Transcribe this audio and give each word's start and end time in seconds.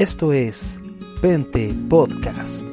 Esto 0.00 0.32
es 0.32 0.80
Pente 1.20 1.74
Podcast. 1.90 2.64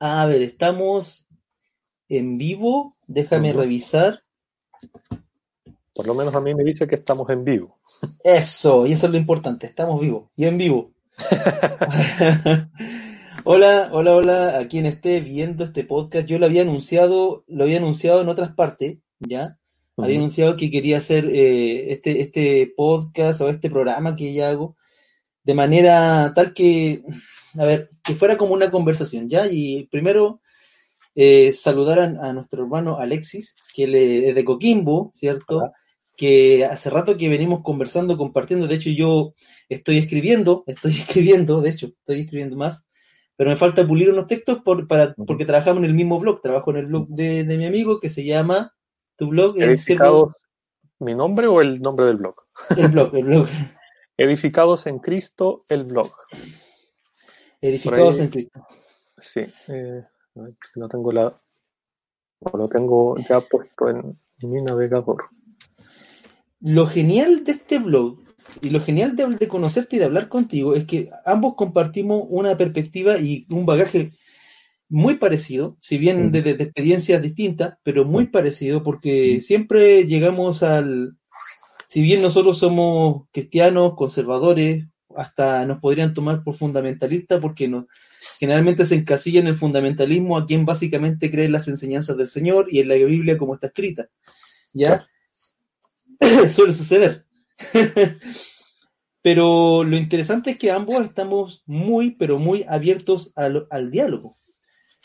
A 0.00 0.26
ver, 0.26 0.42
estamos 0.42 1.28
en 2.08 2.36
vivo. 2.36 2.96
Déjame 3.06 3.52
revisar. 3.52 4.24
Por 5.94 6.08
lo 6.08 6.14
menos 6.16 6.34
a 6.34 6.40
mí 6.40 6.52
me 6.56 6.64
dice 6.64 6.88
que 6.88 6.96
estamos 6.96 7.30
en 7.30 7.44
vivo. 7.44 7.78
Eso, 8.24 8.88
y 8.88 8.92
eso 8.94 9.06
es 9.06 9.12
lo 9.12 9.18
importante. 9.18 9.68
Estamos 9.68 10.00
vivos 10.00 10.30
y 10.34 10.46
en 10.46 10.58
vivo. 10.58 10.90
Hola, 13.44 13.90
hola, 13.92 14.14
hola 14.14 14.58
a 14.58 14.68
quien 14.68 14.86
esté 14.86 15.20
viendo 15.20 15.64
este 15.64 15.84
podcast. 15.84 16.26
Yo 16.26 16.38
lo 16.38 16.46
había 16.46 16.62
anunciado, 16.62 17.44
lo 17.48 17.64
había 17.64 17.78
anunciado 17.78 18.20
en 18.22 18.28
otras 18.28 18.52
partes, 18.54 18.98
¿ya? 19.18 19.58
Había 19.96 20.16
Ujú. 20.16 20.20
anunciado 20.20 20.56
que 20.56 20.70
quería 20.70 20.98
hacer 20.98 21.26
eh, 21.32 21.92
este, 21.92 22.20
este 22.20 22.72
podcast 22.76 23.40
o 23.40 23.48
este 23.48 23.70
programa 23.70 24.16
que 24.16 24.32
ya 24.32 24.50
hago 24.50 24.76
de 25.44 25.54
manera 25.54 26.32
tal 26.34 26.54
que, 26.54 27.02
a 27.58 27.64
ver, 27.64 27.90
que 28.04 28.14
fuera 28.14 28.36
como 28.36 28.54
una 28.54 28.70
conversación, 28.70 29.28
¿ya? 29.28 29.46
Y 29.50 29.86
primero 29.90 30.40
eh, 31.14 31.52
saludar 31.52 32.00
a, 32.00 32.04
a 32.30 32.32
nuestro 32.32 32.62
hermano 32.64 32.98
Alexis, 32.98 33.56
que 33.74 33.84
él 33.84 33.94
es 33.96 34.34
de 34.34 34.44
Coquimbo, 34.44 35.10
¿cierto? 35.12 35.72
Que 36.16 36.64
hace 36.66 36.90
rato 36.90 37.16
que 37.16 37.28
venimos 37.28 37.62
conversando, 37.62 38.18
compartiendo. 38.18 38.66
De 38.68 38.76
hecho, 38.76 38.90
yo 38.90 39.34
estoy 39.68 39.98
escribiendo, 39.98 40.64
estoy 40.66 40.92
escribiendo, 40.98 41.60
de 41.62 41.70
hecho, 41.70 41.86
estoy 41.88 42.20
escribiendo 42.22 42.56
más, 42.56 42.86
pero 43.40 43.48
me 43.52 43.56
falta 43.56 43.86
pulir 43.86 44.10
unos 44.10 44.26
textos 44.26 44.58
por, 44.62 44.86
para, 44.86 45.14
porque 45.14 45.46
trabajamos 45.46 45.78
en 45.78 45.86
el 45.86 45.94
mismo 45.94 46.20
blog. 46.20 46.42
Trabajo 46.42 46.72
en 46.72 46.76
el 46.76 46.86
blog 46.88 47.08
de, 47.08 47.44
de 47.44 47.56
mi 47.56 47.64
amigo 47.64 47.98
que 47.98 48.10
se 48.10 48.22
llama, 48.22 48.74
tu 49.16 49.28
blog 49.28 49.58
¿Edificados 49.58 50.34
mi 50.98 51.14
nombre 51.14 51.46
o 51.46 51.62
el 51.62 51.80
nombre 51.80 52.04
del 52.04 52.18
blog? 52.18 52.34
el 52.76 52.88
blog, 52.88 53.16
el 53.16 53.24
blog, 53.24 53.48
Edificados 54.18 54.86
en 54.86 54.98
Cristo, 54.98 55.64
el 55.70 55.84
blog. 55.84 56.12
edificados 57.62 58.18
ahí- 58.18 58.24
en 58.26 58.30
Cristo. 58.30 58.60
Sí, 59.16 59.40
eh, 59.68 60.02
no 60.76 60.88
tengo 60.90 61.10
la. 61.10 61.34
no, 62.42 62.58
lo 62.58 62.68
tengo 62.68 63.14
ya 63.26 63.40
puesto 63.40 63.88
en 63.88 64.18
mi 64.42 64.60
navegador. 64.60 65.30
Lo 66.60 66.86
genial 66.88 67.42
de 67.44 67.52
este 67.52 67.78
blog 67.78 68.18
y 68.60 68.70
lo 68.70 68.80
genial 68.80 69.16
de, 69.16 69.26
de 69.26 69.48
conocerte 69.48 69.96
y 69.96 69.98
de 69.98 70.04
hablar 70.06 70.28
contigo 70.28 70.74
es 70.74 70.84
que 70.84 71.10
ambos 71.24 71.54
compartimos 71.56 72.24
una 72.28 72.56
perspectiva 72.56 73.18
y 73.18 73.46
un 73.50 73.66
bagaje 73.66 74.10
muy 74.90 75.16
parecido, 75.16 75.76
si 75.80 75.98
bien 75.98 76.26
Ujú. 76.26 76.30
de, 76.30 76.50
experiencias 76.50 77.22
distintas, 77.22 77.78
pero 77.84 78.04
muy 78.04 78.26
parecido 78.26 78.82
porque 78.82 79.40
siempre 79.40 80.04
llegamos 80.04 80.64
al, 80.64 81.16
si 81.86 82.02
bien 82.02 82.20
nosotros 82.20 82.58
somos 82.58 83.28
cristianos, 83.32 83.94
conservadores, 83.94 84.86
hasta 85.16 85.64
nos 85.64 85.78
podrían 85.78 86.12
tomar 86.12 86.42
por 86.42 86.54
fundamentalistas 86.54 87.40
porque 87.40 87.68
no, 87.68 87.86
generalmente 88.38 88.84
se 88.84 88.96
encasilla 88.96 89.40
en 89.40 89.46
el 89.46 89.54
fundamentalismo 89.54 90.36
a 90.36 90.44
quien 90.44 90.64
básicamente 90.64 91.30
cree 91.30 91.46
en 91.46 91.52
las 91.52 91.68
enseñanzas 91.68 92.16
del 92.16 92.26
Señor 92.26 92.66
y 92.70 92.80
en 92.80 92.88
la 92.88 92.94
Biblia 92.96 93.38
como 93.38 93.54
está 93.54 93.68
escrita. 93.68 94.08
¿Ya? 94.72 95.04
Suele 96.52 96.72
suceder. 96.72 97.26
pero 99.22 99.84
lo 99.84 99.96
interesante 99.96 100.52
es 100.52 100.58
que 100.58 100.70
ambos 100.70 101.04
estamos 101.04 101.62
muy, 101.66 102.12
pero 102.12 102.38
muy 102.38 102.64
abiertos 102.68 103.32
al, 103.36 103.66
al 103.70 103.90
diálogo. 103.90 104.34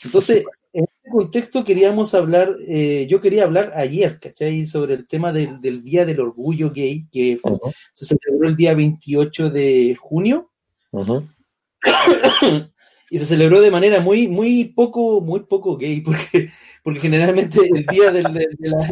Entonces, 0.03 0.43
en 0.73 0.85
este 0.85 1.09
contexto 1.09 1.63
queríamos 1.63 2.13
hablar, 2.13 2.49
eh, 2.67 3.07
yo 3.09 3.21
quería 3.21 3.43
hablar 3.43 3.73
ayer, 3.75 4.19
¿cachai? 4.19 4.65
Sobre 4.65 4.93
el 4.95 5.07
tema 5.07 5.31
del, 5.33 5.59
del 5.61 5.83
Día 5.83 6.05
del 6.05 6.19
Orgullo 6.19 6.71
Gay, 6.71 7.07
que 7.11 7.37
fue- 7.41 7.51
Ujú, 7.53 7.71
se 7.93 8.05
celebró 8.05 8.47
el 8.49 8.55
día 8.55 8.73
28 8.73 9.49
de 9.49 9.95
junio 9.99 10.51
ujú. 10.91 11.23
y 13.09 13.17
se 13.19 13.25
celebró 13.25 13.61
de 13.61 13.71
manera 13.71 13.99
muy, 13.99 14.27
muy 14.27 14.65
poco, 14.65 15.21
muy 15.21 15.41
poco 15.41 15.77
gay, 15.77 16.01
porque, 16.01 16.49
porque 16.83 16.99
generalmente 16.99 17.59
el 17.73 17.85
día 17.85 18.11
del, 18.11 18.33
del- 18.33 18.55
de 18.57 18.69
la- 18.69 18.89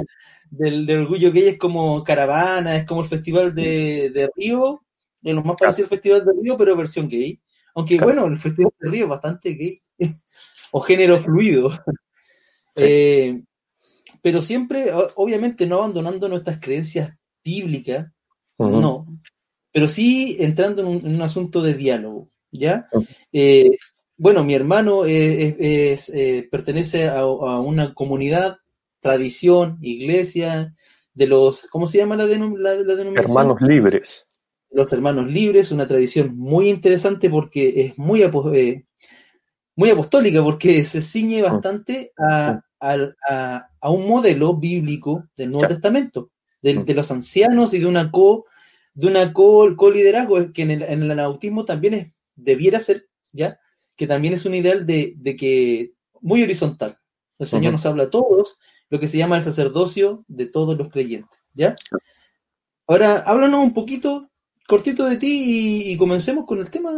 del- 0.58 0.86
del 0.86 1.00
orgullo 1.02 1.31
gay 1.31 1.47
es 1.50 1.58
como 1.58 2.03
caravana, 2.03 2.75
es 2.75 2.86
como 2.86 3.02
el 3.02 3.08
festival 3.08 3.53
de, 3.56 4.12
de 4.14 4.30
Río, 4.36 4.84
de 5.22 5.34
lo 5.34 5.44
más 5.44 5.56
parecido 5.58 5.86
al 5.86 5.90
festival 5.90 6.25
de 6.25 6.31
Río, 6.41 6.58
pero 6.58 6.75
versión 6.75 7.08
gay. 7.09 7.40
Aunque 7.75 7.97
Claro. 7.97 8.14
bueno, 8.14 8.28
el 8.28 8.38
festival 8.38 8.72
de 8.80 8.90
Río 8.90 9.03
es 9.06 9.09
bastante 9.09 9.50
gay, 9.53 9.81
o 10.72 10.80
género 10.81 11.18
fluido. 11.18 11.72
Eh, 12.75 13.42
pero 14.22 14.42
siempre, 14.42 14.92
obviamente, 15.16 15.66
no 15.66 15.78
abandonando 15.78 16.28
nuestras 16.30 16.59
creencias 16.59 17.13
bíblicas, 17.44 18.08
no, 18.80 19.06
pero 19.72 19.88
sí 19.88 20.38
entrando 20.40 20.81
en 20.81 20.88
un, 20.88 20.97
en 21.06 21.16
un 21.16 21.22
asunto 21.22 21.62
de 21.62 21.74
diálogo, 21.74 22.30
¿ya? 22.52 22.88
Eh, 23.31 23.69
bueno, 24.18 24.44
mi 24.44 24.53
hermano 24.53 25.06
eh, 25.06 25.44
es- 25.47 25.56
es, 25.59 26.09
eh, 26.16 26.47
pertenece 26.50 27.08
a, 27.09 27.19
a 27.22 27.59
una 27.59 27.94
comunidad, 27.94 28.58
tradición, 29.03 29.78
iglesia, 29.81 30.74
de 31.14 31.28
los, 31.28 31.68
¿cómo 31.68 31.86
se 31.86 32.00
llama 32.00 32.16
la, 32.16 32.25
denom- 32.25 32.58
la, 32.58 32.74
la 32.74 32.96
denominación? 32.96 33.38
Hermanos 33.38 33.62
libres. 33.62 34.28
Los 34.72 34.91
Hermanos 34.91 35.28
Libres, 35.30 35.72
una 35.72 35.88
tradición 35.88 36.36
muy 36.36 36.68
interesante 36.68 37.30
porque 37.30 37.81
es 37.81 37.97
muy, 38.00 38.24
apo- 38.24 38.52
eh, 38.56 38.88
muy 39.75 39.92
apostólica, 39.92 40.42
porque 40.42 40.84
se 40.84 41.00
ciñe 41.02 41.44
bastante 41.44 42.12
a, 42.18 42.59
al- 42.80 43.16
a- 43.30 43.68
a 43.80 43.90
un 43.92 44.08
modelo 44.08 44.56
bíblico 44.56 45.28
del 45.38 45.52
Nuevo. 45.52 45.68
Testamento, 45.68 46.31
de, 46.63 46.74
Mm. 46.74 46.86
de 46.86 46.94
los 46.96 47.12
ancianos 47.12 47.75
y 47.75 47.80
de 47.80 47.86
una 47.86 48.09
co 48.09 48.46
de 48.96 49.08
una 49.08 49.34
co, 49.34 49.75
co-liderazgo, 49.75 50.52
que 50.53 50.62
en 50.63 50.72
el, 50.72 50.81
en 50.84 51.02
el 51.03 51.12
anautismo 51.12 51.66
también 51.66 51.94
es, 51.96 52.12
debiera 52.36 52.80
ser, 52.80 53.08
¿ya? 53.31 53.59
Que 53.96 54.06
también 54.08 54.34
es 54.36 54.46
un 54.46 54.53
ideal 54.56 54.86
de, 54.86 55.13
de 55.18 55.36
que 55.36 55.94
muy 56.22 56.42
horizontal. 56.44 56.97
El 57.40 57.47
Señor 57.47 57.74
nos 57.74 57.86
habla 57.88 58.03
a 58.03 58.09
todos, 58.12 58.58
lo 58.94 59.00
que 59.00 59.08
se 59.08 59.18
llama 59.18 59.38
el 59.38 59.42
sacerdocio 59.42 60.24
de 60.28 60.46
todos 60.46 60.78
los 60.78 60.90
creyentes, 60.90 61.44
¿ya? 61.52 61.76
Ahora, 62.86 63.24
háblanos 63.26 63.62
un 63.62 63.74
poquito, 63.74 64.30
cortito 64.68 65.06
de 65.06 65.18
ti 65.18 65.92
y, 65.92 65.98
comencemos 65.98 66.46
con 66.46 66.59
el 66.59 66.70
tema, 66.70 66.92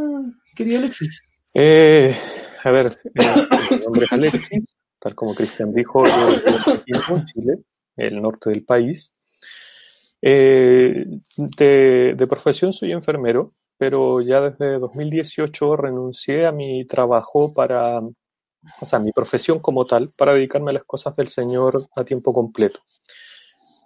querido 0.54 0.80
Alexis. 0.80 1.22
Eh, 1.54 2.14
a 2.66 2.70
ver, 2.70 3.00
eh, 3.06 3.48
mi 3.72 3.78
nombre 3.78 4.04
es 4.04 4.12
Alexis, 4.12 4.66
tal 5.00 5.16
como 5.16 5.34
Cristian 5.34 5.74
dijo, 5.74 6.06
yo 6.06 6.84
vivo 6.86 7.16
en 7.16 7.26
Chile, 7.28 7.60
el 7.96 8.22
norte 8.22 8.50
del 8.50 8.66
país. 8.66 9.14
Eh, 10.22 11.06
de, 11.38 12.14
de 12.18 12.28
profesión 12.28 12.74
soy 12.74 12.92
enfermero, 12.92 13.54
pero 13.78 14.20
ya 14.20 14.42
desde 14.42 14.80
2018 14.80 15.78
renuncié 15.78 16.46
a 16.46 16.52
mi 16.52 16.86
trabajo 16.86 17.54
para, 17.54 18.02
o 18.80 18.86
sea, 18.86 19.00
mi 19.00 19.12
profesión 19.12 19.60
como 19.60 19.86
tal, 19.86 20.12
para 20.16 20.34
dedicarme 20.34 20.72
a 20.72 20.76
las 20.76 20.84
cosas 20.84 21.16
del 21.16 21.30
Señor 21.30 21.88
a 21.96 22.04
tiempo 22.04 22.34
completo. 22.34 22.80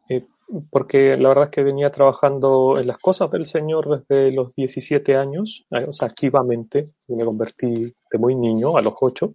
Eh, 0.09 0.23
porque 0.71 1.15
la 1.17 1.29
verdad 1.29 1.45
es 1.45 1.49
que 1.51 1.63
venía 1.63 1.91
trabajando 1.91 2.73
en 2.79 2.87
las 2.87 2.97
cosas 2.97 3.29
del 3.31 3.45
Señor 3.45 4.05
desde 4.07 4.31
los 4.31 4.55
17 4.55 5.15
años, 5.15 5.65
eh, 5.71 5.85
o 5.87 5.93
sea, 5.93 6.07
activamente, 6.07 6.89
y 7.07 7.15
me 7.15 7.25
convertí 7.25 7.93
de 8.11 8.17
muy 8.17 8.35
niño, 8.35 8.75
a 8.75 8.81
los 8.81 8.95
8. 8.99 9.33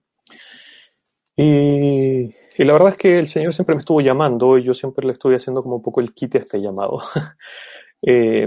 Y, 1.37 2.33
la 2.63 2.73
verdad 2.73 2.91
es 2.91 2.97
que 2.97 3.19
el 3.19 3.27
Señor 3.27 3.55
siempre 3.55 3.75
me 3.75 3.81
estuvo 3.81 4.01
llamando 4.01 4.57
y 4.59 4.63
yo 4.63 4.75
siempre 4.75 5.07
le 5.07 5.13
estuve 5.13 5.37
haciendo 5.37 5.63
como 5.63 5.77
un 5.77 5.83
poco 5.83 6.01
el 6.01 6.15
quite 6.15 6.39
a 6.39 6.41
este 6.43 6.61
llamado. 6.61 7.01
Eh, 8.07 8.47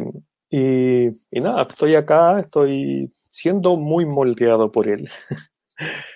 y, 0.51 1.07
y 1.07 1.39
nada, 1.41 1.63
estoy 1.63 1.95
acá, 1.95 2.39
estoy 2.39 3.11
siendo 3.31 3.75
muy 3.75 4.05
moldeado 4.05 4.71
por 4.71 4.87
Él, 4.87 5.09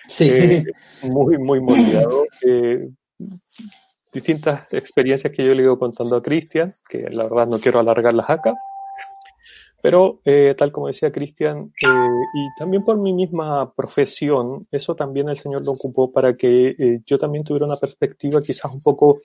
Sí, 0.08 0.28
Eh, 0.30 0.64
muy, 1.02 1.38
muy 1.38 1.60
moldeado. 1.60 2.26
Eh, 2.46 2.88
distintas 4.12 4.66
experiencias 4.72 5.32
que 5.32 5.44
yo 5.44 5.54
le 5.54 5.62
he 5.62 5.64
ido 5.64 5.78
contando 5.78 6.16
a 6.16 6.22
Cristian, 6.22 6.72
que 6.88 7.08
la 7.10 7.24
verdad 7.24 7.46
no 7.46 7.58
quiero 7.58 7.78
alargarlas 7.78 8.28
acá, 8.28 8.54
pero 9.82 10.20
eh, 10.24 10.54
tal 10.56 10.70
como 10.70 10.86
decía 10.86 11.10
Cristian, 11.10 11.72
eh, 11.84 12.08
y 12.34 12.54
también 12.56 12.84
por 12.84 12.96
mi 12.98 13.12
misma 13.12 13.72
profesión, 13.74 14.68
eso 14.70 14.94
también 14.94 15.28
el 15.28 15.36
Señor 15.36 15.64
lo 15.64 15.72
ocupó 15.72 16.12
para 16.12 16.36
que 16.36 16.68
eh, 16.78 17.00
yo 17.04 17.18
también 17.18 17.42
tuviera 17.42 17.66
una 17.66 17.78
perspectiva 17.78 18.40
quizás 18.40 18.72
un 18.72 18.80
poco 18.80 19.18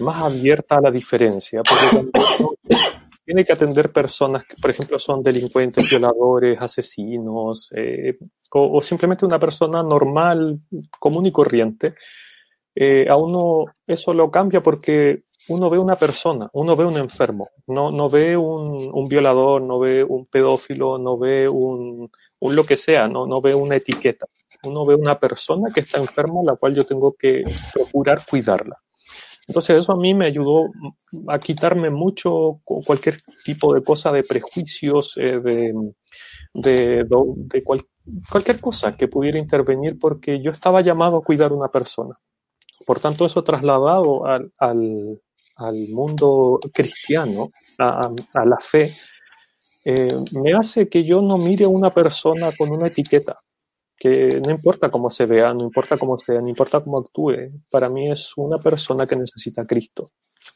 más 0.00 0.22
abierta 0.22 0.76
a 0.76 0.82
la 0.82 0.90
diferencia, 0.90 1.62
porque 1.62 2.10
cuando 2.12 2.56
tiene 3.24 3.44
que 3.44 3.52
atender 3.52 3.90
personas 3.90 4.44
que, 4.44 4.54
por 4.60 4.70
ejemplo, 4.70 4.98
son 4.98 5.22
delincuentes, 5.22 5.88
violadores, 5.88 6.58
asesinos, 6.60 7.70
eh, 7.74 8.14
o, 8.50 8.80
simplemente 8.80 9.24
una 9.24 9.38
persona 9.38 9.82
normal, 9.82 10.60
común 10.98 11.26
y 11.26 11.32
corriente, 11.32 11.94
eh, 12.74 13.08
a 13.08 13.16
uno 13.16 13.64
eso 13.86 14.12
lo 14.12 14.30
cambia 14.30 14.60
porque 14.60 15.24
uno 15.48 15.70
ve 15.70 15.78
una 15.78 15.96
persona, 15.96 16.48
uno 16.52 16.76
ve 16.76 16.84
un 16.84 16.96
enfermo, 16.96 17.50
no, 17.66 17.90
no 17.90 18.08
ve 18.08 18.36
un, 18.36 18.90
un 18.92 19.08
violador, 19.08 19.62
no 19.62 19.78
ve 19.78 20.04
un 20.04 20.26
pedófilo, 20.26 20.98
no 20.98 21.18
ve 21.18 21.48
un, 21.48 22.10
un 22.40 22.56
lo 22.56 22.64
que 22.64 22.76
sea, 22.76 23.08
no, 23.08 23.26
no 23.26 23.40
ve 23.40 23.54
una 23.54 23.76
etiqueta. 23.76 24.26
Uno 24.66 24.86
ve 24.86 24.94
una 24.94 25.18
persona 25.18 25.68
que 25.74 25.80
está 25.80 25.98
enferma, 25.98 26.40
la 26.42 26.56
cual 26.56 26.74
yo 26.74 26.82
tengo 26.82 27.14
que 27.18 27.44
procurar 27.72 28.22
cuidarla. 28.24 28.80
Entonces 29.46 29.78
eso 29.78 29.92
a 29.92 29.96
mí 29.96 30.14
me 30.14 30.26
ayudó 30.26 30.70
a 31.28 31.38
quitarme 31.38 31.90
mucho 31.90 32.60
cualquier 32.64 33.16
tipo 33.44 33.74
de 33.74 33.82
cosa 33.82 34.10
de 34.10 34.22
prejuicios, 34.22 35.16
eh, 35.16 35.38
de, 35.42 35.74
de, 36.54 37.04
de 37.04 37.62
cual, 37.62 37.84
cualquier 38.30 38.60
cosa 38.60 38.96
que 38.96 39.08
pudiera 39.08 39.38
intervenir 39.38 39.98
porque 39.98 40.40
yo 40.40 40.50
estaba 40.50 40.80
llamado 40.80 41.18
a 41.18 41.22
cuidar 41.22 41.52
una 41.52 41.68
persona. 41.68 42.18
Por 42.86 43.00
tanto, 43.00 43.26
eso 43.26 43.44
trasladado 43.44 44.26
al, 44.26 44.50
al, 44.58 45.88
mundo 45.88 46.58
cristiano, 46.72 47.50
a, 47.78 48.10
a 48.34 48.44
la 48.44 48.58
fe, 48.60 48.96
eh, 49.84 50.08
me 50.32 50.54
hace 50.54 50.88
que 50.88 51.04
yo 51.04 51.20
no 51.20 51.36
mire 51.36 51.66
a 51.66 51.68
una 51.68 51.90
persona 51.90 52.52
con 52.56 52.70
una 52.70 52.88
etiqueta, 52.88 53.40
que 53.96 54.28
no 54.44 54.52
importa 54.52 54.90
cómo 54.90 55.10
se 55.10 55.26
vea, 55.26 55.54
no 55.54 55.62
importa 55.64 55.96
cómo 55.96 56.18
sea, 56.18 56.40
no 56.40 56.48
importa 56.48 56.80
cómo 56.80 56.98
actúe, 56.98 57.50
para 57.70 57.88
mí 57.88 58.10
es 58.10 58.32
una 58.36 58.58
persona 58.58 59.06
que 59.06 59.16
necesita 59.16 59.62
a 59.62 59.66
Cristo. 59.66 60.10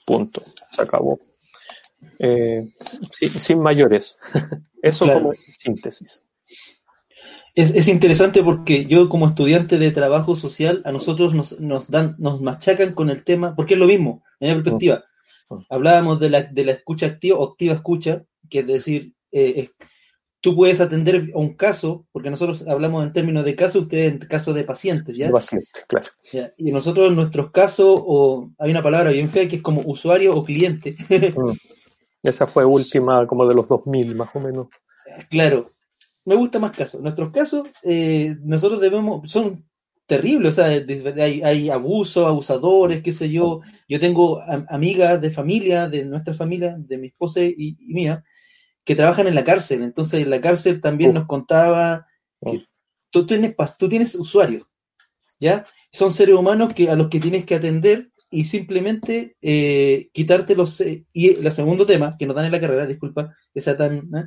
Punto. 0.06 0.42
Se 0.72 0.82
acabó. 0.82 1.18
Eh, 2.18 2.72
sin, 3.12 3.28
sin, 3.30 3.60
mayores. 3.60 4.18
Eso 4.82 5.04
claro. 5.04 5.20
como 5.20 5.34
síntesis. 5.56 6.22
Es, 7.54 7.74
es, 7.74 7.88
interesante 7.88 8.42
porque 8.42 8.84
yo 8.84 9.08
como 9.08 9.26
estudiante 9.26 9.78
de 9.78 9.90
trabajo 9.90 10.36
social, 10.36 10.82
a 10.84 10.92
nosotros 10.92 11.34
nos, 11.34 11.58
nos 11.58 11.90
dan, 11.90 12.14
nos 12.18 12.40
machacan 12.40 12.94
con 12.94 13.10
el 13.10 13.24
tema, 13.24 13.56
porque 13.56 13.74
es 13.74 13.80
lo 13.80 13.86
mismo, 13.86 14.22
en 14.38 14.48
mi 14.50 14.62
perspectiva. 14.62 15.02
Uh 15.48 15.56
-huh. 15.56 15.66
Hablábamos 15.70 16.20
de 16.20 16.30
la, 16.30 16.42
de 16.42 16.64
la 16.64 16.72
escucha 16.72 17.06
activa 17.06 17.38
o 17.38 17.50
activa 17.50 17.74
escucha, 17.74 18.24
que 18.48 18.60
es 18.60 18.66
decir, 18.66 19.14
eh, 19.32 19.70
tú 20.48 20.56
puedes 20.56 20.80
atender 20.80 21.30
a 21.34 21.38
un 21.38 21.52
caso, 21.52 22.06
porque 22.10 22.30
nosotros 22.30 22.66
hablamos 22.66 23.04
en 23.04 23.12
términos 23.12 23.44
de 23.44 23.54
caso, 23.54 23.80
ustedes 23.80 24.12
en 24.12 24.18
caso 24.18 24.54
de 24.54 24.64
pacientes, 24.64 25.14
¿ya? 25.14 25.30
Paciente, 25.30 25.80
claro. 25.86 26.08
¿Ya? 26.32 26.54
Y 26.56 26.72
nosotros 26.72 27.08
en 27.08 27.16
nuestros 27.16 27.50
casos, 27.50 28.00
o 28.02 28.50
hay 28.58 28.70
una 28.70 28.82
palabra 28.82 29.10
bien 29.10 29.28
fea 29.28 29.46
que 29.46 29.56
es 29.56 29.62
como 29.62 29.82
usuario 29.82 30.34
o 30.34 30.44
cliente. 30.44 30.96
Mm. 31.38 31.52
Esa 32.22 32.46
fue 32.46 32.64
última, 32.64 33.26
como 33.26 33.46
de 33.46 33.54
los 33.54 33.68
2000, 33.68 34.14
más 34.14 34.30
o 34.34 34.40
menos. 34.40 34.68
Claro, 35.30 35.68
me 36.24 36.34
gusta 36.34 36.58
más 36.58 36.72
casos. 36.72 37.00
Nuestros 37.00 37.30
casos, 37.30 37.68
eh, 37.84 38.34
nosotros 38.42 38.80
debemos, 38.80 39.30
son 39.30 39.64
terribles, 40.06 40.48
o 40.48 40.52
sea, 40.52 40.66
hay, 41.22 41.42
hay 41.42 41.70
abusos, 41.70 42.26
abusadores, 42.26 43.02
qué 43.02 43.12
sé 43.12 43.30
yo. 43.30 43.60
Yo 43.88 44.00
tengo 44.00 44.40
amigas 44.68 45.20
de 45.20 45.30
familia, 45.30 45.88
de 45.88 46.06
nuestra 46.06 46.34
familia, 46.34 46.74
de 46.76 46.98
mi 46.98 47.08
esposa 47.08 47.40
y, 47.42 47.76
y 47.78 47.92
mía, 47.92 48.24
que 48.88 48.96
trabajan 48.96 49.26
en 49.26 49.34
la 49.34 49.44
cárcel. 49.44 49.82
Entonces, 49.82 50.22
en 50.22 50.30
la 50.30 50.40
cárcel 50.40 50.80
también 50.80 51.10
uh. 51.10 51.12
nos 51.12 51.26
contaba 51.26 52.06
que 52.40 52.56
uh. 52.56 52.62
tú, 53.10 53.26
tienes, 53.26 53.54
tú 53.78 53.86
tienes 53.86 54.14
usuarios, 54.14 54.66
¿ya? 55.38 55.66
Son 55.92 56.10
seres 56.10 56.34
humanos 56.34 56.72
que, 56.72 56.88
a 56.88 56.96
los 56.96 57.08
que 57.10 57.20
tienes 57.20 57.44
que 57.44 57.56
atender 57.56 58.08
y 58.30 58.44
simplemente 58.44 59.36
eh, 59.42 60.08
quitarte 60.14 60.56
los... 60.56 60.80
Eh, 60.80 61.04
y 61.12 61.34
el 61.34 61.52
segundo 61.52 61.84
tema, 61.84 62.16
que 62.18 62.24
nos 62.24 62.34
dan 62.34 62.46
en 62.46 62.52
la 62.52 62.60
carrera, 62.60 62.86
disculpa, 62.86 63.34
que 63.52 63.60
sea 63.60 63.76
tan... 63.76 63.98
¿eh? 64.16 64.24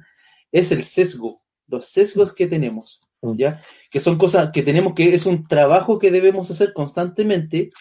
es 0.52 0.72
el 0.72 0.84
sesgo, 0.84 1.42
los 1.68 1.86
sesgos 1.86 2.32
que 2.32 2.46
tenemos, 2.46 3.02
¿ya? 3.36 3.64
Que 3.90 4.00
son 4.00 4.20
cosas 4.20 4.52
que 4.52 4.62
tenemos 4.62 4.94
que... 4.94 5.12
Es 5.16 5.26
un 5.26 5.48
trabajo 5.48 5.98
que 5.98 6.12
debemos 6.12 6.52
hacer 6.52 6.72
constantemente 6.72 7.72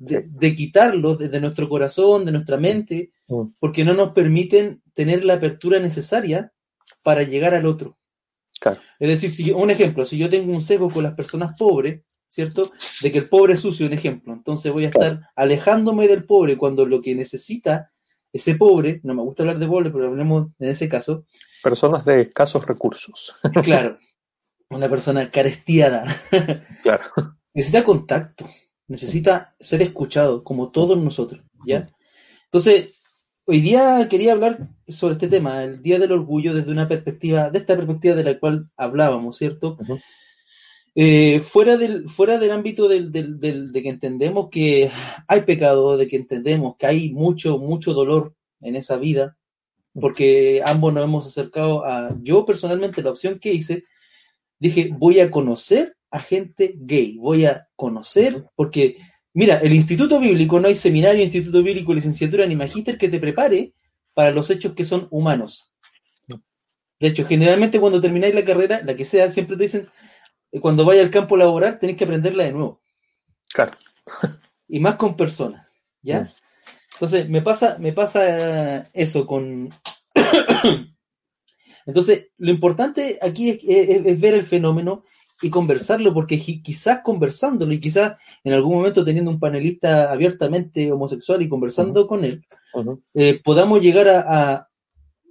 de, 0.00 0.24
de 0.26 0.54
quitarlos 0.54 1.18
desde 1.18 1.40
nuestro 1.40 1.68
corazón, 1.68 2.24
de 2.24 2.32
nuestra 2.32 2.56
mente, 2.56 3.12
porque 3.58 3.84
no 3.84 3.94
nos 3.94 4.12
permiten 4.12 4.82
tener 4.94 5.24
la 5.24 5.34
apertura 5.34 5.78
necesaria 5.78 6.52
para 7.02 7.22
llegar 7.22 7.54
al 7.54 7.66
otro. 7.66 7.98
Claro. 8.58 8.80
Es 8.98 9.08
decir, 9.08 9.30
si, 9.30 9.52
un 9.52 9.70
ejemplo, 9.70 10.04
si 10.04 10.18
yo 10.18 10.28
tengo 10.28 10.52
un 10.52 10.62
sesgo 10.62 10.90
con 10.90 11.02
las 11.02 11.14
personas 11.14 11.54
pobres, 11.56 12.02
¿cierto? 12.26 12.72
De 13.02 13.12
que 13.12 13.18
el 13.18 13.28
pobre 13.28 13.52
es 13.52 13.60
sucio, 13.60 13.86
un 13.86 13.92
ejemplo. 13.92 14.32
Entonces 14.32 14.72
voy 14.72 14.84
a 14.84 14.88
estar 14.88 15.18
claro. 15.18 15.26
alejándome 15.36 16.08
del 16.08 16.24
pobre 16.24 16.56
cuando 16.56 16.86
lo 16.86 17.00
que 17.00 17.14
necesita 17.14 17.92
ese 18.32 18.54
pobre, 18.54 19.00
no 19.02 19.14
me 19.14 19.22
gusta 19.22 19.42
hablar 19.42 19.58
de 19.58 19.66
pobre, 19.66 19.90
pero 19.90 20.06
hablemos 20.06 20.48
en 20.58 20.68
ese 20.68 20.88
caso. 20.88 21.26
Personas 21.62 22.04
de 22.04 22.22
escasos 22.22 22.64
recursos. 22.64 23.34
claro. 23.62 23.98
Una 24.70 24.88
persona 24.88 25.30
carestiada. 25.30 26.04
claro. 26.82 27.04
Necesita 27.52 27.82
contacto, 27.82 28.48
necesita 28.90 29.54
ser 29.60 29.82
escuchado, 29.82 30.42
como 30.42 30.72
todos 30.72 30.98
nosotros, 30.98 31.44
¿ya? 31.64 31.88
Entonces, 32.46 33.04
hoy 33.46 33.60
día 33.60 34.08
quería 34.10 34.32
hablar 34.32 34.68
sobre 34.88 35.12
este 35.12 35.28
tema, 35.28 35.62
el 35.62 35.80
Día 35.80 36.00
del 36.00 36.10
Orgullo, 36.10 36.52
desde 36.52 36.72
una 36.72 36.88
perspectiva, 36.88 37.50
de 37.50 37.58
esta 37.60 37.76
perspectiva 37.76 38.16
de 38.16 38.24
la 38.24 38.40
cual 38.40 38.68
hablábamos, 38.76 39.38
¿cierto? 39.38 39.76
Uh 39.78 39.84
-huh. 39.84 40.02
Eh, 40.96 41.38
fuera, 41.38 41.76
del, 41.76 42.10
fuera 42.10 42.36
del 42.38 42.50
ámbito 42.50 42.88
del, 42.88 43.12
del, 43.12 43.38
del, 43.38 43.70
de 43.70 43.80
que 43.80 43.90
entendemos 43.90 44.48
que 44.50 44.90
hay 45.28 45.42
pecado, 45.42 45.96
de 45.96 46.08
que 46.08 46.16
entendemos 46.16 46.74
que 46.76 46.86
hay 46.86 47.12
mucho, 47.12 47.58
mucho 47.58 47.94
dolor 47.94 48.34
en 48.60 48.74
esa 48.74 48.96
vida, 48.96 49.36
porque 49.94 50.62
ambos 50.66 50.92
nos 50.92 51.04
hemos 51.04 51.28
acercado 51.28 51.84
a, 51.84 52.16
yo 52.22 52.44
personalmente 52.44 53.04
la 53.04 53.10
opción 53.10 53.38
que 53.38 53.52
hice, 53.52 53.84
dije, 54.58 54.90
voy 54.92 55.20
a 55.20 55.30
conocer 55.30 55.94
a 56.10 56.18
gente 56.18 56.74
gay, 56.76 57.16
voy 57.18 57.46
a 57.46 57.68
conocer, 57.76 58.46
porque, 58.56 58.96
mira, 59.32 59.58
el 59.58 59.72
Instituto 59.72 60.18
Bíblico, 60.18 60.58
no 60.58 60.68
hay 60.68 60.74
seminario, 60.74 61.22
Instituto 61.22 61.62
Bíblico, 61.62 61.94
licenciatura 61.94 62.46
ni 62.46 62.56
magíster 62.56 62.98
que 62.98 63.08
te 63.08 63.20
prepare 63.20 63.74
para 64.14 64.32
los 64.32 64.50
hechos 64.50 64.74
que 64.74 64.84
son 64.84 65.06
humanos. 65.10 65.72
De 66.98 67.06
hecho, 67.06 67.26
generalmente 67.26 67.80
cuando 67.80 68.00
termináis 68.00 68.34
la 68.34 68.44
carrera, 68.44 68.82
la 68.84 68.94
que 68.94 69.06
sea, 69.06 69.30
siempre 69.30 69.56
te 69.56 69.62
dicen, 69.62 69.88
cuando 70.60 70.84
vaya 70.84 71.00
al 71.00 71.10
campo 71.10 71.36
laboral 71.36 71.78
tenéis 71.78 71.96
que 71.96 72.04
aprenderla 72.04 72.44
de 72.44 72.52
nuevo. 72.52 72.82
Claro. 73.52 73.72
y 74.68 74.80
más 74.80 74.96
con 74.96 75.16
personas, 75.16 75.66
¿ya? 76.02 76.30
Entonces, 76.94 77.28
me 77.30 77.40
pasa, 77.40 77.78
me 77.78 77.92
pasa 77.92 78.90
eso 78.92 79.26
con... 79.26 79.70
Entonces, 81.86 82.28
lo 82.36 82.50
importante 82.50 83.18
aquí 83.22 83.48
es, 83.48 83.60
es, 83.66 84.06
es, 84.06 84.20
ver 84.20 84.34
el 84.34 84.44
fenómeno 84.44 85.04
y 85.42 85.50
conversarlo, 85.50 86.12
porque 86.12 86.38
quizás 86.38 87.00
conversándolo 87.02 87.72
y 87.72 87.80
quizás 87.80 88.18
en 88.44 88.52
algún 88.52 88.76
momento 88.76 89.04
teniendo 89.04 89.30
un 89.30 89.40
panelista 89.40 90.12
abiertamente 90.12 90.92
homosexual 90.92 91.40
y 91.42 91.48
conversando 91.48 92.02
uh 92.02 92.04
-huh. 92.04 92.08
con 92.08 92.24
él, 92.24 92.44
uh 92.74 92.80
-huh. 92.80 93.00
eh, 93.14 93.40
podamos 93.42 93.80
llegar 93.80 94.08
a, 94.08 94.20
a, 94.26 94.68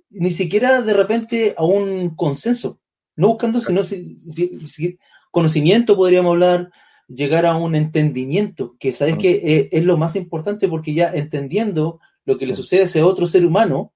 ni 0.10 0.32
siquiera 0.32 0.82
de 0.82 0.94
repente 0.94 1.54
a 1.58 1.64
un 1.64 2.16
consenso, 2.16 2.80
no 3.16 3.30
buscando 3.30 3.62
sino 3.62 3.84
si, 3.84 4.18
si, 4.20 4.68
si, 4.68 4.98
conocimiento, 5.32 5.96
podríamos 5.96 6.32
hablar, 6.32 6.72
llegar 7.08 7.46
a 7.46 7.56
un 7.56 7.76
entendimiento, 7.76 8.76
que 8.80 8.92
sabes 8.92 9.18
que 9.18 9.42
es, 9.44 9.68
es, 9.72 9.84
lo 9.84 9.98
más 9.98 10.16
importante 10.16 10.68
porque 10.68 10.94
ya 10.94 11.12
entendiendo 11.14 12.00
lo 12.26 12.38
que 12.38 12.46
le 12.46 12.54
sucede 12.54 12.82
a 12.82 12.86
ese 12.86 13.04
otro 13.04 13.28
ser 13.28 13.46
humano, 13.46 13.94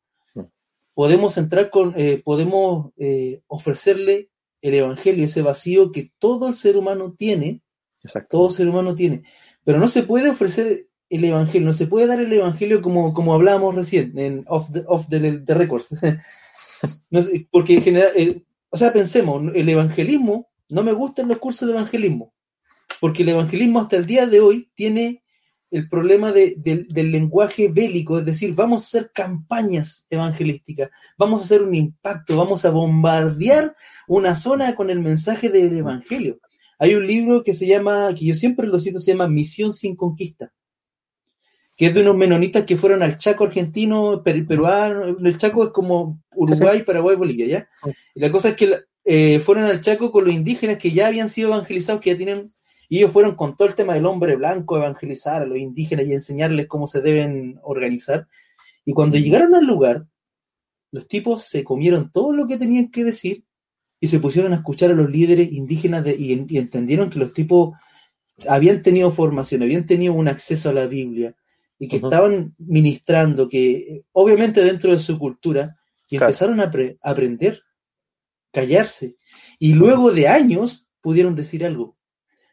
podemos 0.94 1.38
entrar 1.38 1.70
con, 1.70 1.94
eh, 1.98 2.22
podemos 2.24 2.92
eh, 2.98 3.42
ofrecerle 3.48 4.30
el 4.64 4.74
evangelio, 4.76 5.26
ese 5.26 5.42
vacío 5.42 5.92
que 5.92 6.12
todo 6.18 6.48
el 6.48 6.56
ser 6.56 6.78
humano 6.78 7.14
tiene, 7.18 7.62
Exacto. 8.02 8.38
todo 8.38 8.50
ser 8.50 8.70
humano 8.70 8.96
tiene, 8.96 9.24
pero 9.66 9.78
no 9.78 9.90
se 9.90 10.04
puede 10.04 10.30
ofrecer 10.30 10.88
el 11.10 11.26
evangelio, 11.26 11.68
no 11.68 11.74
se 11.74 11.86
puede 11.86 12.08
dar 12.08 12.22
el 12.22 12.32
evangelio 12.32 12.82
como, 12.82 13.14
como 13.14 13.34
hablábamos 13.34 13.76
recién, 13.76 14.18
en 14.18 14.46
off 14.48 14.72
the, 14.72 14.84
off 14.88 15.08
the, 15.10 15.20
the 15.40 15.54
records, 15.54 15.96
no 17.12 17.22
porque 17.52 17.76
en 17.76 17.84
general, 17.84 18.12
eh, 18.16 18.42
o 18.70 18.78
sea, 18.78 18.94
pensemos, 18.94 19.44
el 19.54 19.68
evangelismo, 19.68 20.50
no 20.70 20.82
me 20.82 20.94
gustan 20.94 21.28
los 21.28 21.40
cursos 21.40 21.68
de 21.68 21.76
evangelismo, 21.76 22.34
porque 23.02 23.24
el 23.24 23.30
evangelismo 23.30 23.82
hasta 23.82 23.98
el 23.98 24.06
día 24.06 24.26
de 24.28 24.40
hoy 24.40 24.72
tiene 24.74 25.24
el 25.72 25.90
problema 25.90 26.32
de, 26.32 26.56
de, 26.58 26.86
del 26.88 27.12
lenguaje 27.12 27.68
bélico, 27.68 28.18
es 28.18 28.26
decir, 28.26 28.56
vamos 28.56 28.84
a 28.84 28.86
hacer 28.86 29.12
campañas 29.12 30.08
evangelísticas, 30.10 30.90
vamos 31.18 31.42
a 31.42 31.46
hacer 31.46 31.64
un 31.64 31.76
impacto, 31.76 32.38
vamos 32.38 32.64
a 32.64 32.70
bombardear 32.70 33.76
una 34.08 34.36
zona 34.36 34.76
con 34.76 34.90
el 34.90 35.00
mensaje 35.00 35.50
del 35.50 35.78
evangelio. 35.78 36.40
Hay 36.80 36.96
un 36.96 37.08
libro 37.08 37.44
que 37.44 37.54
se 37.54 37.68
llama, 37.68 38.14
que 38.14 38.26
yo 38.26 38.34
siempre 38.34 38.68
lo 38.68 38.80
cito, 38.80 39.00
se 39.00 39.12
llama 39.12 39.28
Misión 39.28 39.74
sin 39.74 39.96
Conquista, 39.96 40.52
que 41.78 41.88
es 41.88 41.94
de 41.94 42.02
unos 42.02 42.18
menonitas 42.18 42.66
que 42.66 42.78
fueron 42.78 43.04
al 43.04 43.18
Chaco 43.18 43.46
argentino, 43.46 44.22
per, 44.24 44.46
peruano, 44.46 45.18
el 45.18 45.38
Chaco 45.38 45.66
es 45.66 45.70
como 45.72 46.20
Uruguay, 46.36 46.84
Paraguay, 46.84 47.16
Bolivia, 47.16 47.48
¿ya? 47.48 47.70
Y 48.14 48.20
la 48.20 48.32
cosa 48.32 48.50
es 48.50 48.56
que 48.56 48.80
eh, 49.06 49.40
fueron 49.40 49.66
al 49.66 49.82
Chaco 49.82 50.12
con 50.12 50.26
los 50.26 50.34
indígenas 50.34 50.78
que 50.78 50.92
ya 50.92 51.08
habían 51.08 51.30
sido 51.30 51.50
evangelizados, 51.50 52.02
que 52.02 52.12
ya 52.12 52.18
tienen, 52.18 52.54
y 52.90 52.98
ellos 52.98 53.12
fueron 53.12 53.36
con 53.36 53.56
todo 53.56 53.68
el 53.68 53.76
tema 53.76 53.94
del 53.94 54.06
hombre 54.06 54.36
blanco, 54.36 54.78
evangelizar 54.78 55.42
a 55.42 55.46
los 55.46 55.58
indígenas 55.58 56.06
y 56.08 56.14
enseñarles 56.14 56.68
cómo 56.68 56.88
se 56.88 57.02
deben 57.02 57.60
organizar. 57.64 58.28
Y 58.86 58.94
cuando 58.94 59.18
llegaron 59.18 59.56
al 59.56 59.66
lugar, 59.66 60.06
los 60.92 61.08
tipos 61.08 61.44
se 61.46 61.64
comieron 61.64 62.12
todo 62.12 62.34
lo 62.34 62.48
que 62.48 62.58
tenían 62.58 62.92
que 62.92 63.04
decir 63.04 63.44
y 64.04 64.08
se 64.08 64.20
pusieron 64.20 64.52
a 64.52 64.58
escuchar 64.58 64.92
a 64.92 64.96
los 64.96 65.10
líderes 65.10 65.50
indígenas 65.54 66.04
de, 66.04 66.14
y, 66.14 66.46
y 66.50 66.58
entendieron 66.58 67.10
que 67.10 67.20
los 67.20 67.32
tipos 67.32 67.74
habían 68.50 68.82
tenido 68.82 69.10
formación, 69.12 69.64
habían 69.64 69.86
tenido 69.86 70.14
un 70.14 70.28
acceso 70.28 70.70
a 70.70 70.74
la 70.74 70.88
Biblia, 70.88 71.38
y 71.80 71.88
que 71.88 71.96
estaban 71.96 72.54
ministrando, 72.58 73.48
que 73.48 74.02
obviamente 74.12 74.62
dentro 74.62 74.92
de 74.92 74.98
su 74.98 75.18
cultura, 75.18 75.78
y 76.10 76.18
empezaron 76.18 76.60
a, 76.60 76.64
a 76.66 77.10
aprender, 77.10 77.62
callarse, 78.52 79.16
y 79.58 79.72
luego 79.72 80.12
de 80.12 80.28
años 80.28 80.86
pudieron 81.00 81.34
decir 81.34 81.64
algo. 81.64 81.96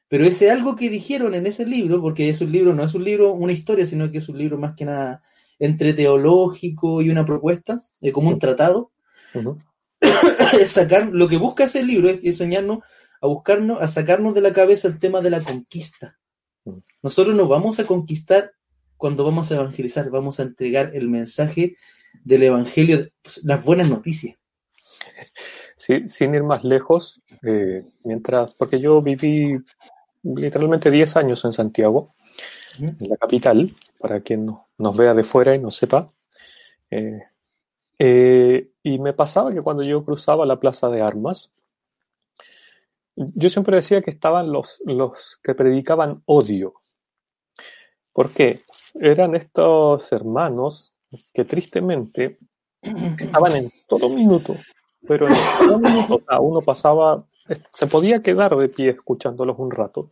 Pero 0.07 0.27
ese 0.27 0.53
algo 0.53 0.77
que 0.77 0.89
dijeron 0.89 1.35
en 1.35 1.49
ese 1.49 1.67
libro, 1.67 2.01
porque 2.01 2.29
es 2.29 2.41
un 2.41 2.53
libro, 2.53 2.77
no 2.77 2.85
es 2.85 2.95
un 2.95 3.03
libro, 3.03 3.33
una 3.33 3.53
historia, 3.53 3.87
sino 3.87 4.09
que 4.13 4.19
es 4.19 4.29
un 4.29 4.39
libro 4.39 4.57
más 4.57 4.77
que 4.77 4.85
nada 4.85 5.21
entre 5.59 5.95
teológico 5.95 7.03
y 7.03 7.11
una 7.11 7.27
propuesta, 7.27 7.77
de 8.01 8.13
como 8.13 8.29
un 8.29 8.39
tratado, 8.39 8.93
es 10.61 10.71
sacar, 10.71 11.09
lo 11.13 11.29
que 11.29 11.37
busca 11.37 11.65
ese 11.65 11.83
libro 11.83 12.09
es 12.09 12.25
enseñarnos 12.25 12.81
a 13.21 13.27
buscarnos, 13.27 13.81
a 13.81 13.87
sacarnos 13.87 14.35
de 14.35 14.41
la 14.41 14.53
cabeza 14.53 14.89
el 14.89 14.99
tema 14.99 15.21
de 15.21 15.31
la 15.31 15.41
conquista. 15.41 16.19
Nosotros 17.03 17.35
nos 17.37 17.49
vamos 17.49 17.79
a 17.81 17.85
conquistar 17.85 18.53
cuando 18.97 19.25
vamos 19.25 19.51
a 19.51 19.55
evangelizar, 19.55 20.11
vamos 20.11 20.41
a 20.41 20.45
entregar 20.45 20.95
el 20.95 21.09
mensaje 21.09 21.77
del 22.25 22.43
evangelio, 22.43 23.09
pues, 23.23 23.45
las 23.45 23.65
buenas 23.65 23.89
noticias. 23.89 24.37
Sí, 25.77 26.09
sin 26.09 26.35
ir 26.35 26.43
más 26.43 26.65
lejos, 26.65 27.23
eh, 27.43 27.83
mientras, 28.05 28.53
porque 28.55 28.79
yo 28.81 29.01
viví 29.01 29.59
literalmente 30.23 30.91
10 30.91 31.17
años 31.17 31.45
en 31.47 31.53
Santiago, 31.53 32.11
en 32.79 33.09
la 33.09 33.17
capital, 33.17 33.73
para 33.99 34.21
quien 34.21 34.51
nos 34.77 34.97
vea 34.97 35.15
de 35.15 35.25
fuera 35.25 35.55
y 35.55 35.59
no 35.59 35.71
sepa. 35.71 36.07
Eh, 36.91 37.23
eh, 37.99 38.70
y 38.83 38.99
me 38.99 39.13
pasaba 39.13 39.53
que 39.53 39.63
cuando 39.63 39.83
yo 39.83 40.05
cruzaba 40.05 40.47
la 40.47 40.59
plaza 40.59 40.89
de 40.89 41.03
armas, 41.03 41.51
yo 43.17 43.51
siempre 43.51 43.77
decía 43.77 44.03
que 44.03 44.11
estaban 44.11 44.53
los, 44.53 44.81
los 44.85 45.39
que 45.43 45.55
predicaban 45.55 46.23
odio. 46.27 46.75
¿Por 48.13 48.31
qué? 48.33 48.61
Eran 48.95 49.35
estos 49.35 50.11
hermanos 50.13 50.95
que 51.35 51.45
tristemente 51.45 52.39
estaban 53.19 53.57
en 53.57 53.73
todo 53.87 54.09
minuto, 54.09 54.57
pero 55.07 55.27
en 55.27 55.35
todo 55.59 55.79
minuto 55.79 56.23
uno 56.41 56.61
pasaba, 56.61 57.25
se 57.73 57.87
podía 57.87 58.23
quedar 58.23 58.57
de 58.57 58.69
pie 58.69 58.91
escuchándolos 58.91 59.59
un 59.59 59.71
rato. 59.71 60.11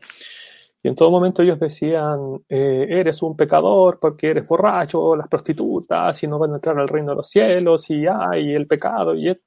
Y 0.82 0.88
en 0.88 0.94
todo 0.94 1.10
momento 1.10 1.42
ellos 1.42 1.58
decían, 1.58 2.44
eh, 2.48 2.86
eres 2.88 3.20
un 3.22 3.36
pecador 3.36 3.98
porque 4.00 4.30
eres 4.30 4.46
borracho, 4.46 5.16
las 5.16 5.28
prostitutas, 5.28 6.22
y 6.22 6.28
no 6.28 6.38
van 6.38 6.52
a 6.52 6.54
entrar 6.56 6.78
al 6.78 6.88
reino 6.88 7.10
de 7.10 7.16
los 7.16 7.28
cielos, 7.28 7.90
y 7.90 8.06
hay 8.06 8.54
el 8.54 8.66
pecado, 8.66 9.14
y 9.14 9.28
es, 9.28 9.44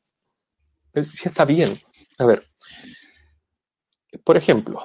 sí 1.03 1.29
está 1.29 1.45
bien. 1.45 1.69
A 2.19 2.25
ver, 2.25 2.43
por 4.25 4.35
ejemplo, 4.35 4.81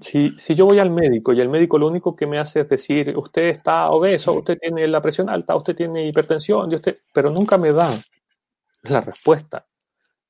si, 0.00 0.30
si, 0.38 0.54
yo 0.54 0.64
voy 0.66 0.78
al 0.78 0.90
médico 0.90 1.32
y 1.32 1.40
el 1.40 1.50
médico 1.50 1.78
lo 1.78 1.86
único 1.86 2.16
que 2.16 2.26
me 2.26 2.38
hace 2.38 2.60
es 2.60 2.68
decir, 2.68 3.16
usted 3.16 3.48
está 3.48 3.90
obeso, 3.90 4.32
usted 4.32 4.58
tiene 4.58 4.88
la 4.88 5.02
presión 5.02 5.28
alta, 5.28 5.54
usted 5.54 5.76
tiene 5.76 6.08
hipertensión, 6.08 6.72
y 6.72 6.76
usted, 6.76 6.98
pero 7.12 7.30
nunca 7.30 7.58
me 7.58 7.72
da 7.72 7.90
la 8.82 9.00
respuesta. 9.02 9.66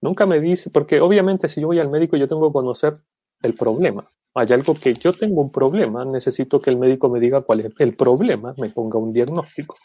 Nunca 0.00 0.26
me 0.26 0.40
dice, 0.40 0.70
porque 0.70 1.00
obviamente 1.00 1.48
si 1.48 1.60
yo 1.60 1.68
voy 1.68 1.78
al 1.78 1.88
médico 1.90 2.16
yo 2.16 2.28
tengo 2.28 2.48
que 2.48 2.52
conocer 2.52 2.98
el 3.42 3.54
problema 3.54 4.10
hay 4.34 4.52
algo 4.52 4.74
que 4.74 4.92
yo 4.94 5.12
tengo 5.12 5.40
un 5.40 5.52
problema, 5.52 6.04
necesito 6.04 6.60
que 6.60 6.70
el 6.70 6.76
médico 6.76 7.08
me 7.08 7.20
diga 7.20 7.42
cuál 7.42 7.60
es 7.60 7.72
el 7.78 7.94
problema, 7.94 8.52
me 8.58 8.68
ponga 8.68 8.98
un 8.98 9.12
diagnóstico 9.12 9.76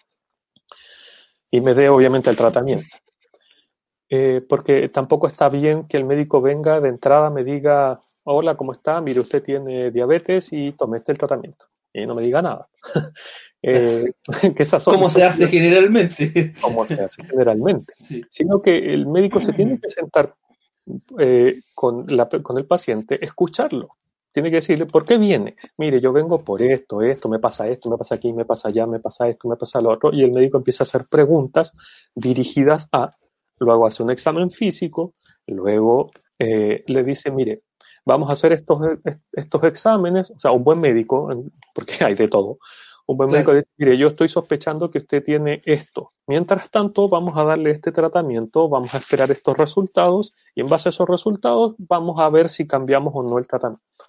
y 1.51 1.61
me 1.61 1.75
dé 1.75 1.89
obviamente 1.89 2.29
el 2.31 2.35
tratamiento. 2.35 2.95
Eh, 4.11 4.41
porque 4.49 4.89
tampoco 4.89 5.27
está 5.27 5.49
bien 5.49 5.87
que 5.87 5.97
el 5.97 6.05
médico 6.05 6.41
venga 6.41 6.81
de 6.81 6.89
entrada, 6.89 7.29
me 7.29 7.43
diga, 7.43 7.99
hola, 8.23 8.57
¿cómo 8.57 8.73
está? 8.73 8.99
Mire, 9.01 9.19
usted 9.19 9.43
tiene 9.43 9.91
diabetes 9.91 10.51
y 10.51 10.71
tome 10.71 10.97
este 10.97 11.11
el 11.11 11.19
tratamiento. 11.19 11.67
Y 11.93 12.07
no 12.07 12.15
me 12.15 12.23
diga 12.23 12.41
nada. 12.41 12.67
eh, 13.61 14.11
que 14.55 14.65
¿Cómo 14.83 15.09
se 15.09 15.23
hace 15.23 15.47
generalmente? 15.47 16.53
Como 16.59 16.85
se 16.85 16.95
hace 16.95 17.23
generalmente. 17.23 17.93
Sino 18.31 18.59
que 18.63 18.93
el 18.93 19.05
médico 19.05 19.39
se 19.41 19.53
tiene 19.53 19.79
que 19.79 19.89
sentar 19.89 20.33
eh, 21.19 21.61
con, 21.75 22.05
la, 22.07 22.27
con 22.27 22.57
el 22.57 22.65
paciente, 22.65 23.23
escucharlo 23.23 23.98
tiene 24.31 24.49
que 24.49 24.57
decirle, 24.57 24.85
¿por 24.85 25.05
qué 25.05 25.17
viene? 25.17 25.55
Mire, 25.77 25.99
yo 25.99 26.13
vengo 26.13 26.43
por 26.43 26.61
esto, 26.61 27.01
esto, 27.01 27.29
me 27.29 27.39
pasa 27.39 27.67
esto, 27.67 27.89
me 27.89 27.97
pasa 27.97 28.15
aquí, 28.15 28.31
me 28.33 28.45
pasa 28.45 28.69
allá, 28.69 28.85
me 28.85 28.99
pasa 28.99 29.27
esto, 29.27 29.47
me 29.47 29.55
pasa 29.55 29.81
lo 29.81 29.91
otro, 29.91 30.11
y 30.13 30.23
el 30.23 30.31
médico 30.31 30.57
empieza 30.57 30.83
a 30.83 30.85
hacer 30.85 31.03
preguntas 31.09 31.75
dirigidas 32.15 32.87
a, 32.91 33.09
luego 33.59 33.87
hace 33.87 34.03
un 34.03 34.11
examen 34.11 34.51
físico, 34.51 35.15
luego 35.47 36.11
eh, 36.37 36.83
le 36.87 37.03
dice, 37.03 37.31
mire, 37.31 37.63
vamos 38.05 38.29
a 38.29 38.33
hacer 38.33 38.53
estos, 38.53 38.79
estos 39.31 39.63
exámenes, 39.63 40.31
o 40.31 40.39
sea, 40.39 40.51
un 40.51 40.63
buen 40.63 40.79
médico, 40.79 41.29
porque 41.73 41.95
hay 42.05 42.15
de 42.15 42.27
todo, 42.27 42.59
un 43.09 43.17
buen 43.17 43.31
médico 43.31 43.55
dice, 43.55 43.67
mire, 43.77 43.97
yo 43.97 44.09
estoy 44.09 44.29
sospechando 44.29 44.91
que 44.91 44.99
usted 44.99 45.23
tiene 45.23 45.63
esto. 45.65 46.13
Mientras 46.27 46.69
tanto, 46.69 47.09
vamos 47.09 47.35
a 47.37 47.43
darle 47.43 47.71
este 47.71 47.91
tratamiento, 47.91 48.69
vamos 48.69 48.93
a 48.93 48.99
esperar 48.99 49.31
estos 49.31 49.57
resultados 49.57 50.31
y 50.53 50.61
en 50.61 50.67
base 50.67 50.89
a 50.89 50.91
esos 50.91 51.09
resultados 51.09 51.73
vamos 51.79 52.19
a 52.19 52.29
ver 52.29 52.49
si 52.49 52.67
cambiamos 52.67 53.11
o 53.15 53.23
no 53.23 53.39
el 53.39 53.47
tratamiento. 53.47 54.05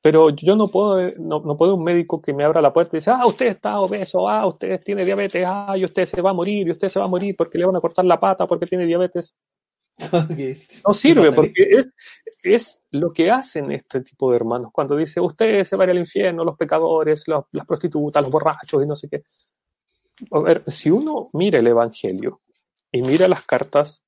Pero 0.00 0.30
yo 0.30 0.54
no 0.54 0.68
puedo, 0.68 1.10
no, 1.18 1.40
no, 1.40 1.56
puedo 1.56 1.74
un 1.74 1.82
médico 1.82 2.22
que 2.22 2.32
me 2.32 2.44
abra 2.44 2.62
la 2.62 2.72
puerta 2.72 2.96
y 2.96 3.00
dice, 3.00 3.10
ah, 3.10 3.26
usted 3.26 3.46
está 3.46 3.80
obeso, 3.80 4.28
ah, 4.28 4.46
usted 4.46 4.80
tiene 4.84 5.04
diabetes, 5.04 5.44
ah, 5.46 5.74
y 5.76 5.84
usted 5.84 6.06
se 6.06 6.22
va 6.22 6.30
a 6.30 6.34
morir, 6.34 6.68
y 6.68 6.70
usted 6.70 6.88
se 6.88 7.00
va 7.00 7.06
a 7.06 7.08
morir 7.08 7.34
porque 7.36 7.58
le 7.58 7.66
van 7.66 7.76
a 7.76 7.80
cortar 7.80 8.04
la 8.04 8.20
pata 8.20 8.46
porque 8.46 8.66
tiene 8.66 8.86
diabetes. 8.86 9.34
No 10.86 10.94
sirve 10.94 11.32
porque 11.32 11.64
es, 11.70 11.88
es 12.44 12.84
lo 12.92 13.10
que 13.10 13.32
hacen 13.32 13.72
este 13.72 14.00
tipo 14.02 14.30
de 14.30 14.36
hermanos 14.36 14.70
cuando 14.72 14.94
dice, 14.94 15.20
usted 15.20 15.64
se 15.64 15.76
va 15.76 15.82
a 15.82 15.86
ir 15.86 15.90
al 15.90 15.98
infierno, 15.98 16.44
los 16.44 16.56
pecadores, 16.56 17.24
las 17.26 17.66
prostitutas, 17.66 18.22
los 18.22 18.30
borrachos 18.30 18.80
y 18.80 18.86
no 18.86 18.94
sé 18.94 19.08
qué. 19.08 19.24
A 20.30 20.38
ver, 20.38 20.62
si 20.68 20.90
uno 20.90 21.30
mira 21.32 21.58
el 21.58 21.66
Evangelio 21.66 22.40
y 22.92 23.02
mira 23.02 23.26
las 23.26 23.42
cartas, 23.42 24.04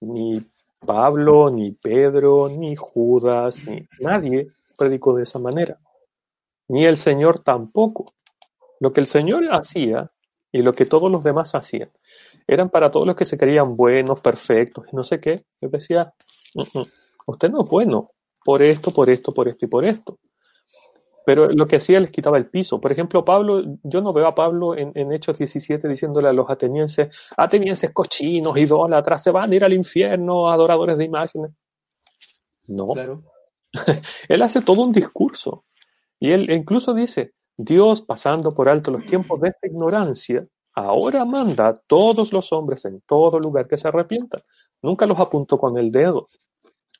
ni 0.00 0.40
Pablo, 0.78 1.50
ni 1.50 1.72
Pedro, 1.72 2.48
ni 2.48 2.76
Judas, 2.76 3.66
ni 3.66 3.84
nadie 3.98 4.52
predicó 4.76 5.14
de 5.14 5.22
esa 5.22 5.38
manera. 5.38 5.78
Ni 6.68 6.84
el 6.84 6.96
Señor 6.96 7.40
tampoco. 7.40 8.14
Lo 8.80 8.92
que 8.92 9.00
el 9.00 9.06
Señor 9.06 9.44
hacía 9.50 10.10
y 10.52 10.62
lo 10.62 10.72
que 10.72 10.84
todos 10.84 11.10
los 11.10 11.24
demás 11.24 11.54
hacían 11.54 11.90
eran 12.46 12.70
para 12.70 12.90
todos 12.90 13.06
los 13.06 13.16
que 13.16 13.24
se 13.24 13.36
creían 13.36 13.76
buenos, 13.76 14.20
perfectos 14.20 14.86
y 14.92 14.96
no 14.96 15.02
sé 15.02 15.20
qué. 15.20 15.44
Él 15.60 15.70
decía, 15.70 16.12
usted 17.26 17.50
no 17.50 17.64
es 17.64 17.70
bueno 17.70 18.10
por 18.44 18.62
esto, 18.62 18.92
por 18.92 19.10
esto, 19.10 19.32
por 19.32 19.48
esto 19.48 19.64
y 19.64 19.68
por 19.68 19.84
esto. 19.84 20.18
Pero 21.24 21.48
lo 21.48 21.66
que 21.66 21.76
hacía 21.76 21.98
les 21.98 22.12
quitaba 22.12 22.38
el 22.38 22.46
piso. 22.46 22.80
Por 22.80 22.92
ejemplo, 22.92 23.24
Pablo, 23.24 23.60
yo 23.82 24.00
no 24.00 24.12
veo 24.12 24.28
a 24.28 24.34
Pablo 24.34 24.76
en, 24.76 25.12
Hechos 25.12 25.36
17 25.36 25.88
diciéndole 25.88 26.28
a 26.28 26.32
los 26.32 26.48
atenienses, 26.48 27.08
atenienses 27.36 27.90
cochinos, 27.92 28.56
idólatras, 28.56 29.24
se 29.24 29.32
van 29.32 29.50
a 29.50 29.54
ir 29.56 29.64
al 29.64 29.72
infierno, 29.72 30.48
adoradores 30.48 30.96
de 30.96 31.04
imágenes. 31.04 31.50
No. 32.68 32.86
Claro. 32.86 33.24
él 34.28 34.42
hace 34.42 34.60
todo 34.62 34.82
un 34.82 34.92
discurso. 34.92 35.64
Y 36.18 36.32
él 36.32 36.50
incluso 36.50 36.94
dice, 36.94 37.34
Dios 37.56 38.02
pasando 38.02 38.50
por 38.52 38.68
alto 38.68 38.90
los 38.90 39.04
tiempos 39.06 39.40
de 39.40 39.48
esta 39.48 39.66
ignorancia, 39.66 40.46
ahora 40.74 41.24
manda 41.24 41.68
a 41.68 41.76
todos 41.86 42.32
los 42.32 42.52
hombres 42.52 42.84
en 42.84 43.00
todo 43.02 43.38
lugar 43.40 43.66
que 43.66 43.78
se 43.78 43.88
arrepientan. 43.88 44.40
Nunca 44.82 45.06
los 45.06 45.18
apuntó 45.18 45.58
con 45.58 45.76
el 45.78 45.90
dedo. 45.90 46.28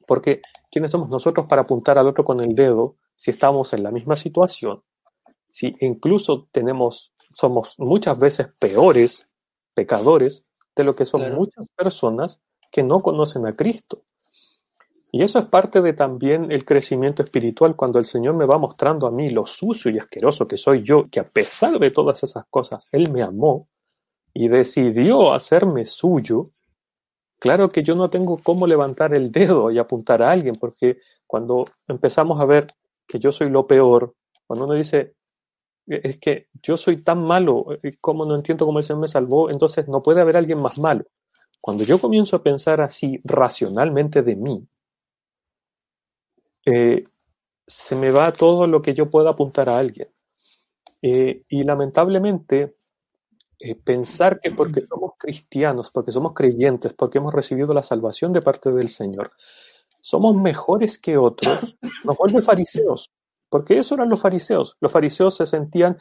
Porque 0.06 0.40
¿quiénes 0.70 0.92
somos 0.92 1.08
nosotros 1.08 1.46
para 1.46 1.62
apuntar 1.62 1.98
al 1.98 2.06
otro 2.06 2.24
con 2.24 2.40
el 2.40 2.54
dedo 2.54 2.96
si 3.16 3.30
estamos 3.30 3.72
en 3.72 3.82
la 3.82 3.90
misma 3.90 4.16
situación? 4.16 4.82
Si 5.50 5.74
incluso 5.80 6.48
tenemos, 6.52 7.12
somos 7.34 7.74
muchas 7.78 8.18
veces 8.18 8.48
peores 8.58 9.28
pecadores 9.74 10.46
de 10.74 10.84
lo 10.84 10.96
que 10.96 11.04
son 11.04 11.34
muchas 11.34 11.66
personas 11.76 12.40
que 12.70 12.82
no 12.82 13.02
conocen 13.02 13.46
a 13.46 13.56
Cristo. 13.56 14.02
Y 15.16 15.22
eso 15.22 15.38
es 15.38 15.46
parte 15.46 15.80
de 15.80 15.94
también 15.94 16.52
el 16.52 16.66
crecimiento 16.66 17.22
espiritual 17.22 17.74
cuando 17.74 17.98
el 17.98 18.04
Señor 18.04 18.34
me 18.34 18.44
va 18.44 18.58
mostrando 18.58 19.06
a 19.06 19.10
mí 19.10 19.30
lo 19.30 19.46
sucio 19.46 19.90
y 19.90 19.96
asqueroso 19.96 20.46
que 20.46 20.58
soy 20.58 20.82
yo, 20.82 21.08
que 21.10 21.20
a 21.20 21.26
pesar 21.26 21.78
de 21.78 21.90
todas 21.90 22.22
esas 22.22 22.44
cosas, 22.50 22.86
Él 22.92 23.10
me 23.10 23.22
amó 23.22 23.66
y 24.34 24.48
decidió 24.48 25.32
hacerme 25.32 25.86
suyo. 25.86 26.50
Claro 27.38 27.70
que 27.70 27.82
yo 27.82 27.94
no 27.94 28.10
tengo 28.10 28.36
cómo 28.44 28.66
levantar 28.66 29.14
el 29.14 29.32
dedo 29.32 29.70
y 29.70 29.78
apuntar 29.78 30.22
a 30.22 30.30
alguien, 30.30 30.54
porque 30.60 30.98
cuando 31.26 31.64
empezamos 31.88 32.38
a 32.38 32.44
ver 32.44 32.66
que 33.08 33.18
yo 33.18 33.32
soy 33.32 33.48
lo 33.48 33.66
peor, 33.66 34.14
cuando 34.46 34.66
uno 34.66 34.74
dice, 34.74 35.14
e-, 35.86 36.00
es 36.10 36.20
que 36.20 36.48
yo 36.62 36.76
soy 36.76 37.02
tan 37.02 37.24
malo, 37.24 37.68
eh, 37.82 37.96
¿cómo 38.02 38.26
no 38.26 38.36
entiendo 38.36 38.66
cómo 38.66 38.80
el 38.80 38.84
Señor 38.84 39.00
me 39.00 39.08
salvó? 39.08 39.48
Entonces 39.48 39.88
no 39.88 40.02
puede 40.02 40.20
haber 40.20 40.36
alguien 40.36 40.60
más 40.60 40.78
malo. 40.78 41.06
Cuando 41.58 41.84
yo 41.84 41.98
comienzo 41.98 42.36
a 42.36 42.42
pensar 42.42 42.82
así 42.82 43.18
racionalmente 43.24 44.20
de 44.20 44.36
mí, 44.36 44.68
eh, 46.66 47.04
se 47.66 47.94
me 47.94 48.10
va 48.10 48.32
todo 48.32 48.66
lo 48.66 48.82
que 48.82 48.92
yo 48.92 49.08
pueda 49.08 49.30
apuntar 49.30 49.68
a 49.68 49.78
alguien. 49.78 50.08
Eh, 51.00 51.44
y 51.48 51.62
lamentablemente, 51.62 52.76
eh, 53.58 53.74
pensar 53.76 54.40
que 54.40 54.50
porque 54.50 54.82
somos 54.82 55.12
cristianos, 55.16 55.90
porque 55.92 56.12
somos 56.12 56.34
creyentes, 56.34 56.92
porque 56.92 57.18
hemos 57.18 57.32
recibido 57.32 57.72
la 57.72 57.82
salvación 57.82 58.32
de 58.32 58.42
parte 58.42 58.70
del 58.70 58.88
Señor, 58.90 59.32
somos 60.00 60.34
mejores 60.34 60.98
que 60.98 61.16
otros, 61.16 61.76
nos 62.04 62.16
vuelve 62.16 62.42
fariseos. 62.42 63.12
porque 63.48 63.78
eso 63.78 63.94
eran 63.94 64.10
los 64.10 64.20
fariseos. 64.20 64.76
Los 64.80 64.90
fariseos 64.90 65.36
se 65.36 65.46
sentían, 65.46 65.96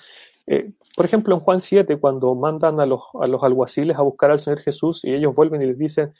por 0.95 1.05
ejemplo, 1.05 1.35
en 1.35 1.41
Juan 1.41 1.61
7, 1.61 1.97
cuando 1.99 2.33
mandan 2.33 2.79
a 2.79 2.87
los, 2.87 3.01
a 3.21 3.27
los 3.27 3.43
alguaciles 3.43 3.97
a 3.97 4.01
buscar 4.01 4.31
al 4.31 4.39
Señor 4.39 4.59
Jesús 4.59 5.05
y 5.05 5.13
ellos 5.13 5.33
vuelven 5.35 5.61
y 5.61 5.67
les 5.67 5.77
dicen, 5.77 6.13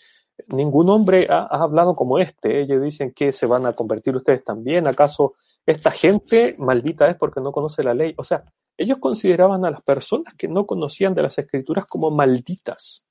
ningún 0.48 0.90
hombre 0.90 1.28
ha, 1.30 1.40
ha 1.50 1.64
hablado 1.64 1.96
como 1.96 2.20
este. 2.20 2.62
Ellos 2.62 2.82
dicen 2.82 3.12
que 3.14 3.32
se 3.32 3.46
van 3.46 3.66
a 3.66 3.74
convertir 3.74 4.16
ustedes 4.16 4.44
también. 4.44 4.88
¿Acaso 4.88 5.34
esta 5.66 5.92
gente 5.92 6.56
maldita 6.58 7.10
es 7.10 7.16
porque 7.18 7.42
no 7.42 7.52
conoce 7.52 7.84
la 7.84 7.94
ley? 7.94 8.14
O 8.18 8.24
sea, 8.24 8.44
ellos 8.78 8.98
consideraban 9.00 9.66
a 9.66 9.72
las 9.72 9.82
personas 9.82 10.36
que 10.36 10.48
no 10.48 10.66
conocían 10.66 11.14
de 11.14 11.24
las 11.24 11.38
escrituras 11.38 11.86
como 11.86 12.12
malditas. 12.12 13.06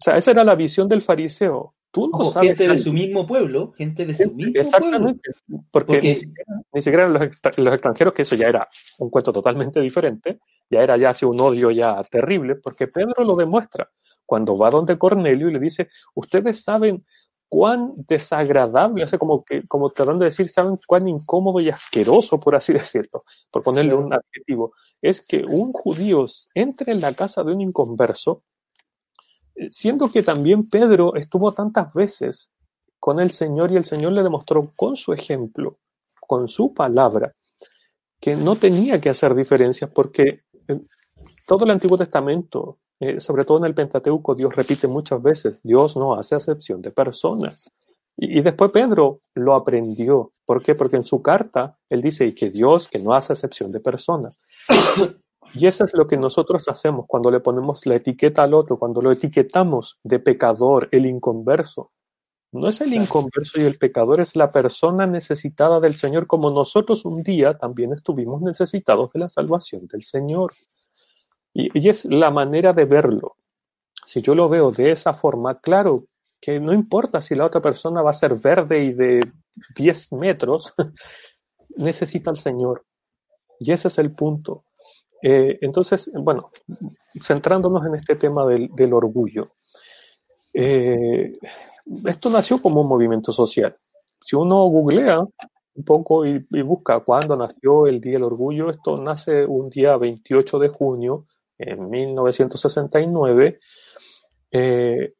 O 0.00 0.04
sea, 0.04 0.16
esa 0.16 0.32
era 0.32 0.44
la 0.44 0.54
visión 0.54 0.88
del 0.88 1.02
fariseo. 1.02 1.74
Tú 1.90 2.08
no 2.08 2.18
Ojo, 2.18 2.32
sabes 2.32 2.48
gente 2.50 2.66
de 2.66 2.78
su 2.78 2.92
mismo 2.92 3.24
pueblo, 3.24 3.70
gente 3.72 4.04
de 4.04 4.14
su 4.14 4.34
mismo 4.34 4.52
pueblo. 4.52 4.60
Exactamente. 4.60 5.30
Porque, 5.70 5.86
Porque- 5.92 6.08
Ni, 6.08 6.14
siquiera, 6.16 6.52
ni 6.72 6.82
siquiera 6.82 7.06
los, 7.08 7.22
extra- 7.22 7.52
los 7.56 7.72
extranjeros, 7.74 8.12
que 8.12 8.22
eso 8.22 8.34
ya 8.34 8.48
era 8.48 8.68
un 8.98 9.10
cuento 9.10 9.32
totalmente 9.32 9.80
diferente, 9.80 10.40
ya 10.68 10.80
era 10.80 10.96
ya 10.96 11.10
así 11.10 11.24
un 11.24 11.40
odio 11.40 11.70
ya 11.70 12.02
terrible, 12.10 12.56
porque 12.56 12.88
Pedro 12.88 13.22
lo 13.22 13.36
demuestra 13.36 13.88
cuando 14.26 14.56
va 14.56 14.70
donde 14.70 14.98
Cornelio 14.98 15.48
y 15.48 15.52
le 15.52 15.60
dice, 15.60 15.88
ustedes 16.14 16.62
saben 16.62 17.04
cuán 17.48 17.94
desagradable, 18.08 19.04
o 19.04 19.06
sea, 19.06 19.18
como, 19.18 19.44
que, 19.44 19.62
como 19.66 19.90
tratando 19.90 20.20
de 20.20 20.30
decir, 20.30 20.48
saben 20.48 20.76
cuán 20.86 21.06
incómodo 21.06 21.60
y 21.60 21.70
asqueroso, 21.70 22.40
por 22.40 22.56
así 22.56 22.72
decirlo, 22.72 23.24
por 23.50 23.62
ponerle 23.62 23.94
un 23.94 24.12
adjetivo, 24.12 24.72
es 25.00 25.20
que 25.20 25.44
un 25.44 25.72
judío 25.72 26.26
entre 26.54 26.92
en 26.92 27.00
la 27.00 27.12
casa 27.12 27.44
de 27.44 27.52
un 27.52 27.60
inconverso, 27.60 28.42
eh, 29.54 29.68
siendo 29.70 30.10
que 30.10 30.22
también 30.22 30.68
Pedro 30.68 31.14
estuvo 31.14 31.52
tantas 31.52 31.92
veces 31.92 32.50
con 32.98 33.20
el 33.20 33.30
Señor 33.30 33.70
y 33.70 33.76
el 33.76 33.84
Señor 33.84 34.12
le 34.12 34.22
demostró 34.22 34.72
con 34.74 34.96
su 34.96 35.12
ejemplo, 35.12 35.78
con 36.20 36.48
su 36.48 36.72
palabra, 36.72 37.34
que 38.18 38.34
no 38.34 38.56
tenía 38.56 39.00
que 39.00 39.10
hacer 39.10 39.34
diferencias 39.34 39.90
porque 39.90 40.40
en 40.66 40.82
todo 41.46 41.64
el 41.64 41.70
Antiguo 41.70 41.98
Testamento, 41.98 42.78
eh, 43.00 43.20
sobre 43.20 43.44
todo 43.44 43.58
en 43.58 43.64
el 43.64 43.74
Pentateuco, 43.74 44.34
Dios 44.34 44.54
repite 44.54 44.86
muchas 44.86 45.22
veces, 45.22 45.62
Dios 45.62 45.96
no 45.96 46.14
hace 46.14 46.34
acepción 46.34 46.82
de 46.82 46.90
personas. 46.90 47.70
Y, 48.16 48.38
y 48.38 48.42
después 48.42 48.70
Pedro 48.70 49.20
lo 49.34 49.54
aprendió. 49.54 50.32
¿Por 50.44 50.62
qué? 50.62 50.74
Porque 50.74 50.96
en 50.96 51.04
su 51.04 51.22
carta 51.22 51.76
él 51.88 52.02
dice, 52.02 52.26
y 52.26 52.34
que 52.34 52.50
Dios 52.50 52.88
que 52.88 52.98
no 52.98 53.14
hace 53.14 53.32
acepción 53.32 53.72
de 53.72 53.80
personas. 53.80 54.40
Y 55.56 55.68
eso 55.68 55.84
es 55.84 55.94
lo 55.94 56.08
que 56.08 56.16
nosotros 56.16 56.68
hacemos 56.68 57.06
cuando 57.06 57.30
le 57.30 57.38
ponemos 57.38 57.86
la 57.86 57.94
etiqueta 57.94 58.42
al 58.42 58.54
otro, 58.54 58.76
cuando 58.76 59.00
lo 59.00 59.12
etiquetamos 59.12 59.98
de 60.02 60.18
pecador, 60.18 60.88
el 60.90 61.06
inconverso. 61.06 61.92
No 62.50 62.68
es 62.68 62.80
el 62.80 62.92
inconverso 62.92 63.60
y 63.60 63.64
el 63.64 63.78
pecador, 63.78 64.20
es 64.20 64.34
la 64.34 64.50
persona 64.50 65.06
necesitada 65.06 65.78
del 65.78 65.94
Señor, 65.94 66.26
como 66.26 66.50
nosotros 66.50 67.04
un 67.04 67.22
día 67.22 67.56
también 67.56 67.92
estuvimos 67.92 68.42
necesitados 68.42 69.12
de 69.12 69.20
la 69.20 69.28
salvación 69.28 69.86
del 69.86 70.02
Señor. 70.02 70.54
Y, 71.54 71.88
es 71.88 72.04
la 72.04 72.30
manera 72.30 72.72
de 72.72 72.84
verlo. 72.84 73.36
Si 74.04 74.20
yo 74.20 74.34
lo 74.34 74.48
veo 74.48 74.72
de 74.72 74.90
esa 74.90 75.14
forma, 75.14 75.60
claro 75.60 76.04
que 76.40 76.58
no 76.58 76.74
importa 76.74 77.22
si 77.22 77.34
la 77.34 77.46
otra 77.46 77.62
persona 77.62 78.02
va 78.02 78.10
a 78.10 78.14
ser 78.14 78.34
verde 78.34 78.82
y 78.82 78.92
de 78.92 79.20
10 79.76 80.12
metros, 80.14 80.74
necesita 81.76 82.30
al 82.30 82.36
Señor. 82.36 82.84
Y 83.60 83.72
ese 83.72 83.88
es 83.88 83.98
el 83.98 84.12
punto. 84.14 84.64
Eh, 85.22 85.58
entonces, 85.62 86.10
bueno, 86.12 86.50
centrándonos 87.22 87.86
en 87.86 87.94
este 87.94 88.16
tema 88.16 88.44
del, 88.46 88.68
del 88.74 88.92
orgullo. 88.92 89.52
Eh, 90.52 91.32
esto 92.04 92.30
nació 92.30 92.60
como 92.60 92.82
un 92.82 92.88
movimiento 92.88 93.32
social. 93.32 93.76
Si 94.20 94.34
uno 94.36 94.64
googlea 94.64 95.20
un 95.20 95.84
poco 95.84 96.26
y, 96.26 96.46
y 96.50 96.62
busca 96.62 97.00
cuándo 97.00 97.36
nació 97.36 97.86
el 97.86 98.00
Día 98.00 98.14
del 98.14 98.24
Orgullo, 98.24 98.70
esto 98.70 98.96
nace 98.96 99.44
un 99.44 99.70
día 99.70 99.96
28 99.96 100.58
de 100.58 100.68
junio 100.68 101.26
en 101.58 101.88
1969. 101.90 103.60
Eh, 104.50 105.12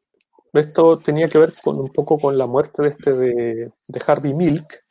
esto 0.53 0.97
tenía 0.97 1.27
que 1.27 1.37
ver 1.37 1.53
con 1.63 1.79
un 1.79 1.89
poco 1.89 2.17
con 2.17 2.37
la 2.37 2.47
muerte 2.47 2.81
de 2.83 2.89
este 2.89 3.11
de, 3.13 3.71
de 3.87 4.01
Harvey 4.07 4.33
Milk 4.33 4.83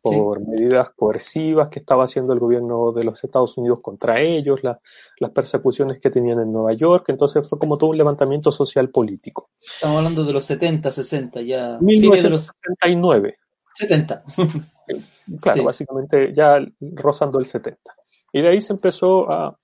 por 0.00 0.40
medidas 0.40 0.90
coercivas 0.96 1.68
que 1.68 1.80
estaba 1.80 2.04
haciendo 2.04 2.32
el 2.32 2.38
gobierno 2.38 2.92
de 2.92 3.04
los 3.04 3.22
Estados 3.22 3.58
Unidos 3.58 3.80
contra 3.82 4.20
ellos, 4.22 4.60
la- 4.62 4.80
las 5.18 5.30
persecuciones 5.32 6.00
que 6.00 6.08
tenían 6.08 6.40
en 6.40 6.50
Nueva 6.52 6.72
York, 6.72 7.06
entonces 7.08 7.46
fue 7.46 7.58
como 7.58 7.76
todo 7.76 7.90
un 7.90 7.98
levantamiento 7.98 8.50
social 8.50 8.88
político. 8.88 9.50
Estamos 9.60 9.98
hablando 9.98 10.24
de 10.24 10.32
los 10.32 10.44
70, 10.44 10.90
60, 10.90 11.42
ya. 11.42 11.78
Fines 11.78 12.22
de 12.22 12.30
los 12.30 12.48
1969, 12.62 13.36
70. 13.74 14.24
claro, 15.42 15.58
Sí. 15.58 15.64
básicamente 15.64 16.32
ya 16.32 16.58
rozando 16.80 17.38
el 17.38 17.44
70. 17.46 17.94
Y 18.32 18.40
de 18.40 18.48
ahí 18.48 18.60
se 18.62 18.72
empezó 18.72 19.30
a, 19.30 19.58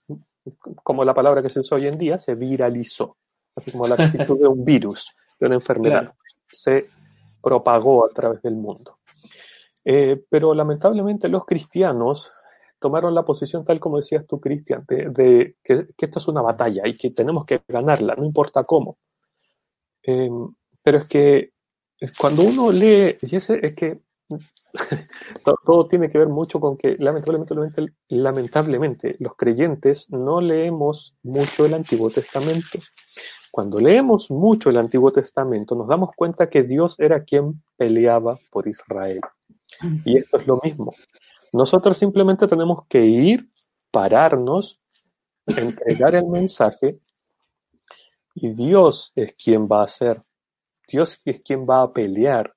como 0.82 1.04
la 1.04 1.14
palabra 1.14 1.42
que 1.42 1.48
se 1.48 1.60
usa 1.60 1.76
hoy 1.76 1.86
en 1.86 1.98
día, 1.98 2.18
se 2.18 2.34
viralizó, 2.34 3.16
así 3.54 3.72
como 3.72 3.86
la 3.86 3.94
actitud 3.94 4.38
de 4.38 4.48
un 4.48 4.64
virus, 4.64 5.14
de 5.38 5.46
una 5.46 5.54
enfermedad. 5.56 6.00
Claro. 6.00 6.16
Se 6.46 6.86
propagó 7.42 8.06
a 8.06 8.10
través 8.10 8.42
del 8.42 8.54
mundo. 8.54 8.92
Eh, 9.84 10.22
pero 10.28 10.54
lamentablemente 10.54 11.28
los 11.28 11.44
cristianos 11.44 12.32
tomaron 12.78 13.14
la 13.14 13.24
posición 13.24 13.64
tal 13.64 13.80
como 13.80 13.98
decías 13.98 14.26
tú, 14.26 14.40
Cristian, 14.40 14.84
de, 14.88 15.08
de 15.10 15.56
que, 15.62 15.88
que 15.96 16.04
esto 16.06 16.18
es 16.18 16.28
una 16.28 16.42
batalla 16.42 16.82
y 16.86 16.96
que 16.96 17.10
tenemos 17.10 17.44
que 17.44 17.62
ganarla, 17.66 18.14
no 18.14 18.24
importa 18.24 18.64
cómo. 18.64 18.98
Eh, 20.02 20.28
pero 20.82 20.98
es 20.98 21.06
que 21.06 21.52
cuando 22.18 22.42
uno 22.42 22.70
lee, 22.70 23.16
y 23.22 23.36
ese 23.36 23.58
es 23.66 23.74
que 23.74 24.00
todo, 25.44 25.56
todo 25.64 25.88
tiene 25.88 26.08
que 26.08 26.18
ver 26.18 26.28
mucho 26.28 26.60
con 26.60 26.76
que 26.76 26.96
lamentablemente, 26.98 27.92
lamentablemente 28.08 29.16
los 29.20 29.36
creyentes 29.36 30.10
no 30.10 30.40
leemos 30.40 31.16
mucho 31.22 31.66
el 31.66 31.74
Antiguo 31.74 32.10
Testamento. 32.10 32.78
Cuando 33.50 33.78
leemos 33.78 34.30
mucho 34.30 34.70
el 34.70 34.78
Antiguo 34.78 35.12
Testamento 35.12 35.76
nos 35.76 35.86
damos 35.86 36.10
cuenta 36.16 36.50
que 36.50 36.64
Dios 36.64 36.98
era 36.98 37.22
quien 37.22 37.62
peleaba 37.76 38.38
por 38.50 38.66
Israel. 38.66 39.20
Y 40.04 40.18
esto 40.18 40.38
es 40.38 40.46
lo 40.46 40.60
mismo. 40.62 40.92
Nosotros 41.52 41.96
simplemente 41.96 42.48
tenemos 42.48 42.84
que 42.88 43.04
ir, 43.04 43.48
pararnos, 43.92 44.80
entregar 45.46 46.16
el 46.16 46.26
mensaje 46.26 46.98
y 48.34 48.52
Dios 48.54 49.12
es 49.14 49.34
quien 49.34 49.68
va 49.68 49.82
a 49.82 49.84
hacer. 49.84 50.20
Dios 50.88 51.20
es 51.24 51.40
quien 51.40 51.64
va 51.64 51.82
a 51.82 51.92
pelear. 51.92 52.52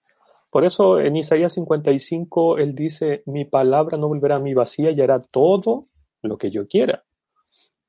Por 0.50 0.66
eso 0.66 1.00
en 1.00 1.16
Isaías 1.16 1.54
55 1.54 2.58
él 2.58 2.74
dice, 2.74 3.24
mi 3.26 3.46
palabra 3.46 3.98
no 3.98 4.08
volverá 4.08 4.38
a 4.38 4.42
mi 4.42 4.54
vacía 4.54 4.92
y 4.92 5.02
hará 5.02 5.22
todo 5.22 5.88
lo 6.22 6.38
que 6.38 6.52
yo 6.52 6.68
quiera. 6.68 7.04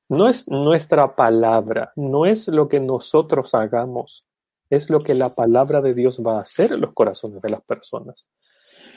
No 0.09 0.27
es 0.27 0.47
nuestra 0.47 1.15
palabra, 1.15 1.93
no 1.95 2.25
es 2.25 2.47
lo 2.47 2.67
que 2.67 2.79
nosotros 2.79 3.53
hagamos, 3.53 4.25
es 4.69 4.89
lo 4.89 5.01
que 5.01 5.13
la 5.13 5.35
palabra 5.35 5.81
de 5.81 5.93
Dios 5.93 6.21
va 6.25 6.37
a 6.37 6.41
hacer 6.41 6.73
en 6.73 6.81
los 6.81 6.93
corazones 6.93 7.41
de 7.41 7.49
las 7.49 7.61
personas. 7.61 8.27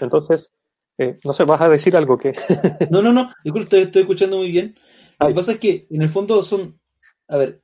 Entonces, 0.00 0.52
eh, 0.98 1.16
no 1.24 1.32
sé, 1.32 1.44
vas 1.44 1.60
a 1.60 1.68
decir 1.68 1.96
algo 1.96 2.18
que... 2.18 2.32
No, 2.90 3.02
no, 3.02 3.12
no, 3.12 3.30
disculpe, 3.44 3.64
estoy, 3.64 3.80
estoy 3.82 4.02
escuchando 4.02 4.38
muy 4.38 4.50
bien. 4.50 4.74
Lo 5.20 5.28
que 5.28 5.34
pasa 5.34 5.52
es 5.52 5.58
que 5.58 5.86
en 5.90 6.02
el 6.02 6.08
fondo 6.08 6.42
son, 6.42 6.80
a 7.28 7.36
ver, 7.36 7.62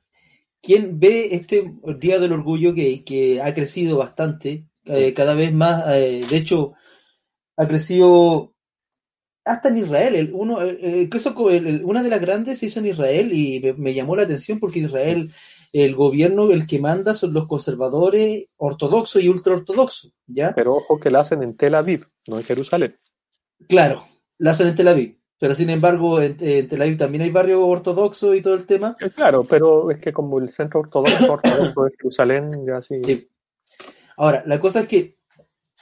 quien 0.61 0.99
ve 0.99 1.29
este 1.31 1.73
Día 1.99 2.19
del 2.19 2.33
Orgullo 2.33 2.73
que, 2.73 3.03
que 3.03 3.41
ha 3.41 3.53
crecido 3.53 3.97
bastante, 3.97 4.68
eh, 4.85 5.13
cada 5.13 5.33
vez 5.33 5.53
más, 5.53 5.83
eh, 5.95 6.21
de 6.29 6.37
hecho, 6.37 6.73
ha 7.57 7.67
crecido 7.67 8.53
hasta 9.45 9.69
en 9.69 9.77
Israel. 9.79 10.15
El, 10.15 10.31
uno, 10.33 10.61
el, 10.61 10.79
el- 10.83 11.81
una 11.85 12.03
de 12.03 12.09
las 12.09 12.21
grandes 12.21 12.59
se 12.59 12.67
hizo 12.67 12.79
en 12.79 12.87
Israel 12.87 13.31
y 13.33 13.59
me, 13.59 13.73
me 13.73 13.93
llamó 13.93 14.15
la 14.15 14.23
atención 14.23 14.59
porque 14.59 14.79
Israel, 14.79 15.29
el 15.73 15.95
gobierno, 15.95 16.51
el 16.51 16.67
que 16.67 16.79
manda 16.79 17.13
son 17.13 17.33
los 17.33 17.47
conservadores 17.47 18.47
ortodoxos 18.57 19.21
y 19.23 19.29
ultraortodoxos, 19.29 20.13
¿ya? 20.27 20.53
Pero 20.55 20.75
ojo 20.75 20.99
que 20.99 21.09
la 21.09 21.21
hacen 21.21 21.43
en 21.43 21.55
Tel 21.55 21.75
Aviv, 21.75 22.05
no 22.27 22.37
en 22.37 22.43
Jerusalén. 22.43 22.95
Claro, 23.67 24.05
la 24.37 24.51
hacen 24.51 24.67
en 24.67 24.75
Tel 24.75 24.87
Aviv. 24.87 25.15
Pero 25.39 25.55
sin 25.55 25.69
embargo, 25.69 26.21
en, 26.21 26.35
en 26.41 26.67
Tel 26.67 26.81
Aviv 26.81 26.97
también 26.97 27.23
hay 27.23 27.29
barrio 27.29 27.65
ortodoxo 27.65 28.35
y 28.35 28.41
todo 28.41 28.55
el 28.55 28.65
tema. 28.65 28.97
Eh, 28.99 29.09
Claro, 29.09 29.43
pero 29.43 29.89
es 29.89 29.99
que 29.99 30.11
como 30.11 30.37
el 30.39 30.49
centro 30.49 30.81
ortodoxo, 30.81 31.31
ortodoxo 31.31 31.83
de 31.83 31.91
Jerusalén, 31.97 32.49
ya 32.67 32.81
sí. 32.81 32.97
Sí. 33.05 33.27
Ahora, 34.19 34.43
la 34.45 34.59
cosa 34.59 34.81
es 34.81 34.87
que, 34.89 35.17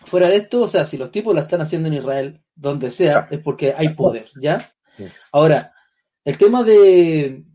fuera 0.05 0.29
de 0.29 0.35
esto, 0.35 0.61
o 0.61 0.67
sea, 0.67 0.85
si 0.85 0.95
los 0.95 1.09
tipos 1.09 1.33
la 1.33 1.41
están 1.41 1.59
haciendo 1.61 1.87
en 1.87 1.95
Israel, 1.95 2.39
donde 2.55 2.91
sea, 2.91 3.27
es 3.31 3.39
porque 3.39 3.73
hay 3.75 3.89
poder, 3.89 4.29
¿ya? 4.39 4.73
Ahora, 5.31 5.73
el 6.23 6.37
tema 6.37 6.63
de, 6.63 7.45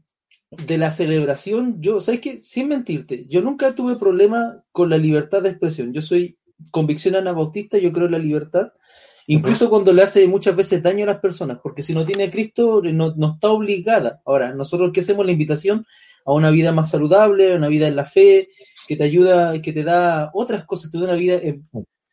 de 0.51 0.79
la 0.79 0.91
celebración, 0.91 1.81
yo, 1.81 2.01
¿sabes 2.01 2.21
qué? 2.21 2.41
Sin 2.41 2.67
mentirte, 2.67 3.27
yo 3.29 3.43
nunca 3.43 3.73
tuve 3.77 3.95
problema 3.95 4.65
con 4.73 4.91
la 4.91 4.99
libertad 4.99 5.41
de 5.41 5.51
expresión. 5.51 5.93
Yo 5.93 6.03
soy 6.03 6.37
convicción 6.73 7.15
anabautista, 7.15 7.79
yo 7.79 7.93
creo 7.93 8.07
en 8.07 8.13
la 8.13 8.19
libertad, 8.19 8.73
incluso 9.29 9.71
cuando 9.71 9.93
le 9.93 10.03
hace 10.03 10.27
muchas 10.27 10.57
veces 10.57 10.83
daño 10.83 11.05
a 11.05 11.13
las 11.13 11.21
personas, 11.21 11.61
porque 11.63 11.85
si 11.85 11.95
no 11.95 12.05
tiene 12.05 12.25
a 12.25 12.31
Cristo, 12.33 12.83
no, 12.83 13.15
no 13.17 13.35
está 13.35 13.51
obligada. 13.51 14.21
Ahora, 14.25 14.53
nosotros 14.53 14.91
que 14.93 15.03
hacemos 15.03 15.25
la 15.25 15.31
invitación 15.31 15.87
a 16.27 16.33
una 16.33 16.51
vida 16.51 16.73
más 16.73 16.91
saludable, 16.91 17.53
a 17.53 17.57
una 17.57 17.69
vida 17.69 17.87
en 17.87 17.95
la 17.95 18.05
fe, 18.05 18.49
que 18.87 18.97
te 18.97 19.05
ayuda, 19.05 19.61
que 19.61 19.73
te 19.73 19.85
da 19.85 20.31
otras 20.35 20.65
cosas, 20.65 20.91
te 20.91 20.99
da 20.99 21.05
una 21.05 21.15
vida 21.15 21.35
en, 21.35 21.63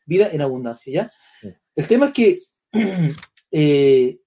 vida 0.06 0.30
en 0.32 0.42
abundancia, 0.42 0.94
¿ya? 0.94 1.12
Sí. 1.42 1.50
El 1.76 1.88
tema 1.88 2.08
es 2.08 2.14
que 2.14 2.38
eh, 3.52 4.20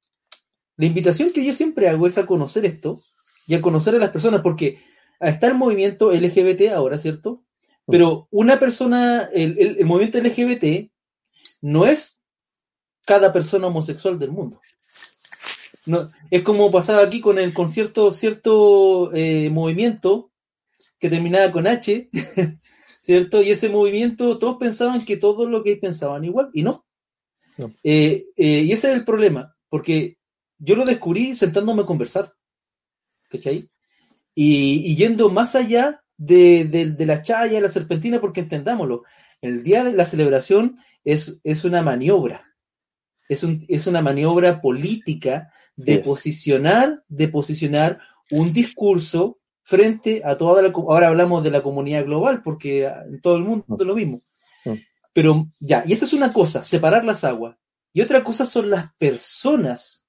la 0.77 0.87
invitación 0.87 1.33
que 1.33 1.45
yo 1.45 1.53
siempre 1.53 1.89
hago 1.89 2.07
es 2.07 2.19
a 2.19 2.27
conocer 2.27 2.65
esto 2.65 3.01
y 3.47 3.55
a 3.55 3.61
conocer 3.61 3.95
a 3.95 3.99
las 3.99 4.11
personas, 4.11 4.41
porque 4.43 4.79
está 5.21 5.47
el 5.49 5.55
movimiento 5.55 6.13
LGBT 6.13 6.73
ahora, 6.75 6.99
¿cierto? 6.99 7.45
Pero 7.87 8.29
una 8.31 8.59
persona, 8.59 9.29
el, 9.33 9.59
el, 9.59 9.77
el 9.79 9.87
movimiento 9.87 10.19
LGBT 10.19 10.91
no 11.63 11.87
es 11.87 12.23
cada 13.05 13.33
persona 13.33 13.67
homosexual 13.67 14.19
del 14.19 14.31
mundo. 14.31 14.61
No, 15.85 16.11
es 16.31 16.43
como 16.43 16.71
pasaba 16.71 17.03
aquí 17.03 17.21
con 17.21 17.39
el 17.39 17.53
con 17.53 17.71
cierto, 17.71 18.11
cierto 18.13 19.13
eh, 19.15 19.51
movimiento 19.51 20.32
que 21.03 21.11
terminaba 21.11 21.51
con 21.51 21.67
H, 21.67 22.09
¿cierto? 23.01 23.43
Y 23.43 23.51
ese 23.51 23.69
movimiento, 23.69 24.39
todos 24.39 24.57
pensaban 24.57 25.05
que 25.05 25.17
todos 25.17 25.51
los 25.51 25.65
gays 25.65 25.81
pensaban 25.81 26.25
igual, 26.25 26.51
y 26.55 26.63
no. 26.63 26.87
No. 27.59 27.73
Eh, 27.83 28.27
eh, 28.37 28.61
y 28.61 28.71
ese 28.71 28.93
es 28.93 28.95
el 28.95 29.05
problema, 29.05 29.53
porque 29.69 30.17
yo 30.59 30.77
lo 30.77 30.85
descubrí 30.85 31.35
sentándome 31.35 31.83
a 31.83 31.87
conversar, 31.87 32.33
¿cachai? 33.29 33.69
Y, 34.33 34.93
y 34.93 34.95
yendo 34.95 35.29
más 35.29 35.57
allá 35.57 36.05
de, 36.17 36.67
de, 36.67 36.93
de 36.93 37.07
la 37.07 37.21
chaya, 37.25 37.61
la 37.61 37.69
serpentina, 37.69 38.21
porque 38.21 38.39
entendámoslo, 38.43 39.03
el 39.41 39.65
día 39.65 39.83
de 39.83 39.95
la 39.95 40.05
celebración 40.05 40.79
es, 41.03 41.41
es 41.43 41.65
una 41.65 41.83
maniobra, 41.83 42.55
es, 43.29 43.43
un, 43.43 43.65
es 43.67 43.89
una 43.89 44.03
maniobra 44.03 44.61
política 44.61 45.51
de 45.75 45.97
Yes. 45.97 46.07
posicionar, 46.07 47.03
de 47.09 47.27
posicionar 47.27 47.99
un 48.31 48.53
discurso 48.53 49.41
frente 49.65 50.23
a 50.25 50.37
toda 50.37 50.63
la, 50.63 50.69
ahora 50.71 51.09
hablamos 51.09 51.43
de 51.45 51.51
la 51.51 51.63
comunidad 51.63 52.05
global, 52.05 52.43
porque 52.43 52.85
en 52.87 53.21
todo 53.21 53.37
el 53.37 53.45
mundo 53.45 53.65
es 53.79 53.87
lo 53.87 53.95
mismo. 53.95 54.23
Mm. 54.65 54.73
Pero 55.13 55.47
ya, 55.61 55.85
y 55.87 55.93
esa 55.93 56.05
es 56.05 56.13
una 56.13 56.33
cosa, 56.33 56.63
separar 56.65 57.05
las 57.05 57.25
aguas. 57.25 57.57
Y 57.93 58.01
otra 58.01 58.25
cosa 58.25 58.45
son 58.45 58.71
las 58.71 58.93
personas. 58.97 60.07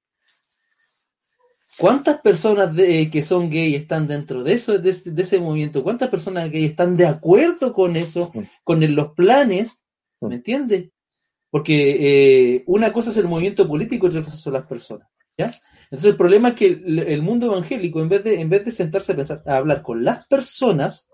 ¿Cuántas 1.78 2.22
personas 2.22 2.74
de- 2.76 3.10
que 3.10 3.22
son 3.22 3.50
gay 3.50 3.74
están 3.76 4.08
dentro 4.08 4.44
de 4.44 4.54
eso, 4.54 4.78
de, 4.78 4.90
ese- 4.92 5.12
de 5.12 5.22
ese 5.24 5.40
movimiento? 5.40 5.84
¿Cuántas 5.84 6.10
personas 6.10 6.50
gay 6.52 6.66
están 6.66 6.96
de 6.96 7.08
acuerdo 7.08 7.74
con 7.74 7.96
eso, 7.96 8.32
Mm. 8.34 8.40
con 8.64 8.96
los 8.96 9.12
planes? 9.14 9.84
Mm. 10.22 10.28
¿Me 10.28 10.36
entiendes? 10.36 10.90
Porque 11.50 11.98
eh, 12.56 12.64
una 12.68 12.94
cosa 12.94 13.10
es 13.10 13.18
el 13.18 13.28
movimiento 13.28 13.68
político 13.68 14.06
y 14.06 14.10
otra 14.10 14.22
cosa 14.24 14.38
son 14.38 14.54
las 14.54 14.66
personas. 14.68 15.08
¿ya? 15.38 15.52
Entonces 15.94 16.10
el 16.10 16.18
problema 16.18 16.50
es 16.50 16.56
que 16.56 16.66
el, 16.66 17.22
mundo 17.22 17.46
evangélico, 17.46 18.02
en 18.02 18.10
vez, 18.10 18.24
de, 18.24 18.42
en 18.42 18.50
vez 18.50 18.66
de 18.66 18.72
sentarse 18.72 19.16
a 19.46 19.56
hablar 19.56 19.84
con 19.84 20.04
las 20.04 20.26
personas, 20.26 21.08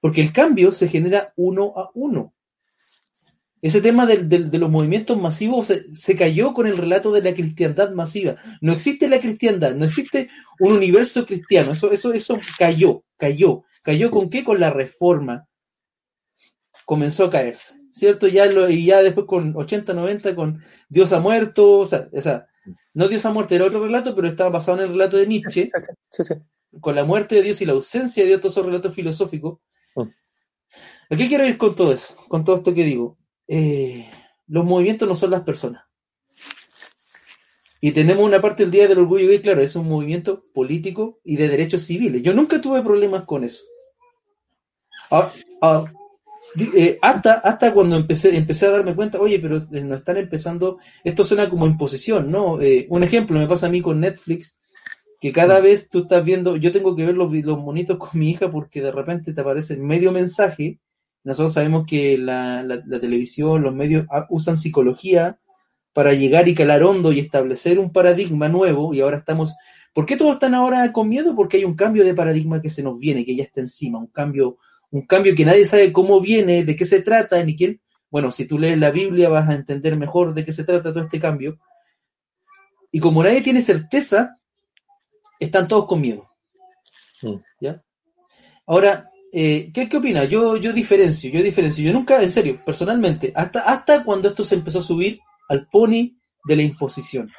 porque 0.00 0.22
el 0.22 0.32
cambio 0.32 0.72
se 0.72 0.88
genera 0.88 1.32
uno 1.36 1.72
a 1.76 1.92
uno. 1.94 2.34
Ese 3.62 3.80
tema 3.80 4.06
de 4.06 4.58
los 4.58 4.68
movimientos 4.68 5.20
masivos 5.20 5.68
se, 5.68 5.94
se 5.94 6.16
cayó 6.16 6.52
con 6.52 6.66
el 6.66 6.76
relato 6.76 7.12
de 7.12 7.22
la 7.22 7.32
cristiandad 7.32 7.92
masiva. 7.92 8.34
No 8.60 8.72
existe 8.72 9.08
la 9.08 9.20
cristiandad, 9.20 9.76
no 9.76 9.84
existe 9.84 10.28
un 10.58 10.72
universo 10.72 11.24
cristiano. 11.24 11.70
Eso, 11.70 11.92
eso, 11.92 12.12
eso 12.12 12.36
cayó, 12.58 13.04
cayó. 13.16 13.62
¿Cayó 13.84 14.10
con 14.10 14.30
qué? 14.30 14.42
Con 14.42 14.58
la 14.58 14.70
reforma. 14.70 15.46
Comenzó 16.84 17.26
a 17.26 17.30
caerse, 17.30 17.76
¿cierto? 17.92 18.26
Ya 18.26 18.46
lo, 18.46 18.68
y 18.68 18.84
ya 18.84 19.00
después 19.00 19.28
con 19.28 19.54
80, 19.56 19.94
90, 19.94 20.34
con 20.34 20.60
Dios 20.88 21.12
ha 21.12 21.20
muerto, 21.20 21.78
o 21.78 21.86
sea, 21.86 22.08
o 22.12 22.20
sea, 22.20 22.48
no 22.94 23.08
Dios 23.08 23.24
ha 23.26 23.30
muerto, 23.32 23.54
era 23.54 23.64
otro 23.66 23.82
relato, 23.84 24.14
pero 24.14 24.28
estaba 24.28 24.50
basado 24.50 24.78
en 24.78 24.84
el 24.84 24.90
relato 24.90 25.16
de 25.16 25.26
Nietzsche, 25.26 25.70
Sí, 26.10 26.24
sí. 26.24 26.34
con 26.80 26.94
la 26.94 27.04
muerte 27.04 27.36
de 27.36 27.42
Dios 27.42 27.60
y 27.60 27.66
la 27.66 27.72
ausencia 27.72 28.22
de 28.22 28.28
Dios, 28.28 28.40
todos 28.40 28.54
esos 28.54 28.66
relatos 28.66 28.94
filosóficos. 28.94 29.58
Mm. 29.94 30.02
¿A 31.10 31.16
qué 31.16 31.28
quiero 31.28 31.46
ir 31.46 31.58
con 31.58 31.74
todo 31.74 31.92
eso? 31.92 32.14
Con 32.28 32.44
todo 32.44 32.56
esto 32.56 32.72
que 32.74 32.84
digo. 32.84 33.18
Eh, 33.46 34.08
los 34.46 34.64
movimientos 34.64 35.06
no 35.08 35.14
son 35.14 35.30
las 35.30 35.42
personas. 35.42 35.84
Y 37.80 37.92
tenemos 37.92 38.24
una 38.24 38.40
parte 38.40 38.62
del 38.62 38.70
Día 38.72 38.88
del 38.88 38.98
Orgullo 38.98 39.28
Gay, 39.28 39.40
claro, 39.42 39.60
es 39.60 39.76
un 39.76 39.86
movimiento 39.88 40.46
político 40.54 41.20
y 41.22 41.36
de 41.36 41.48
derechos 41.50 41.82
civiles. 41.82 42.22
Yo 42.22 42.32
nunca 42.32 42.58
tuve 42.60 42.80
problemas 42.82 43.24
con 43.24 43.44
eso. 43.44 43.62
Ah, 45.10 45.30
ah, 45.60 45.84
di- 45.84 45.92
eh, 46.56 46.98
hasta, 47.02 47.34
hasta 47.34 47.72
cuando 47.72 47.96
empecé, 47.96 48.36
empecé 48.36 48.66
a 48.66 48.70
darme 48.70 48.94
cuenta, 48.94 49.18
oye, 49.20 49.38
pero 49.38 49.56
eh, 49.58 49.84
no 49.84 49.94
están 49.94 50.16
empezando, 50.18 50.78
esto 51.02 51.24
suena 51.24 51.48
como 51.50 51.66
imposición, 51.66 52.30
¿no? 52.30 52.60
Eh, 52.60 52.86
un 52.90 53.02
ejemplo 53.02 53.38
me 53.38 53.48
pasa 53.48 53.66
a 53.66 53.70
mí 53.70 53.80
con 53.80 54.00
Netflix, 54.00 54.56
que 55.20 55.32
cada 55.32 55.60
vez 55.60 55.88
tú 55.88 56.00
estás 56.00 56.24
viendo, 56.24 56.56
yo 56.56 56.72
tengo 56.72 56.94
que 56.94 57.04
ver 57.06 57.14
los, 57.16 57.32
los 57.32 57.58
monitos 57.58 57.98
con 57.98 58.10
mi 58.20 58.30
hija 58.30 58.50
porque 58.50 58.80
de 58.82 58.92
repente 58.92 59.32
te 59.32 59.40
aparece 59.40 59.76
medio 59.76 60.12
mensaje. 60.12 60.78
Nosotros 61.24 61.54
sabemos 61.54 61.86
que 61.86 62.18
la, 62.18 62.62
la- 62.62 62.82
la 62.86 63.00
televisión, 63.00 63.62
los 63.62 63.74
medios 63.74 64.06
usan 64.28 64.56
psicología 64.58 65.38
para 65.92 66.12
llegar 66.12 66.48
y 66.48 66.54
calar 66.54 66.82
hondo 66.82 67.12
y 67.12 67.20
establecer 67.20 67.78
un 67.78 67.92
paradigma 67.92 68.48
nuevo 68.48 68.94
y 68.94 69.00
ahora 69.00 69.18
estamos... 69.18 69.54
¿Por 69.94 70.06
qué 70.06 70.16
todos 70.16 70.34
están 70.34 70.54
ahora 70.54 70.90
con 70.92 71.08
miedo? 71.08 71.36
Porque 71.36 71.56
hay 71.58 71.64
un 71.64 71.76
cambio 71.76 72.04
de 72.04 72.14
paradigma 72.14 72.60
que 72.60 72.68
se 72.68 72.82
nos 72.82 72.98
viene, 72.98 73.24
que 73.24 73.36
ya 73.36 73.44
está 73.44 73.60
encima, 73.60 73.98
un 74.00 74.08
cambio, 74.08 74.58
un 74.94 75.02
cambio 75.06 75.34
que 75.34 75.44
nadie 75.44 75.64
sabe 75.64 75.92
cómo 75.92 76.20
viene, 76.20 76.64
de 76.64 76.76
qué 76.76 76.84
se 76.84 77.02
trata, 77.02 77.42
ni 77.42 77.56
quién. 77.56 77.80
Bueno, 78.10 78.30
si 78.30 78.46
tú 78.46 78.60
lees 78.60 78.78
la 78.78 78.92
Biblia 78.92 79.28
vas 79.28 79.48
a 79.48 79.54
entender 79.54 79.98
mejor 79.98 80.34
de 80.34 80.44
qué 80.44 80.52
se 80.52 80.62
trata 80.62 80.92
todo 80.92 81.02
este 81.02 81.18
cambio. 81.18 81.58
Y 82.92 83.00
como 83.00 83.24
nadie 83.24 83.42
tiene 83.42 83.60
certeza, 83.60 84.38
están 85.40 85.66
todos 85.66 85.86
con 85.86 86.00
miedo. 86.00 86.30
Mm. 87.22 87.34
¿Ya? 87.60 87.82
Ahora, 88.66 89.10
eh, 89.32 89.72
¿qué, 89.74 89.88
qué 89.88 89.96
opina? 89.96 90.26
Yo, 90.26 90.58
yo 90.58 90.72
diferencio, 90.72 91.28
yo 91.28 91.42
diferencio. 91.42 91.84
Yo 91.84 91.92
nunca, 91.92 92.22
en 92.22 92.30
serio, 92.30 92.62
personalmente, 92.64 93.32
hasta, 93.34 93.62
hasta 93.62 94.04
cuando 94.04 94.28
esto 94.28 94.44
se 94.44 94.54
empezó 94.54 94.78
a 94.78 94.82
subir 94.82 95.18
al 95.48 95.66
pony 95.66 96.16
de 96.44 96.54
la 96.54 96.62
imposición. 96.62 97.32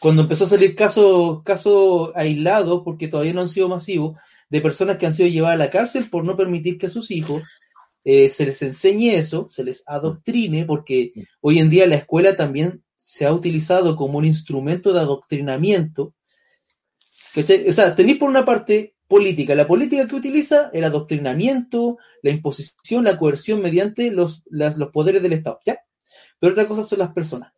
Cuando 0.00 0.22
empezó 0.22 0.42
a 0.42 0.48
salir 0.48 0.74
casos 0.74 1.44
casos 1.44 2.10
aislados, 2.16 2.82
porque 2.84 3.06
todavía 3.06 3.32
no 3.32 3.42
han 3.42 3.48
sido 3.48 3.68
masivos, 3.68 4.18
de 4.48 4.60
personas 4.60 4.96
que 4.96 5.06
han 5.06 5.14
sido 5.14 5.28
llevadas 5.28 5.54
a 5.54 5.64
la 5.64 5.70
cárcel 5.70 6.08
por 6.10 6.24
no 6.24 6.36
permitir 6.36 6.78
que 6.78 6.86
a 6.86 6.90
sus 6.90 7.10
hijos 7.10 7.42
eh, 8.04 8.28
se 8.28 8.46
les 8.46 8.62
enseñe 8.62 9.14
eso, 9.14 9.48
se 9.48 9.64
les 9.64 9.82
adoctrine, 9.86 10.64
porque 10.64 11.12
hoy 11.40 11.58
en 11.58 11.68
día 11.68 11.86
la 11.86 11.96
escuela 11.96 12.36
también 12.36 12.84
se 12.94 13.26
ha 13.26 13.32
utilizado 13.32 13.96
como 13.96 14.18
un 14.18 14.24
instrumento 14.24 14.92
de 14.92 15.00
adoctrinamiento. 15.00 16.14
O 17.36 17.72
sea, 17.72 17.94
tenéis 17.94 18.18
por 18.18 18.30
una 18.30 18.44
parte 18.44 18.94
política, 19.08 19.54
la 19.54 19.66
política 19.66 20.06
que 20.06 20.14
utiliza 20.14 20.70
el 20.72 20.84
adoctrinamiento, 20.84 21.98
la 22.22 22.30
imposición, 22.30 23.04
la 23.04 23.18
coerción 23.18 23.60
mediante 23.60 24.10
los, 24.10 24.44
los 24.46 24.90
poderes 24.90 25.22
del 25.22 25.34
Estado, 25.34 25.58
¿ya? 25.64 25.78
Pero 26.38 26.52
otra 26.52 26.68
cosa 26.68 26.82
son 26.82 27.00
las 27.00 27.12
personas. 27.12 27.52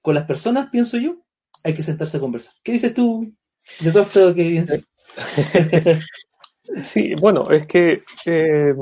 Con 0.00 0.14
las 0.14 0.24
personas, 0.24 0.68
pienso 0.70 0.98
yo, 0.98 1.24
hay 1.62 1.74
que 1.74 1.82
sentarse 1.82 2.16
a 2.16 2.20
conversar. 2.20 2.54
¿Qué 2.62 2.72
dices 2.72 2.94
tú 2.94 3.34
de 3.80 3.90
todo 3.90 4.02
esto 4.04 4.34
que 4.34 4.48
piensas? 4.48 4.80
Sí, 6.80 7.14
bueno, 7.20 7.42
es 7.50 7.66
que, 7.66 8.02
eh, 8.26 8.74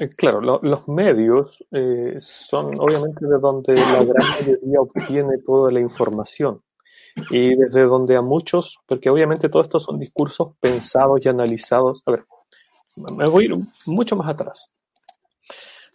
eh, 0.00 0.08
claro, 0.16 0.40
lo- 0.40 0.60
los 0.62 0.88
medios 0.88 1.62
eh, 1.72 2.16
son 2.18 2.78
obviamente 2.80 3.26
de 3.26 3.38
donde 3.38 3.74
la 3.74 4.04
gran 4.04 4.28
mayoría 4.40 4.80
obtiene 4.80 5.38
toda 5.44 5.70
la 5.72 5.80
información 5.80 6.60
y 7.30 7.56
desde 7.56 7.82
donde 7.84 8.16
a 8.16 8.22
muchos, 8.22 8.78
porque 8.86 9.10
obviamente 9.10 9.48
todo 9.48 9.62
esto 9.62 9.80
son 9.80 9.98
discursos 9.98 10.54
pensados 10.60 11.20
y 11.24 11.28
analizados. 11.28 12.02
A 12.06 12.12
ver, 12.12 12.24
me 13.16 13.26
voy 13.28 13.44
a 13.44 13.46
ir 13.48 13.56
mucho 13.86 14.16
más 14.16 14.28
atrás. 14.28 14.70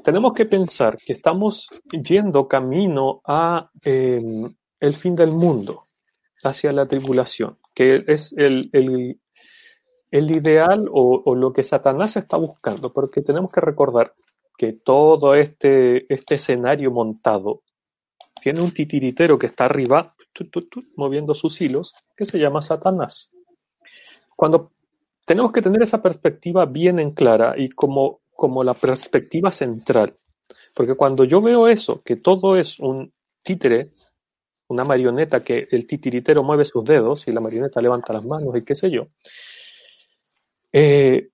Tenemos 0.04 0.34
que 0.34 0.46
pensar 0.46 0.98
que 0.98 1.14
estamos 1.14 1.68
yendo 1.92 2.48
camino 2.48 3.22
a 3.26 3.70
eh, 3.84 4.20
el 4.80 4.96
fin 4.96 5.16
del 5.16 5.32
mundo, 5.32 5.86
hacia 6.44 6.72
la 6.72 6.86
tribulación, 6.88 7.58
que 7.76 8.04
es 8.08 8.34
el, 8.38 8.70
el 10.12 10.36
ideal 10.36 10.88
o, 10.92 11.36
lo 11.36 11.54
que 11.54 11.64
Satanás 11.64 12.18
está 12.18 12.38
buscando, 12.38 12.92
porque 12.92 13.22
tenemos 13.22 13.52
que 13.52 13.62
recordar 13.62 14.14
que 14.58 14.74
todo 14.74 15.36
este, 15.36 16.12
este 16.14 16.36
escenario 16.36 16.92
montado 16.92 17.62
tiene 18.42 18.62
un 18.62 18.72
titiritero 18.72 19.38
que 19.38 19.48
está 19.48 19.66
arriba, 19.66 20.16
moviendo 20.96 21.34
sus 21.34 21.60
hilos, 21.62 21.94
que 22.16 22.26
se 22.26 22.40
llama 22.40 22.62
Satanás. 22.62 23.32
Cuando 24.36 24.72
tenemos 25.26 25.52
que 25.52 25.62
tener 25.62 25.84
esa 25.84 26.02
perspectiva 26.02 26.66
bien 26.66 27.00
en 27.00 27.12
clara 27.12 27.56
y 27.58 27.70
como, 27.70 28.22
como 28.32 28.64
la 28.64 28.74
perspectiva 28.74 29.52
central, 29.52 30.18
porque 30.74 30.96
cuando 30.96 31.24
yo 31.24 31.42
veo 31.42 31.68
eso, 31.68 32.02
que 32.04 32.16
todo 32.16 32.56
es 32.56 32.80
un 32.80 33.12
títere, 33.44 33.92
una 34.70 34.84
marioneta 34.84 35.42
que 35.42 35.68
el 35.72 35.86
titiritero 35.86 36.44
mueve 36.44 36.66
sus 36.66 36.84
dedos 36.84 37.28
y 37.28 37.32
la 37.32 37.42
marioneta 37.42 37.82
levanta 37.82 38.14
las 38.14 38.26
manos 38.26 38.56
y 38.56 38.64
qué 38.64 38.76
sé 38.76 38.90
yo, 38.90 39.08
eh, 40.72 41.30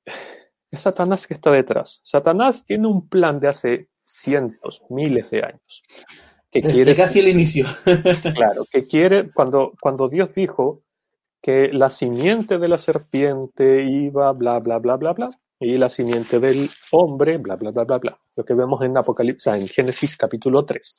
es 0.72 0.80
Satanás 0.80 1.28
que 1.28 1.34
está 1.34 1.52
detrás. 1.52 2.00
Satanás 2.04 2.66
tiene 2.66 2.88
un 2.88 3.08
plan 3.08 3.40
de 3.40 3.48
hace 3.48 3.90
cientos, 4.06 4.84
miles 4.90 5.30
de 5.32 5.44
años. 5.44 5.84
Que 6.52 6.62
Desde 6.62 6.74
quiere, 6.74 6.96
casi 6.96 7.20
el 7.20 7.30
inicio. 7.30 7.66
claro, 8.36 8.64
que 8.72 8.88
quiere, 8.88 9.32
cuando, 9.32 9.74
cuando 9.80 10.08
Dios 10.08 10.34
dijo 10.34 10.84
que 11.42 11.70
la 11.72 11.90
simiente 11.90 12.58
de 12.58 12.68
la 12.68 12.78
serpiente 12.78 13.84
iba, 13.84 14.32
bla, 14.32 14.60
bla, 14.60 14.80
bla, 14.80 14.96
bla, 14.96 15.14
bla, 15.14 15.30
y 15.60 15.78
la 15.78 15.90
simiente 15.90 16.40
del 16.40 16.70
hombre, 16.92 17.38
bla, 17.38 17.56
bla, 17.56 17.72
bla, 17.72 17.84
bla, 17.84 17.98
bla, 17.98 18.20
lo 18.36 18.44
que 18.44 18.54
vemos 18.54 18.82
en 18.82 18.98
Apocalipsis, 18.98 19.54
en 19.54 19.68
Génesis 19.68 20.18
capítulo 20.18 20.66
3. 20.66 20.98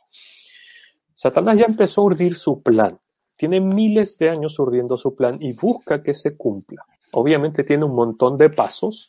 Satanás 1.14 1.58
ya 1.58 1.64
empezó 1.64 2.02
a 2.02 2.04
urdir 2.04 2.36
su 2.36 2.62
plan. 2.62 2.98
Tiene 3.36 3.60
miles 3.60 4.18
de 4.18 4.30
años 4.30 4.58
urdiendo 4.58 4.96
su 4.96 5.14
plan 5.14 5.38
y 5.40 5.52
busca 5.52 6.02
que 6.02 6.14
se 6.14 6.36
cumpla. 6.36 6.84
Obviamente 7.18 7.64
tiene 7.64 7.86
un 7.86 7.94
montón 7.94 8.36
de 8.36 8.50
pasos 8.50 9.06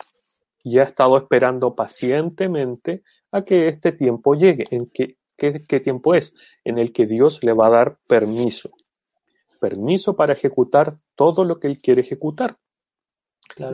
y 0.64 0.80
ha 0.80 0.84
estado 0.84 1.18
esperando 1.18 1.76
pacientemente 1.76 3.04
a 3.34 3.42
que 3.44 3.68
este 3.68 3.92
tiempo 3.92 4.34
llegue. 4.34 4.64
¿En 4.72 4.90
qué, 4.90 5.18
qué 5.36 5.80
tiempo 5.82 6.16
es? 6.16 6.34
En 6.64 6.78
el 6.78 6.94
que 6.94 7.06
Dios 7.06 7.44
le 7.44 7.52
va 7.52 7.68
a 7.68 7.72
dar 7.72 7.98
permiso. 8.08 8.70
Permiso 9.60 10.16
para 10.16 10.32
ejecutar 10.32 10.98
todo 11.16 11.44
lo 11.44 11.60
que 11.60 11.68
él 11.68 11.82
quiere 11.82 12.00
ejecutar. 12.00 12.56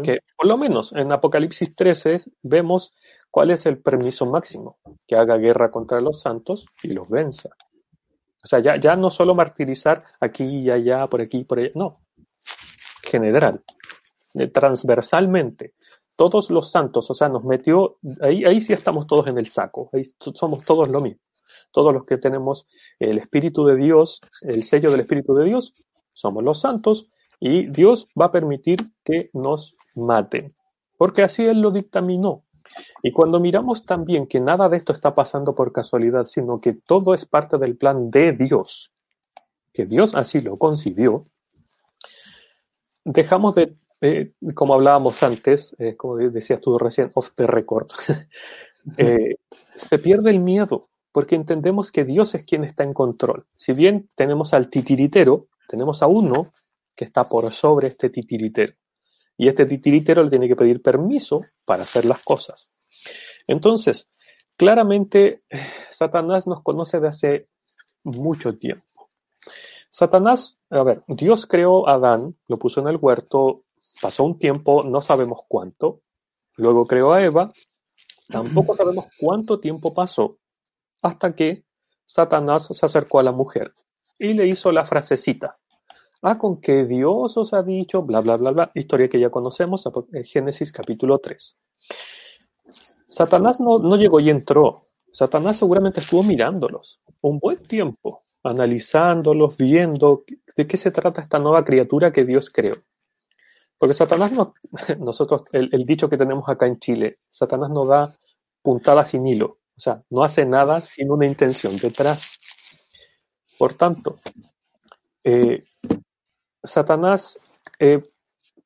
Que 0.04 0.22
por 0.36 0.48
lo 0.48 0.58
menos 0.58 0.94
en 0.94 1.14
Apocalipsis 1.14 1.76
13 1.76 2.18
vemos 2.42 2.92
cuál 3.30 3.52
es 3.52 3.68
el 3.68 3.78
permiso 3.78 4.26
máximo, 4.26 4.80
que 5.06 5.16
haga 5.16 5.38
guerra 5.38 5.70
contra 5.70 6.02
los 6.02 6.22
santos 6.22 6.66
y 6.82 6.88
los 6.88 7.08
venza. 7.08 7.50
O 8.44 8.48
sea, 8.48 8.60
ya, 8.62 8.78
ya 8.78 8.96
no 8.96 9.12
solo 9.12 9.36
martirizar 9.36 10.04
aquí 10.20 10.44
y 10.44 10.72
allá, 10.72 11.06
por 11.06 11.22
aquí 11.22 11.40
y 11.40 11.44
por 11.44 11.60
allá, 11.60 11.70
no. 11.76 12.00
General, 13.04 13.62
transversalmente. 14.54 15.74
Todos 16.16 16.50
los 16.52 16.70
santos, 16.70 17.10
o 17.10 17.14
sea, 17.14 17.30
nos 17.30 17.44
metió, 17.44 17.98
ahí, 18.22 18.46
ahí 18.46 18.62
sí 18.62 18.74
estamos 18.74 19.08
todos 19.08 19.28
en 19.28 19.38
el 19.38 19.48
saco, 19.48 19.90
ahí 19.94 20.04
somos 20.36 20.64
todos 20.66 20.88
lo 20.90 21.00
mismo. 21.00 21.20
Todos 21.72 21.94
los 21.94 22.06
que 22.06 22.18
tenemos 22.18 22.68
el 23.00 23.18
Espíritu 23.18 23.66
de 23.66 23.76
Dios, 23.76 24.22
el 24.42 24.64
sello 24.64 24.92
del 24.92 25.02
Espíritu 25.02 25.34
de 25.34 25.46
Dios, 25.46 25.74
somos 26.14 26.44
los 26.44 26.60
santos, 26.60 27.10
y 27.40 27.68
Dios 27.68 28.08
va 28.20 28.26
a 28.26 28.32
permitir 28.32 28.78
que 29.04 29.30
nos 29.34 29.76
maten, 29.96 30.56
porque 30.98 31.24
así 31.24 31.46
Él 31.46 31.62
lo 31.62 31.72
dictaminó. 31.72 32.46
Y 33.02 33.12
cuando 33.12 33.40
miramos 33.40 33.86
también 33.86 34.28
que 34.28 34.40
nada 34.40 34.70
de 34.70 34.78
esto 34.78 34.94
está 34.94 35.14
pasando 35.14 35.54
por 35.54 35.74
casualidad, 35.74 36.26
sino 36.26 36.62
que 36.62 36.74
todo 36.74 37.14
es 37.14 37.26
parte 37.26 37.58
del 37.58 37.76
plan 37.76 38.10
de 38.10 38.32
Dios, 38.32 38.94
que 39.74 39.86
Dios 39.86 40.16
así 40.16 40.42
lo 40.42 40.58
concibió, 40.58 41.28
dejamos 43.04 43.56
de, 43.56 43.76
eh, 44.06 44.34
como 44.54 44.74
hablábamos 44.74 45.24
antes, 45.24 45.74
eh, 45.80 45.96
como 45.96 46.18
decías 46.18 46.60
tú 46.60 46.78
recién, 46.78 47.10
off 47.14 47.32
the 47.36 47.48
record, 47.48 47.88
eh, 48.98 49.38
se 49.76 49.98
pierde 49.98 50.30
el 50.30 50.42
miedo, 50.42 50.90
porque 51.14 51.36
entendemos 51.36 51.90
que 51.90 52.04
Dios 52.04 52.36
es 52.36 52.44
quien 52.44 52.66
está 52.66 52.84
en 52.84 52.94
control. 52.94 53.46
Si 53.56 53.72
bien 53.72 54.10
tenemos 54.18 54.54
al 54.54 54.70
titiritero, 54.70 55.48
tenemos 55.70 56.04
a 56.04 56.08
uno 56.08 56.48
que 56.94 57.06
está 57.06 57.24
por 57.30 57.54
sobre 57.54 57.88
este 57.88 58.10
titiritero. 58.10 58.74
Y 59.38 59.48
este 59.48 59.66
titiritero 59.66 60.22
le 60.22 60.30
tiene 60.30 60.50
que 60.50 60.58
pedir 60.58 60.82
permiso 60.82 61.46
para 61.64 61.84
hacer 61.84 62.04
las 62.04 62.22
cosas. 62.26 62.70
Entonces, 63.48 64.10
claramente, 64.58 65.44
Satanás 65.92 66.46
nos 66.46 66.62
conoce 66.62 67.00
de 67.00 67.08
hace 67.08 67.48
mucho 68.04 68.58
tiempo. 68.58 69.10
Satanás, 69.90 70.60
a 70.70 70.84
ver, 70.84 71.04
Dios 71.08 71.46
creó 71.46 71.88
a 71.88 71.94
Adán, 71.94 72.36
lo 72.50 72.58
puso 72.58 72.82
en 72.82 72.90
el 72.90 72.98
huerto, 72.98 73.64
pasó 74.02 74.24
un 74.24 74.38
tiempo, 74.38 74.84
no 74.84 75.02
sabemos 75.02 75.42
cuánto, 75.48 76.02
luego 76.58 76.86
creó 76.86 77.14
a 77.14 77.24
Eva, 77.24 77.52
tampoco 78.28 78.76
sabemos 78.78 79.08
cuánto 79.20 79.60
tiempo 79.60 79.94
pasó, 79.94 80.38
hasta 81.02 81.36
que 81.36 81.64
Satanás 82.06 82.68
se 82.72 82.86
acercó 82.86 83.20
a 83.20 83.24
la 83.24 83.32
mujer 83.32 83.74
y 84.20 84.34
le 84.34 84.48
hizo 84.48 84.72
la 84.72 84.86
frasecita, 84.86 85.58
Ah, 86.26 86.38
con 86.38 86.62
que 86.62 86.86
Dios 86.86 87.36
os 87.36 87.54
ha 87.54 87.62
dicho, 87.64 88.02
bla, 88.02 88.22
bla, 88.22 88.38
bla, 88.38 88.52
bla, 88.52 88.72
historia 88.76 89.10
que 89.10 89.20
ya 89.20 89.30
conocemos, 89.30 89.84
Génesis 90.24 90.72
capítulo 90.72 91.20
3. 91.20 91.58
Satanás 93.10 93.60
no, 93.60 93.78
no 93.78 93.98
llegó 93.98 94.22
y 94.22 94.30
entró. 94.30 94.88
Satanás 95.12 95.58
seguramente 95.58 96.00
estuvo 96.00 96.24
mirándolos 96.24 97.02
un 97.20 97.40
buen 97.40 97.62
tiempo, 97.62 98.24
analizándolos, 98.42 99.58
viendo 99.58 100.24
de 100.56 100.66
qué 100.66 100.78
se 100.78 100.92
trata 100.92 101.22
esta 101.22 101.40
nueva 101.40 101.66
criatura 101.66 102.14
que 102.14 102.24
Dios 102.24 102.50
creó. 102.50 102.76
Porque 103.78 103.94
Satanás 103.94 104.32
no, 104.32 104.54
nosotros, 105.00 105.44
el, 105.52 105.86
dicho 105.86 106.10
que 106.10 106.18
tenemos 106.18 106.48
acá 106.48 106.68
en 106.68 106.80
Chile, 106.80 107.20
Satanás 107.30 107.70
no 107.70 107.86
da 107.86 108.16
puntada 108.62 109.04
sin 109.06 109.28
hilo, 109.28 109.60
o 109.76 109.80
sea, 109.80 110.02
no 110.10 110.24
hace 110.24 110.46
nada 110.46 110.80
sin 110.80 111.12
una 111.12 111.26
intención 111.26 111.78
detrás. 111.78 112.40
Por 113.58 113.74
tanto, 113.76 114.20
eh, 115.24 115.64
Satanás 116.64 117.40
eh, 117.80 118.04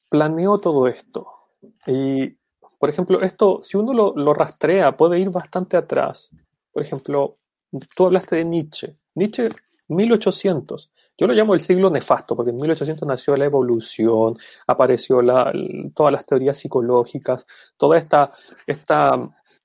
planeó 0.09 0.59
todo 0.59 0.87
esto. 0.87 1.27
Y, 1.85 2.37
por 2.79 2.89
ejemplo, 2.89 3.21
esto, 3.21 3.61
si 3.63 3.77
uno 3.77 3.93
lo, 3.93 4.33
rastrea, 4.33 4.95
puede 4.95 5.19
ir 5.19 5.29
bastante 5.29 5.77
atrás. 5.77 6.29
Por 6.71 6.83
ejemplo, 6.83 7.37
tú 7.95 8.05
hablaste 8.05 8.37
de 8.37 8.45
Nietzsche. 8.45 8.97
Nietzsche, 9.15 9.49
1800. 9.87 10.91
Yo 11.17 11.25
lo 11.25 11.33
llamo 11.33 11.55
el 11.55 11.61
siglo 11.61 11.89
nefasto, 11.89 12.35
porque 12.35 12.51
en 12.51 12.57
1800 12.57 13.07
nació 13.07 13.35
la 13.35 13.45
evolución, 13.45 14.37
apareció 14.67 15.21
la, 15.21 15.51
todas 15.95 16.13
las 16.13 16.25
teorías 16.27 16.59
psicológicas, 16.59 17.45
toda 17.75 17.97
esta, 17.97 18.33
esta 18.67 19.17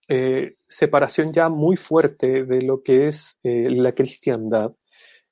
eh, 0.09 0.57
separación 0.67 1.33
ya 1.33 1.51
muy 1.51 1.77
fuerte 1.77 2.45
de 2.45 2.63
lo 2.63 2.83
que 2.83 3.09
es 3.09 3.39
eh, 3.43 3.71
la 3.71 3.93
cristiandad. 3.93 4.73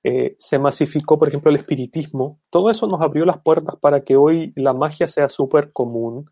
Eh, 0.02 0.36
se 0.38 0.58
masificó, 0.58 1.18
por 1.18 1.28
ejemplo, 1.28 1.50
el 1.50 1.56
espiritismo. 1.56 2.38
Todo 2.50 2.70
eso 2.70 2.86
nos 2.86 3.00
abrió 3.00 3.24
las 3.24 3.42
puertas 3.42 3.76
para 3.80 4.02
que 4.02 4.16
hoy 4.16 4.52
la 4.56 4.74
magia 4.74 5.08
sea 5.08 5.28
súper 5.28 5.72
común. 5.72 6.30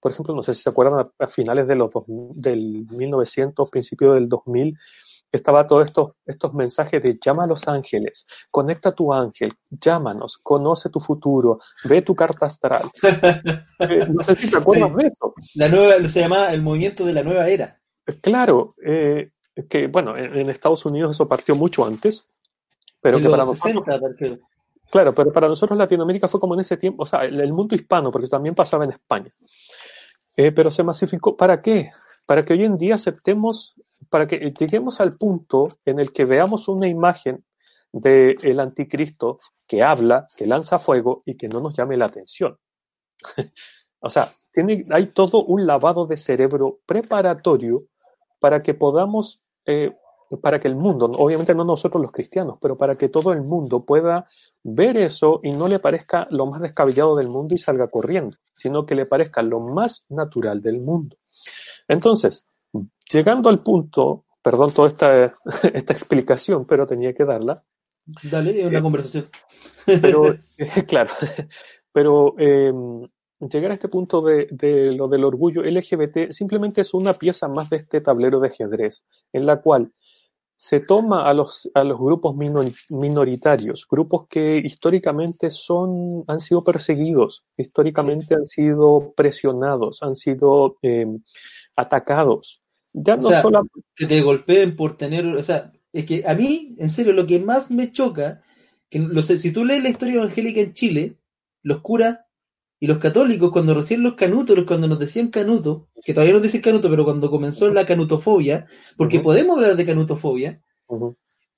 Por 0.00 0.12
ejemplo, 0.12 0.34
no 0.34 0.42
sé 0.42 0.54
si 0.54 0.62
se 0.62 0.70
acuerdan 0.70 1.10
a, 1.18 1.26
finales 1.26 1.68
de 1.68 1.74
los 1.74 1.90
del 2.34 2.86
1900, 2.90 3.68
principio 3.68 4.14
del 4.14 4.26
2000, 4.26 4.74
estaba 5.32 5.66
todos 5.66 5.84
estos, 5.84 6.12
estos 6.26 6.54
mensajes 6.54 7.02
de 7.02 7.18
llama 7.22 7.44
a 7.44 7.46
los 7.46 7.68
ángeles, 7.68 8.26
conecta 8.50 8.90
a 8.90 8.94
tu 8.94 9.12
ángel, 9.12 9.52
llámanos, 9.70 10.38
conoce 10.38 10.90
tu 10.90 11.00
futuro, 11.00 11.60
ve 11.88 12.02
tu 12.02 12.14
carta 12.14 12.46
astral. 12.46 12.84
Eh, 13.80 14.06
no 14.10 14.22
sé 14.22 14.36
si 14.36 14.46
se 14.46 14.58
acuerdan 14.58 14.94
de 14.94 15.06
eso. 15.06 15.32
La 15.54 15.66
nueva, 15.68 16.04
se 16.04 16.20
llama 16.20 16.52
el 16.52 16.60
movimiento 16.60 17.06
de 17.06 17.14
la 17.14 17.22
nueva 17.22 17.48
era. 17.48 17.80
Claro, 18.20 18.74
que 18.76 19.86
bueno, 19.90 20.14
en 20.18 20.50
Estados 20.50 20.84
Unidos 20.84 21.12
eso 21.12 21.26
partió 21.26 21.56
mucho 21.56 21.86
antes, 21.86 22.28
pero 23.00 23.18
que 23.18 23.30
para 23.30 23.44
nosotros, 23.44 23.84
Claro, 24.90 25.12
pero 25.14 25.32
para 25.32 25.48
nosotros 25.48 25.78
Latinoamérica 25.78 26.26
fue 26.26 26.40
como 26.40 26.54
en 26.54 26.60
ese 26.60 26.76
tiempo, 26.76 27.04
o 27.04 27.06
sea, 27.06 27.24
el, 27.24 27.52
mundo 27.52 27.76
hispano, 27.76 28.10
porque 28.10 28.26
también 28.26 28.56
pasaba 28.56 28.84
en 28.84 28.90
España. 28.90 29.32
Eh, 30.36 30.50
pero 30.50 30.70
se 30.70 30.82
masificó. 30.82 31.36
¿Para 31.36 31.62
qué? 31.62 31.92
Para 32.26 32.44
que 32.44 32.54
hoy 32.54 32.64
en 32.64 32.76
día 32.76 32.96
aceptemos, 32.96 33.74
para 34.08 34.26
que 34.26 34.52
lleguemos 34.58 35.00
al 35.00 35.16
punto 35.16 35.68
en 35.84 36.00
el 36.00 36.12
que 36.12 36.24
veamos 36.24 36.68
una 36.68 36.88
imagen 36.88 37.44
del 37.92 38.60
anticristo 38.60 39.38
que 39.66 39.82
habla, 39.82 40.26
que 40.36 40.46
lanza 40.46 40.78
fuego 40.78 41.22
y 41.26 41.36
que 41.36 41.48
no 41.48 41.60
nos 41.60 41.76
llame 41.76 41.96
la 41.96 42.06
atención. 42.06 42.58
o 44.00 44.10
sea, 44.10 44.32
tiene, 44.52 44.86
hay 44.90 45.08
todo 45.08 45.44
un 45.44 45.66
lavado 45.66 46.06
de 46.06 46.16
cerebro 46.16 46.80
preparatorio 46.86 47.84
para 48.38 48.60
que 48.62 48.74
podamos 48.74 49.42
eh, 49.66 49.92
para 50.38 50.60
que 50.60 50.68
el 50.68 50.76
mundo, 50.76 51.10
obviamente 51.18 51.54
no 51.54 51.64
nosotros 51.64 52.00
los 52.00 52.12
cristianos, 52.12 52.58
pero 52.60 52.76
para 52.76 52.94
que 52.94 53.08
todo 53.08 53.32
el 53.32 53.42
mundo 53.42 53.84
pueda 53.84 54.28
ver 54.62 54.96
eso 54.96 55.40
y 55.42 55.50
no 55.50 55.66
le 55.66 55.80
parezca 55.80 56.28
lo 56.30 56.46
más 56.46 56.60
descabellado 56.60 57.16
del 57.16 57.28
mundo 57.28 57.54
y 57.54 57.58
salga 57.58 57.88
corriendo, 57.88 58.36
sino 58.56 58.86
que 58.86 58.94
le 58.94 59.06
parezca 59.06 59.42
lo 59.42 59.58
más 59.60 60.04
natural 60.08 60.60
del 60.60 60.80
mundo. 60.80 61.16
Entonces, 61.88 62.48
llegando 63.10 63.48
al 63.48 63.62
punto, 63.62 64.24
perdón 64.42 64.72
toda 64.72 64.88
esta, 64.88 65.38
esta 65.74 65.92
explicación, 65.92 66.66
pero 66.66 66.86
tenía 66.86 67.12
que 67.14 67.24
darla. 67.24 67.62
Dale, 68.22 68.60
es 68.60 68.66
una 68.66 68.78
eh, 68.78 68.82
conversación. 68.82 69.28
Pero, 69.84 70.36
claro, 70.86 71.10
pero 71.92 72.34
em, 72.38 73.08
llegar 73.40 73.70
a 73.70 73.74
este 73.74 73.88
punto 73.88 74.22
de, 74.22 74.48
de, 74.50 74.92
lo 74.92 75.08
del 75.08 75.24
orgullo 75.24 75.62
LGBT 75.62 76.30
simplemente 76.30 76.80
es 76.80 76.94
una 76.94 77.14
pieza 77.14 77.48
más 77.48 77.70
de 77.70 77.76
este 77.76 78.00
tablero 78.00 78.40
de 78.40 78.48
ajedrez, 78.48 79.06
en 79.32 79.46
la 79.46 79.60
cual 79.60 79.90
se 80.62 80.80
toma 80.80 81.26
a 81.26 81.32
los, 81.32 81.70
a 81.72 81.82
los 81.84 81.98
grupos 81.98 82.36
minoritarios, 82.36 83.86
grupos 83.90 84.26
que 84.28 84.58
históricamente 84.58 85.48
son, 85.48 86.22
han 86.26 86.38
sido 86.38 86.62
perseguidos, 86.62 87.46
históricamente 87.56 88.34
han 88.34 88.46
sido 88.46 89.14
presionados, 89.16 90.02
han 90.02 90.14
sido 90.14 90.76
eh, 90.82 91.06
atacados. 91.76 92.62
Ya 92.92 93.16
no 93.16 93.30
solo... 93.40 93.66
Que 93.94 94.06
te 94.06 94.20
golpeen 94.20 94.76
por 94.76 94.96
tener, 94.96 95.26
o 95.26 95.42
sea, 95.42 95.72
es 95.92 96.04
que 96.06 96.24
a 96.26 96.34
mí, 96.34 96.74
en 96.78 96.88
serio, 96.88 97.12
lo 97.12 97.26
que 97.26 97.38
más 97.38 97.70
me 97.70 97.92
choca, 97.92 98.42
que 98.88 98.98
lo 98.98 99.22
sé, 99.22 99.38
si 99.38 99.52
tú 99.52 99.64
lees 99.64 99.82
la 99.82 99.90
historia 99.90 100.16
evangélica 100.16 100.60
en 100.60 100.74
Chile, 100.74 101.16
los 101.62 101.80
curas 101.80 102.20
y 102.78 102.86
los 102.86 102.98
católicos, 102.98 103.52
cuando 103.52 103.74
recién 103.74 104.02
los 104.02 104.14
canutos, 104.14 104.56
cuando 104.66 104.88
nos 104.88 104.98
decían 104.98 105.28
canuto, 105.28 105.88
que 106.04 106.14
todavía 106.14 106.34
no 106.34 106.40
dicen 106.40 106.62
canuto, 106.62 106.88
pero 106.88 107.04
cuando 107.04 107.30
comenzó 107.30 107.68
la 107.68 107.86
canutofobia, 107.86 108.66
porque 108.96 109.20
podemos 109.20 109.56
hablar 109.56 109.76
de 109.76 109.84
canutofobia, 109.84 110.62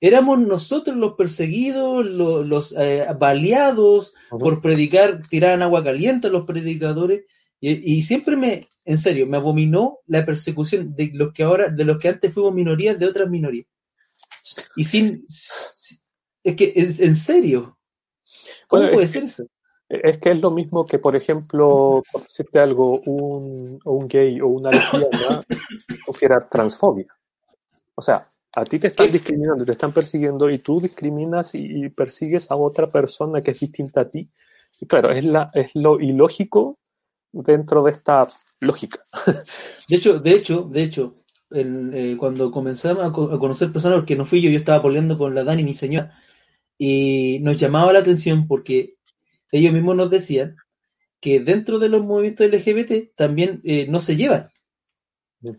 éramos 0.01 0.39
nosotros 0.39 0.97
los 0.97 1.13
perseguidos, 1.13 2.05
los, 2.05 2.45
los 2.45 2.75
eh, 2.77 3.05
baleados 3.17 4.13
por 4.29 4.61
predicar, 4.61 5.21
tiraban 5.29 5.61
agua 5.61 5.83
caliente 5.83 6.27
a 6.27 6.31
los 6.31 6.45
predicadores, 6.45 7.23
y, 7.65 8.01
siempre 8.01 8.35
me, 8.35 8.67
en 8.83 8.97
serio, 8.97 9.25
me 9.25 9.37
abominó 9.37 9.99
la 10.07 10.25
persecución 10.25 10.93
de 10.95 11.11
los 11.13 11.31
que 11.31 11.43
ahora, 11.43 11.69
de 11.69 11.85
los 11.85 11.97
que 11.97 12.09
antes 12.09 12.33
fuimos 12.33 12.53
minorías 12.53 12.99
de 12.99 13.05
otras 13.05 13.29
minorías. 13.29 13.67
y 14.75 14.83
sin... 14.83 15.25
Es 16.43 16.55
que, 16.57 16.73
en 16.75 17.15
serio, 17.15 17.77
¿cómo 18.67 18.91
puede 18.91 19.07
ser 19.07 19.23
eso? 19.23 19.45
Es 19.87 20.17
que 20.17 20.31
es 20.31 20.41
lo 20.41 20.51
mismo 20.51 20.85
que, 20.85 20.99
por 20.99 21.15
ejemplo, 21.15 22.03
por 22.11 22.23
decirte 22.23 22.59
algo, 22.59 22.99
un, 22.99 23.79
un 23.85 24.07
gay 24.09 24.41
o 24.41 24.47
una 24.47 24.69
lesbiana 24.69 25.41
sufriera 26.05 26.45
transfobia. 26.49 27.07
O 27.95 28.01
sea, 28.01 28.29
a 28.57 28.65
ti 28.65 28.77
te 28.77 28.87
están 28.87 29.09
discriminando, 29.09 29.63
te 29.63 29.71
están 29.71 29.93
persiguiendo 29.93 30.49
y 30.49 30.59
tú 30.59 30.81
discriminas 30.81 31.55
y, 31.55 31.87
persigues 31.89 32.51
a 32.51 32.57
otra 32.57 32.87
persona 32.87 33.41
que 33.41 33.51
es 33.51 33.59
distinta 33.61 34.01
a 34.01 34.09
ti. 34.09 34.29
Y 34.81 34.85
claro, 34.85 35.11
es, 35.11 35.23
la, 35.23 35.49
es 35.53 35.71
lo 35.75 36.01
ilógico 36.01 36.77
dentro 37.33 37.83
de 37.83 37.91
esta 37.91 38.27
lógica. 38.61 39.05
De 39.89 39.97
hecho, 39.97 40.19
de 40.19 40.31
hecho, 40.31 40.69
de 40.71 40.81
hecho, 40.81 41.23
eh, 41.51 42.15
cuando 42.17 42.49
comenzamos 42.51 43.03
a, 43.03 43.11
conocer 43.11 43.71
personas, 43.71 44.05
que 44.05 44.15
no 44.15 44.25
fui 44.25 44.41
yo, 44.41 44.49
yo 44.49 44.57
estaba 44.57 44.81
peleando 44.81 45.17
con 45.17 45.35
la 45.35 45.43
Dani, 45.43 45.63
mi 45.63 45.73
señora, 45.73 46.17
y 46.77 47.39
nos 47.41 47.59
llamaba 47.59 47.91
la 47.93 47.99
atención 47.99 48.47
porque 48.47 48.95
ellos 49.51 49.73
mismos 49.73 49.95
nos 49.95 50.09
decían 50.09 50.55
que 51.19 51.41
dentro 51.41 51.79
de 51.79 51.89
los 51.89 52.03
movimientos 52.03 52.47
LGBT 52.47 53.13
también 53.15 53.61
eh, 53.63 53.87
no 53.87 53.99
se 53.99 54.15
llevan. 54.15 54.47
Mm. 55.41 55.51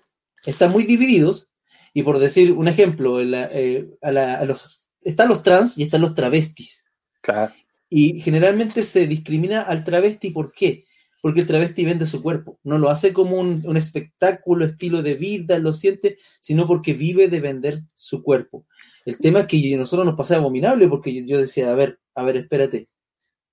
Están 0.47 0.73
muy 0.73 0.85
divididos 0.85 1.49
y 1.93 2.03
por 2.03 2.19
decir 2.19 2.53
un 2.53 2.67
ejemplo, 2.67 3.21
eh, 3.21 3.89
a, 4.03 4.45
los, 4.45 4.87
están 5.03 5.29
los 5.29 5.43
trans 5.43 5.79
y 5.79 5.85
están 5.85 6.01
los 6.01 6.15
travestis. 6.15 6.87
Claro. 7.21 7.53
Y 7.89 8.21
generalmente 8.21 8.83
se 8.83 9.07
discrimina 9.07 9.63
al 9.63 9.85
travesti, 9.85 10.31
¿por 10.31 10.53
qué? 10.53 10.87
Porque 11.25 11.41
el 11.41 11.47
travesti 11.47 11.87
vende 11.87 12.05
su 12.05 12.21
cuerpo. 12.21 12.59
No 12.65 12.77
lo 12.77 12.91
hace 12.91 13.15
como 13.15 13.39
un, 13.39 13.77
espectáculo, 13.79 14.67
estilo 14.67 15.03
de 15.03 15.15
vida, 15.15 15.59
lo 15.59 15.73
siente, 15.73 16.19
sino 16.39 16.67
porque 16.67 16.93
vive 16.93 17.29
de 17.29 17.41
vender 17.41 17.79
su 17.95 18.23
cuerpo. 18.23 18.67
El 19.07 19.17
tema 19.17 19.41
es 19.41 19.47
que 19.47 19.75
nosotros 19.79 20.05
nos 20.05 20.17
pasa 20.17 20.37
abominable 20.37 20.87
porque 20.87 21.25
yo 21.25 21.41
decía, 21.41 21.73
a 21.73 21.75
ver, 21.75 21.99
a 22.15 22.25
ver, 22.25 22.37
espérate, 22.37 22.91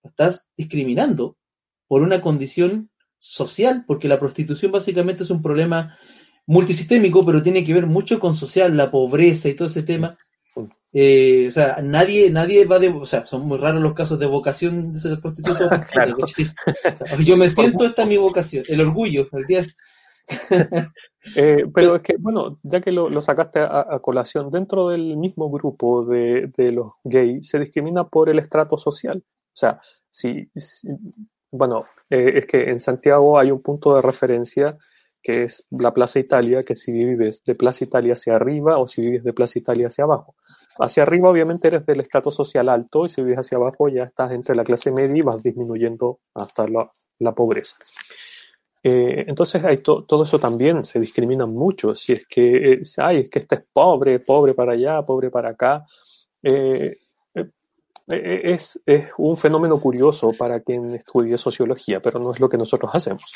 estás 0.03 0.49
discriminando 0.57 1.37
por 1.87 2.01
una 2.01 2.19
condición 2.19 2.89
social, 3.19 3.85
porque 3.87 4.09
la 4.09 4.19
prostitución 4.19 4.73
básicamente 4.73 5.23
es 5.23 5.29
un 5.29 5.41
problema 5.41 5.97
multisistémico, 6.47 7.25
pero 7.25 7.41
tiene 7.41 7.63
que 7.63 7.73
ver 7.73 7.87
mucho 7.87 8.19
con 8.19 8.35
social, 8.35 8.75
la 8.75 8.91
pobreza 8.91 9.47
y 9.47 9.53
todo 9.53 9.69
ese 9.69 9.83
tema. 9.83 10.17
Eh, 10.93 11.45
o 11.47 11.51
sea, 11.51 11.77
nadie, 11.81 12.29
nadie 12.31 12.65
va 12.65 12.77
de, 12.79 12.89
o 12.89 13.05
sea, 13.05 13.25
son 13.25 13.47
muy 13.47 13.57
raros 13.57 13.81
los 13.81 13.93
casos 13.93 14.19
de 14.19 14.25
vocación 14.25 14.93
de 14.93 14.99
ser 14.99 15.19
prostituto. 15.21 15.69
yo 17.23 17.37
me 17.37 17.49
siento, 17.49 17.85
esta 17.85 18.01
es 18.01 18.07
mi 18.07 18.17
vocación, 18.17 18.65
el 18.67 18.81
orgullo, 18.81 19.27
el 19.33 19.45
día. 19.45 19.65
Eh, 21.35 21.67
pero 21.71 21.97
es 21.97 22.01
que, 22.01 22.15
bueno, 22.17 22.57
ya 22.63 22.81
que 22.81 22.91
lo, 22.91 23.21
sacaste 23.21 23.59
a, 23.59 23.99
colación, 24.01 24.49
dentro 24.49 24.89
del 24.89 25.17
mismo 25.17 25.51
grupo 25.51 26.03
de, 26.03 26.51
de, 26.57 26.71
los 26.71 26.93
gays 27.03 27.47
se 27.47 27.59
discrimina 27.59 28.05
por 28.07 28.27
el 28.27 28.39
estrato 28.39 28.75
social. 28.75 29.23
O 29.23 29.55
sea, 29.55 29.79
si, 30.09 30.49
bueno, 31.51 31.83
eh, 32.09 32.39
es 32.39 32.45
que 32.47 32.69
en 32.69 32.79
Santiago 32.79 33.37
hay 33.37 33.51
un 33.51 33.61
punto 33.61 33.95
de 33.95 34.01
referencia 34.01 34.77
que 35.21 35.43
es 35.43 35.65
la 35.69 35.93
Plaza 35.93 36.19
Italia, 36.19 36.63
que 36.63 36.75
si 36.75 36.91
vives 36.91 37.43
de 37.43 37.53
Plaza 37.53 37.83
Italia 37.83 38.13
hacia 38.13 38.35
arriba 38.35 38.79
o 38.79 38.87
si 38.87 39.01
vives 39.01 39.23
de 39.23 39.33
Plaza 39.33 39.59
Italia 39.59 39.87
hacia 39.87 40.05
abajo. 40.05 40.35
Hacia 40.79 41.03
arriba 41.03 41.29
obviamente 41.29 41.67
eres 41.67 41.85
del 41.85 41.99
estrato 41.99 42.31
social 42.31 42.69
alto 42.69 43.05
y 43.05 43.09
si 43.09 43.21
vives 43.21 43.39
hacia 43.39 43.57
abajo 43.57 43.89
ya 43.89 44.03
estás 44.03 44.31
entre 44.31 44.55
la 44.55 44.63
clase 44.63 44.91
media 44.91 45.17
y 45.17 45.21
vas 45.21 45.43
disminuyendo 45.43 46.19
hasta 46.33 46.65
la, 46.67 47.31
pobreza. 47.33 47.75
Eh, 48.83 49.25
entonces 49.27 49.63
hay 49.63 49.77
todo 49.77 50.23
eso 50.23 50.39
también 50.39 50.83
se 50.85 50.99
discrimina 50.99 51.45
mucho. 51.45 51.95
Si 51.95 52.13
es 52.13 52.25
que, 52.27 52.73
eh, 52.73 52.83
ay, 52.97 53.19
es 53.19 53.29
que 53.29 53.39
este 53.39 53.55
es 53.55 53.63
pobre, 53.71 54.19
pobre 54.19 54.53
para 54.53 54.73
allá, 54.73 55.01
pobre 55.03 55.29
para 55.29 55.49
acá. 55.49 55.85
Eh, 56.41 56.97
es, 58.07 58.81
es, 58.85 59.09
un 59.17 59.37
fenómeno 59.37 59.79
curioso 59.79 60.33
para 60.37 60.59
quien 60.61 60.95
estudie 60.95 61.37
sociología, 61.37 62.01
pero 62.01 62.19
no 62.19 62.31
es 62.31 62.39
lo 62.39 62.49
que 62.49 62.57
nosotros 62.57 62.91
hacemos. 62.93 63.31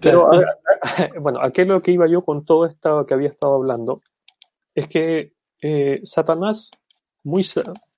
Pero, 0.00 0.30
bueno, 1.20 1.40
a 1.40 1.50
qué 1.52 1.62
es 1.62 1.68
lo 1.68 1.80
que 1.80 1.92
iba 1.92 2.08
yo 2.08 2.24
con 2.24 2.44
todo 2.44 2.66
esto 2.66 3.04
que 3.06 3.14
había 3.14 3.28
estado 3.28 3.54
hablando, 3.54 4.00
es 4.74 4.88
que 4.88 5.32
eh, 5.62 6.00
Satanás, 6.04 6.70
muy, 7.24 7.44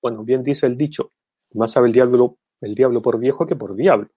bueno, 0.01 0.25
bien 0.25 0.43
dice 0.43 0.67
el 0.67 0.77
dicho, 0.77 1.13
más 1.55 1.73
sabe 1.73 1.89
el 1.89 1.93
diablo, 1.93 2.37
el 2.61 2.75
diablo 2.75 3.03
por 3.03 3.19
viejo 3.19 3.47
que 3.47 3.57
por 3.57 3.75
diablo. 3.75 4.09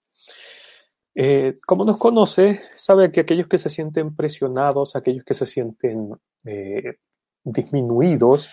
Eh, 1.16 1.60
como 1.66 1.86
nos 1.86 1.98
conoce, 1.98 2.62
sabe 2.76 3.12
que 3.12 3.22
aquellos 3.22 3.48
que 3.48 3.60
se 3.60 3.70
sienten 3.70 4.16
presionados, 4.16 4.96
aquellos 4.96 5.24
que 5.24 5.36
se 5.36 5.46
sienten 5.46 6.10
eh, 6.44 6.96
disminuidos, 7.44 8.50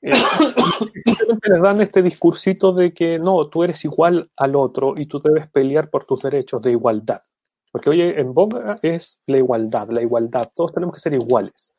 eh, 0.00 0.10
les 1.42 1.60
dan 1.60 1.80
este 1.80 2.02
discursito 2.02 2.72
de 2.72 2.92
que 2.92 3.18
no, 3.18 3.48
tú 3.48 3.64
eres 3.64 3.84
igual 3.84 4.30
al 4.36 4.54
otro 4.54 4.94
y 4.96 5.06
tú 5.06 5.20
debes 5.20 5.48
pelear 5.48 5.90
por 5.90 6.04
tus 6.04 6.22
derechos 6.22 6.62
de 6.62 6.70
igualdad. 6.70 7.20
Porque 7.72 7.90
oye, 7.90 8.20
en 8.20 8.32
boga 8.32 8.78
es 8.82 9.20
la 9.26 9.38
igualdad, 9.38 9.88
la 9.90 10.02
igualdad, 10.02 10.50
todos 10.54 10.72
tenemos 10.72 10.94
que 10.94 11.00
ser 11.00 11.14
iguales. 11.14 11.74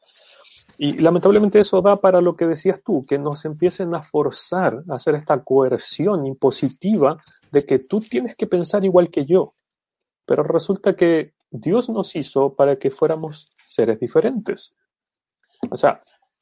Y 0.81 0.93
lamentablemente 0.99 1.59
eso 1.59 1.81
da 1.81 1.99
para 1.99 2.21
lo 2.21 2.37
que 2.37 2.47
decías 2.47 2.81
tú, 2.81 3.05
que 3.05 3.17
nos 3.17 3.43
empiecen 3.43 3.93
a 3.93 4.01
forzar 4.01 4.81
a 4.89 4.95
hacer 4.95 5.13
esta 5.15 5.43
coerción 5.43 6.25
impositiva 6.25 7.21
de 7.51 7.65
que 7.65 7.79
tú 7.79 7.99
tienes 7.99 8.33
que 8.37 8.47
pensar 8.47 8.85
igual 8.85 9.09
que 9.09 9.25
yo. 9.25 9.55
Pero 10.25 10.41
resulta 10.41 10.95
que 10.95 11.33
Dios 11.51 11.89
nos 11.89 12.15
hizo 12.15 12.53
para 12.55 12.77
que 12.77 12.91
fuéramos 12.91 13.53
seres 13.65 13.99
diferentes. 13.99 14.73
O 15.69 15.75
sea, 15.75 16.01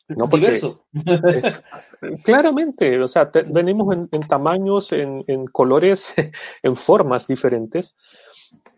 no 0.10 0.28
Diverso. 0.28 0.86
claramente, 2.24 3.02
o 3.02 3.08
sea, 3.08 3.32
venimos 3.52 3.98
en, 4.12 4.28
tamaños, 4.28 4.92
en, 4.92 5.48
colores, 5.48 6.14
en 6.62 6.76
formas 6.76 7.26
diferentes. 7.26 7.98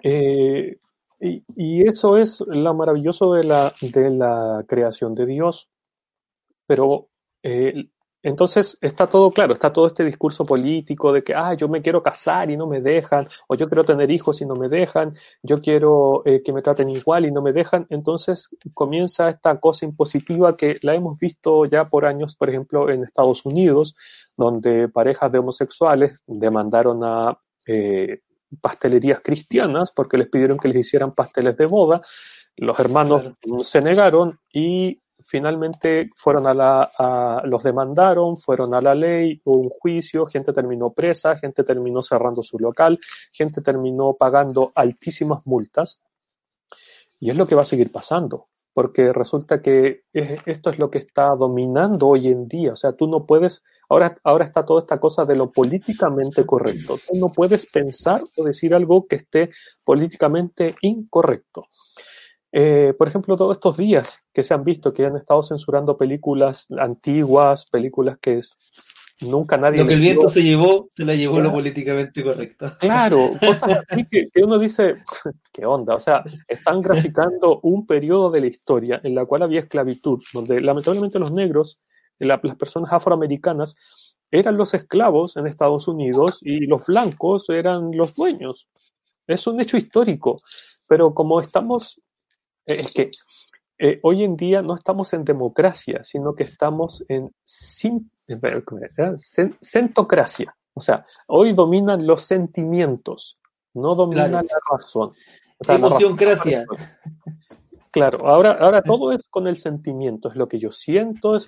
Eh, 0.02 0.78
y, 1.20 1.88
eso 1.88 2.18
es 2.18 2.42
lo 2.42 2.74
maravilloso 2.74 3.34
de 3.34 3.44
la, 3.44 3.74
de 3.82 4.10
la 4.10 4.64
creación 4.68 5.16
de 5.16 5.26
Dios. 5.26 5.70
Pero 6.66 7.10
eh, 7.44 7.90
entonces 8.22 8.78
está 8.82 9.08
todo 9.08 9.32
claro, 9.32 9.54
está 9.54 9.72
todo 9.72 9.88
este 9.88 10.04
discurso 10.04 10.46
político 10.46 11.14
de 11.14 11.24
que, 11.24 11.34
ah, 11.34 11.54
yo 11.54 11.70
me 11.70 11.82
quiero 11.82 12.04
casar 12.04 12.52
y 12.52 12.58
no 12.58 12.68
me 12.68 12.82
dejan, 12.82 13.26
o 13.48 13.56
yo 13.56 13.68
quiero 13.68 13.86
tener 13.86 14.12
hijos 14.12 14.42
y 14.42 14.46
no 14.46 14.56
me 14.56 14.68
dejan, 14.68 15.14
yo 15.42 15.62
quiero 15.62 16.24
eh, 16.26 16.42
que 16.44 16.52
me 16.52 16.62
traten 16.62 16.90
igual 16.90 17.26
y 17.26 17.32
no 17.32 17.42
me 17.42 17.54
dejan. 17.54 17.88
Entonces 17.90 18.50
comienza 18.74 19.30
esta 19.30 19.60
cosa 19.60 19.86
impositiva 19.86 20.58
que 20.58 20.80
la 20.82 20.96
hemos 20.96 21.18
visto 21.18 21.66
ya 21.66 21.88
por 21.90 22.06
años, 22.06 22.36
por 22.36 22.50
ejemplo, 22.50 22.90
en 22.90 23.04
Estados 23.04 23.46
Unidos, 23.46 23.96
donde 24.36 24.90
parejas 24.90 25.32
de 25.32 25.40
homosexuales 25.40 26.20
demandaron 26.28 27.04
a 27.04 27.40
eh, 27.68 28.20
pastelerías 28.62 29.22
cristianas 29.22 29.92
porque 29.96 30.18
les 30.18 30.30
pidieron 30.30 30.58
que 30.58 30.68
les 30.68 30.88
hicieran 30.88 31.14
pasteles 31.14 31.58
de 31.58 31.66
boda. 31.66 32.02
Los 32.58 32.80
hermanos 32.80 33.34
se 33.64 33.82
negaron 33.82 34.40
y 34.52 35.02
finalmente 35.24 36.10
fueron 36.16 36.48
a 36.48 36.54
la, 36.54 37.42
los 37.46 37.64
demandaron, 37.64 38.38
fueron 38.38 38.74
a 38.74 38.82
la 38.82 38.96
ley, 38.96 39.42
hubo 39.46 39.60
un 39.60 39.70
juicio, 39.70 40.26
gente 40.26 40.54
terminó 40.54 40.92
presa, 40.92 41.36
gente 41.38 41.64
terminó 41.64 42.02
cerrando 42.02 42.42
su 42.42 42.58
local, 42.60 43.00
gente 43.32 43.62
terminó 43.62 44.14
pagando 44.14 44.72
altísimas 44.76 45.46
multas. 45.46 46.02
Y 47.20 47.30
es 47.30 47.38
lo 47.38 47.46
que 47.48 47.56
va 47.56 47.64
a 47.64 47.66
seguir 47.66 47.92
pasando, 47.92 48.48
porque 48.80 49.12
resulta 49.12 49.62
que 49.62 50.04
esto 50.14 50.70
es 50.70 50.80
lo 50.80 50.90
que 50.90 51.00
está 51.00 51.36
dominando 51.36 52.08
hoy 52.08 52.28
en 52.28 52.48
día. 52.48 52.72
O 52.72 52.76
sea, 52.78 52.94
tú 52.94 53.08
no 53.08 53.26
puedes, 53.26 53.62
ahora, 53.90 54.18
ahora 54.24 54.46
está 54.46 54.64
toda 54.64 54.80
esta 54.80 55.02
cosa 55.02 55.26
de 55.26 55.36
lo 55.36 55.52
políticamente 55.52 56.46
correcto. 56.46 56.98
Tú 57.06 57.18
no 57.18 57.30
puedes 57.30 57.70
pensar 57.70 58.24
o 58.38 58.44
decir 58.46 58.74
algo 58.74 59.06
que 59.06 59.18
esté 59.18 59.50
políticamente 59.86 60.76
incorrecto. 60.82 61.66
Eh, 62.54 62.94
por 62.98 63.10
ejemplo, 63.10 63.36
todos 63.36 63.58
estos 63.58 63.76
días 63.76 64.24
que 64.34 64.44
se 64.44 64.54
han 64.54 64.64
visto 64.64 64.94
que 64.94 65.06
han 65.06 65.18
estado 65.18 65.44
censurando 65.44 65.98
películas 65.98 66.66
antiguas, 66.80 67.66
películas 67.66 68.18
que 68.22 68.40
nunca 69.22 69.58
nadie. 69.58 69.80
Lo 69.80 69.88
que 69.88 69.96
el 69.96 70.00
viento 70.00 70.30
se 70.30 70.44
llevó, 70.44 70.88
se 70.92 71.06
la 71.06 71.16
llevó 71.16 71.40
lo 71.40 71.52
políticamente 71.52 72.24
correcto. 72.24 72.72
Claro, 72.80 73.32
cosas 73.40 73.84
así 73.90 74.06
que, 74.10 74.30
uno 74.42 74.58
dice, 74.60 74.96
¿qué 75.54 75.66
onda? 75.66 75.96
O 75.96 76.00
sea, 76.00 76.24
están 76.48 76.82
graficando 76.82 77.60
un 77.64 77.86
periodo 77.86 78.32
de 78.32 78.42
la 78.42 78.48
historia 78.48 79.02
en 79.04 79.16
la 79.16 79.26
cual 79.26 79.44
había 79.44 79.62
esclavitud, 79.62 80.22
donde 80.34 80.62
lamentablemente 80.62 81.20
los 81.20 81.32
negros, 81.32 81.82
las 82.20 82.40
personas 82.58 82.92
afroamericanas, 82.92 83.76
eran 84.32 84.58
los 84.58 84.74
esclavos 84.74 85.38
en 85.38 85.48
Estados 85.48 85.88
Unidos 85.88 86.40
y 86.42 86.68
los 86.68 86.86
blancos 86.86 87.50
eran 87.50 87.92
los 87.94 88.16
dueños. 88.16 88.68
Es 89.26 89.48
un 89.48 89.60
hecho 89.60 89.78
histórico, 89.78 90.42
pero 90.88 91.14
como 91.14 91.42
estamos 91.42 92.00
es 92.66 92.92
que 92.92 93.12
eh, 93.80 94.00
hoy 94.04 94.24
en 94.24 94.36
día 94.36 94.62
no 94.62 94.76
estamos 94.76 95.14
en 95.14 95.24
democracia, 95.24 96.04
sino 96.04 96.36
que 96.36 96.44
estamos 96.44 97.04
en 97.08 97.34
centocracia. 99.62 100.56
O 100.74 100.82
sea, 100.82 101.06
hoy 101.28 101.54
dominan 101.54 102.06
los 102.06 102.24
sentimientos, 102.24 103.40
no 103.74 103.96
domina 103.96 104.28
la 104.28 104.44
razón. 104.72 105.14
Emocióncracia. 105.68 106.66
Claro, 107.92 108.20
ahora, 108.28 108.52
ahora 108.54 108.84
todo 108.84 109.12
es 109.12 109.28
con 109.30 109.48
el 109.48 109.58
sentimiento, 109.58 110.30
es 110.30 110.36
lo 110.36 110.48
que 110.48 110.60
yo 110.60 110.72
siento, 110.72 111.36
es 111.36 111.48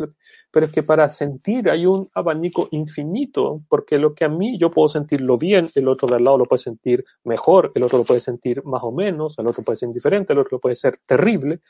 pero 0.52 0.66
es 0.66 0.72
que 0.72 0.84
para 0.84 1.10
sentir 1.10 1.70
hay 1.70 1.86
un 1.86 2.08
abanico 2.14 2.68
infinito, 2.72 3.62
porque 3.70 3.98
lo 3.98 4.14
que 4.14 4.26
a 4.26 4.30
mí 4.30 4.58
yo 4.60 4.70
puedo 4.70 4.90
sentirlo 4.90 5.38
bien, 5.38 5.70
el 5.76 5.88
otro 5.88 6.08
de 6.08 6.16
al 6.16 6.24
lado 6.26 6.40
lo 6.40 6.46
puede 6.46 6.62
sentir 6.62 7.06
mejor, 7.24 7.72
el 7.74 7.84
otro 7.84 8.00
lo 8.00 8.04
puede 8.04 8.20
sentir 8.20 8.64
más 8.66 8.84
o 8.84 8.92
menos, 8.92 9.40
el 9.40 9.48
otro 9.48 9.64
puede 9.64 9.78
ser 9.78 9.88
indiferente, 9.88 10.34
el 10.34 10.40
otro 10.40 10.60
puede 10.60 10.76
ser 10.76 11.00
terrible. 11.06 11.62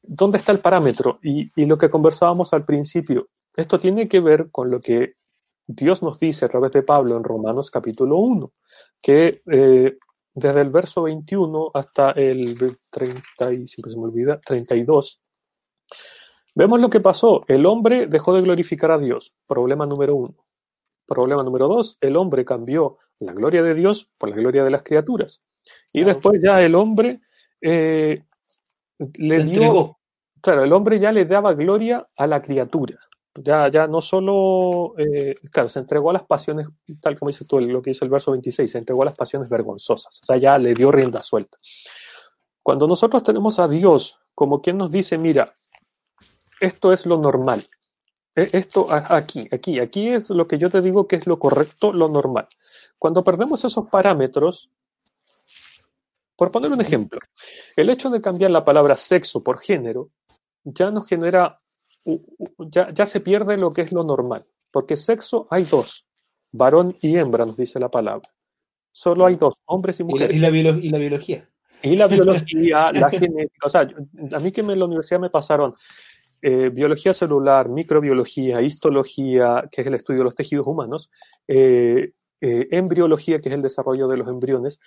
¿Dónde 0.00 0.38
está 0.38 0.52
el 0.52 0.60
parámetro? 0.60 1.18
Y, 1.22 1.50
y 1.54 1.66
lo 1.66 1.76
que 1.76 1.90
conversábamos 1.90 2.52
al 2.52 2.64
principio, 2.64 3.28
esto 3.56 3.78
tiene 3.78 4.08
que 4.08 4.20
ver 4.20 4.50
con 4.50 4.70
lo 4.70 4.80
que 4.80 5.14
Dios 5.66 6.02
nos 6.02 6.18
dice 6.18 6.44
a 6.44 6.48
través 6.48 6.72
de 6.72 6.82
Pablo 6.82 7.16
en 7.16 7.24
Romanos 7.24 7.70
capítulo 7.70 8.16
1, 8.16 8.52
que 9.00 9.40
eh, 9.50 9.98
desde 10.34 10.60
el 10.60 10.70
verso 10.70 11.02
21 11.02 11.70
hasta 11.74 12.10
el 12.12 12.56
30, 12.90 13.52
y 13.52 13.68
siempre 13.68 13.92
se 13.92 13.98
me 13.98 14.04
olvida, 14.04 14.40
32, 14.40 15.20
vemos 16.54 16.80
lo 16.80 16.90
que 16.90 17.00
pasó. 17.00 17.42
El 17.48 17.66
hombre 17.66 18.06
dejó 18.06 18.34
de 18.34 18.42
glorificar 18.42 18.90
a 18.90 18.98
Dios, 18.98 19.34
problema 19.46 19.86
número 19.86 20.16
uno. 20.16 20.34
Problema 21.06 21.42
número 21.42 21.68
dos, 21.68 21.98
el 22.00 22.16
hombre 22.16 22.44
cambió 22.44 22.98
la 23.18 23.32
gloria 23.32 23.62
de 23.62 23.74
Dios 23.74 24.08
por 24.18 24.30
la 24.30 24.36
gloria 24.36 24.64
de 24.64 24.70
las 24.70 24.82
criaturas. 24.82 25.40
Y 25.92 26.04
después 26.04 26.40
ya 26.42 26.60
el 26.60 26.74
hombre 26.74 27.20
eh, 27.60 28.24
le 28.98 29.44
dio, 29.44 29.98
claro, 30.40 30.64
el 30.64 30.72
hombre 30.72 30.98
ya 30.98 31.12
le 31.12 31.24
daba 31.24 31.54
gloria 31.54 32.08
a 32.16 32.26
la 32.26 32.42
criatura. 32.42 32.98
Ya, 33.34 33.68
ya 33.68 33.86
no 33.86 34.02
solo, 34.02 34.94
eh, 34.98 35.34
claro, 35.50 35.68
se 35.68 35.78
entregó 35.78 36.10
a 36.10 36.12
las 36.12 36.24
pasiones, 36.24 36.68
tal 37.00 37.18
como 37.18 37.30
dice 37.30 37.46
tú, 37.46 37.60
lo 37.60 37.80
que 37.80 37.90
dice 37.90 38.04
el 38.04 38.10
verso 38.10 38.30
26, 38.32 38.70
se 38.70 38.78
entregó 38.78 39.02
a 39.02 39.06
las 39.06 39.16
pasiones 39.16 39.48
vergonzosas, 39.48 40.20
o 40.20 40.24
sea, 40.26 40.36
ya 40.36 40.58
le 40.58 40.74
dio 40.74 40.92
rienda 40.92 41.22
suelta. 41.22 41.56
Cuando 42.62 42.86
nosotros 42.86 43.22
tenemos 43.22 43.58
a 43.58 43.68
Dios 43.68 44.18
como 44.34 44.60
quien 44.60 44.76
nos 44.76 44.90
dice, 44.90 45.16
mira, 45.16 45.54
esto 46.60 46.92
es 46.92 47.06
lo 47.06 47.16
normal, 47.16 47.64
e, 48.36 48.50
esto 48.52 48.86
aquí, 48.90 49.48
aquí, 49.50 49.80
aquí 49.80 50.08
es 50.10 50.28
lo 50.28 50.46
que 50.46 50.58
yo 50.58 50.68
te 50.68 50.82
digo 50.82 51.08
que 51.08 51.16
es 51.16 51.26
lo 51.26 51.38
correcto, 51.38 51.90
lo 51.94 52.08
normal. 52.08 52.46
Cuando 52.98 53.24
perdemos 53.24 53.64
esos 53.64 53.88
parámetros, 53.88 54.68
por 56.36 56.50
poner 56.50 56.70
un 56.70 56.82
ejemplo, 56.82 57.18
el 57.76 57.88
hecho 57.88 58.10
de 58.10 58.20
cambiar 58.20 58.50
la 58.50 58.64
palabra 58.64 58.96
sexo 58.98 59.42
por 59.42 59.58
género 59.58 60.10
ya 60.64 60.90
nos 60.90 61.06
genera 61.06 61.61
ya, 62.70 62.88
ya 62.92 63.06
se 63.06 63.20
pierde 63.20 63.56
lo 63.56 63.72
que 63.72 63.82
es 63.82 63.92
lo 63.92 64.04
normal, 64.04 64.44
porque 64.70 64.96
sexo 64.96 65.46
hay 65.50 65.64
dos, 65.64 66.06
varón 66.50 66.94
y 67.02 67.16
hembra, 67.16 67.46
nos 67.46 67.56
dice 67.56 67.78
la 67.78 67.90
palabra. 67.90 68.28
Solo 68.90 69.26
hay 69.26 69.36
dos, 69.36 69.54
hombres 69.64 69.98
y 70.00 70.04
mujeres. 70.04 70.36
Y 70.36 70.38
la, 70.38 70.50
y 70.50 70.62
la, 70.62 70.70
y 70.70 70.90
la 70.90 70.98
biología. 70.98 71.48
Y 71.82 71.96
la 71.96 72.06
biología, 72.06 72.92
la 72.92 73.10
genética. 73.10 73.66
O 73.66 73.68
sea, 73.68 73.80
a 73.80 74.38
mí 74.40 74.52
que 74.52 74.60
en 74.60 74.78
la 74.78 74.84
universidad 74.84 75.20
me 75.20 75.30
pasaron 75.30 75.74
eh, 76.44 76.70
biología 76.70 77.14
celular, 77.14 77.68
microbiología, 77.68 78.60
histología, 78.60 79.68
que 79.70 79.80
es 79.80 79.86
el 79.86 79.94
estudio 79.94 80.18
de 80.18 80.24
los 80.24 80.34
tejidos 80.34 80.66
humanos, 80.66 81.10
eh, 81.46 82.12
eh, 82.40 82.68
embriología, 82.72 83.40
que 83.40 83.48
es 83.48 83.54
el 83.54 83.62
desarrollo 83.62 84.08
de 84.08 84.16
los 84.16 84.28
embriones. 84.28 84.80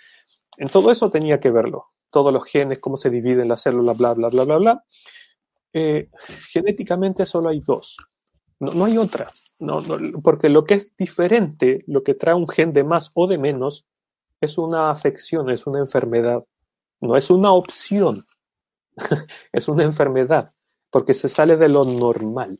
En 0.58 0.68
todo 0.68 0.92
eso 0.92 1.10
tenía 1.10 1.40
que 1.40 1.52
verlo. 1.52 1.86
Todos 2.10 2.34
los 2.34 2.46
genes, 2.46 2.80
cómo 2.80 2.98
se 2.98 3.10
dividen 3.10 3.48
las 3.48 3.62
células, 3.62 3.98
bla, 3.98 4.14
bla, 4.14 4.30
bla, 4.30 4.44
bla, 4.44 4.58
bla. 4.58 4.84
Eh, 5.78 6.10
genéticamente 6.54 7.26
solo 7.26 7.50
hay 7.50 7.60
dos. 7.60 7.98
No, 8.62 8.72
no 8.72 8.86
hay 8.86 8.98
otra. 8.98 9.28
No, 9.60 9.82
no, 9.82 10.22
porque 10.22 10.48
lo 10.48 10.64
que 10.64 10.76
es 10.76 10.96
diferente, 10.96 11.84
lo 11.88 12.02
que 12.02 12.14
trae 12.14 12.34
un 12.34 12.48
gen 12.48 12.72
de 12.72 12.86
más 12.86 13.12
o 13.14 13.28
de 13.28 13.38
menos, 13.38 13.86
es 14.40 14.58
una 14.58 14.86
afección, 14.86 15.50
es 15.50 15.68
una 15.68 15.80
enfermedad. 15.80 16.46
No 17.02 17.18
es 17.18 17.30
una 17.30 17.52
opción, 17.52 18.24
es 19.52 19.68
una 19.68 19.84
enfermedad, 19.84 20.54
porque 20.90 21.14
se 21.14 21.28
sale 21.28 21.58
de 21.58 21.68
lo 21.68 21.84
normal. 21.84 22.58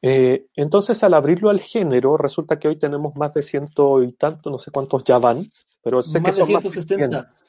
Eh, 0.00 0.46
entonces, 0.54 1.02
al 1.02 1.14
abrirlo 1.14 1.50
al 1.50 1.60
género, 1.60 2.16
resulta 2.16 2.60
que 2.60 2.68
hoy 2.68 2.78
tenemos 2.78 3.16
más 3.16 3.34
de 3.34 3.42
ciento 3.42 4.04
y 4.04 4.12
tanto, 4.12 4.50
no 4.50 4.58
sé 4.60 4.70
cuántos 4.70 5.02
ya 5.02 5.18
van, 5.18 5.50
pero 5.82 6.00
sé 6.00 6.20
más 6.20 6.36
que 6.36 6.44
son 6.44 6.62
de 6.62 6.70
160. 6.70 7.08
más 7.08 7.26
de 7.26 7.28
100. 7.28 7.40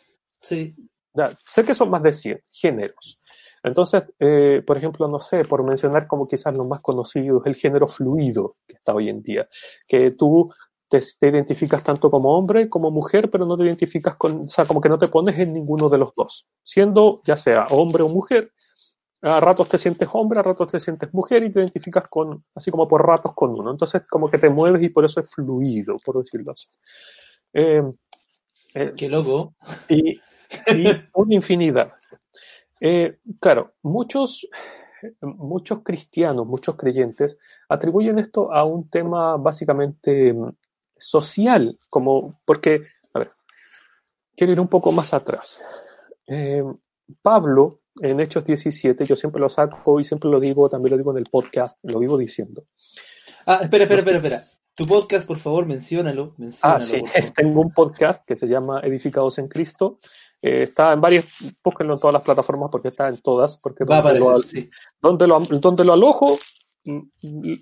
Sí. 0.41 0.75
Ya, 1.13 1.31
sé 1.35 1.63
que 1.63 1.75
son 1.75 1.91
más 1.91 2.01
de 2.01 2.13
100 2.13 2.41
géneros. 2.49 3.20
Entonces, 3.63 4.03
eh, 4.19 4.63
por 4.65 4.77
ejemplo, 4.77 5.07
no 5.07 5.19
sé, 5.19 5.45
por 5.45 5.63
mencionar 5.63 6.07
como 6.07 6.27
quizás 6.27 6.53
los 6.53 6.67
más 6.67 6.81
conocidos, 6.81 7.43
el 7.45 7.55
género 7.55 7.87
fluido 7.87 8.53
que 8.67 8.75
está 8.75 8.93
hoy 8.93 9.09
en 9.09 9.21
día, 9.21 9.47
que 9.87 10.11
tú 10.11 10.51
te, 10.89 10.99
te, 11.19 11.29
identificas 11.29 11.83
tanto 11.83 12.09
como 12.09 12.37
hombre 12.37 12.69
como 12.69 12.91
mujer, 12.91 13.29
pero 13.29 13.45
no 13.45 13.55
te 13.57 13.63
identificas 13.63 14.15
con, 14.15 14.45
o 14.47 14.49
sea, 14.49 14.65
como 14.65 14.81
que 14.81 14.89
no 14.89 14.99
te 14.99 15.07
pones 15.07 15.37
en 15.39 15.53
ninguno 15.53 15.89
de 15.89 15.99
los 15.99 16.13
dos, 16.15 16.47
siendo 16.63 17.21
ya 17.23 17.37
sea 17.37 17.67
hombre 17.69 18.03
o 18.03 18.09
mujer, 18.09 18.51
a 19.21 19.39
ratos 19.39 19.69
te 19.69 19.77
sientes 19.77 20.09
hombre, 20.13 20.39
a 20.39 20.43
ratos 20.43 20.71
te 20.71 20.79
sientes 20.79 21.13
mujer 21.13 21.43
y 21.43 21.51
te 21.51 21.59
identificas 21.59 22.07
con, 22.07 22.43
así 22.55 22.71
como 22.71 22.87
por 22.87 23.05
ratos 23.05 23.33
con 23.35 23.51
uno. 23.51 23.71
Entonces, 23.71 24.07
como 24.09 24.29
que 24.29 24.37
te 24.37 24.49
mueves 24.49 24.81
y 24.81 24.89
por 24.89 25.05
eso 25.05 25.19
es 25.19 25.31
fluido, 25.31 25.97
por 26.03 26.23
decirlo 26.23 26.51
así. 26.51 26.67
Eh, 27.53 27.83
eh, 28.73 28.93
Qué 28.97 29.09
loco. 29.09 29.53
Y, 29.89 30.13
y 30.13 30.85
una 31.13 31.35
infinidad. 31.35 31.93
Eh, 32.81 33.19
claro, 33.39 33.75
muchos, 33.83 34.47
muchos 35.21 35.83
cristianos, 35.83 36.47
muchos 36.47 36.75
creyentes 36.75 37.37
atribuyen 37.69 38.17
esto 38.17 38.51
a 38.51 38.65
un 38.65 38.89
tema 38.89 39.37
básicamente 39.37 40.33
mm, 40.33 40.49
social, 40.97 41.77
como 41.89 42.33
porque, 42.43 42.87
a 43.13 43.19
ver, 43.19 43.29
quiero 44.35 44.53
ir 44.53 44.59
un 44.59 44.67
poco 44.67 44.91
más 44.91 45.13
atrás. 45.13 45.61
Eh, 46.25 46.63
Pablo, 47.21 47.81
en 48.01 48.19
Hechos 48.19 48.45
17, 48.45 49.05
yo 49.05 49.15
siempre 49.15 49.39
lo 49.39 49.49
saco 49.49 49.99
y 49.99 50.03
siempre 50.03 50.29
lo 50.29 50.39
digo, 50.39 50.67
también 50.67 50.91
lo 50.91 50.97
digo 50.97 51.11
en 51.11 51.17
el 51.17 51.29
podcast, 51.29 51.77
lo 51.83 51.99
vivo 51.99 52.17
diciendo. 52.17 52.65
Ah, 53.45 53.59
espera, 53.61 53.83
espera, 53.83 53.99
espera, 53.99 54.17
espera. 54.17 54.43
Tu 54.73 54.87
podcast, 54.87 55.27
por 55.27 55.37
favor, 55.37 55.65
menciónalo. 55.65 56.33
menciónalo 56.37 56.79
ah, 56.79 56.85
sí, 56.85 57.03
tengo 57.35 57.61
un 57.61 57.73
podcast 57.73 58.25
que 58.25 58.35
se 58.35 58.47
llama 58.47 58.79
Edificados 58.81 59.37
en 59.37 59.47
Cristo. 59.47 59.97
Eh, 60.41 60.63
está 60.63 60.93
en 60.93 61.01
varias, 61.01 61.25
búsquenlo 61.63 61.93
en 61.93 61.99
todas 61.99 62.13
las 62.13 62.23
plataformas 62.23 62.69
porque 62.71 62.87
está 62.89 63.07
en 63.07 63.17
todas. 63.21 63.57
Porque 63.57 63.83
Va 63.83 64.01
donde, 64.01 64.09
aparecer, 64.19 64.31
lo, 64.31 64.39
sí. 64.39 64.69
donde, 65.01 65.27
lo, 65.27 65.39
donde 65.39 65.83
lo 65.83 65.93
alojo, 65.93 66.37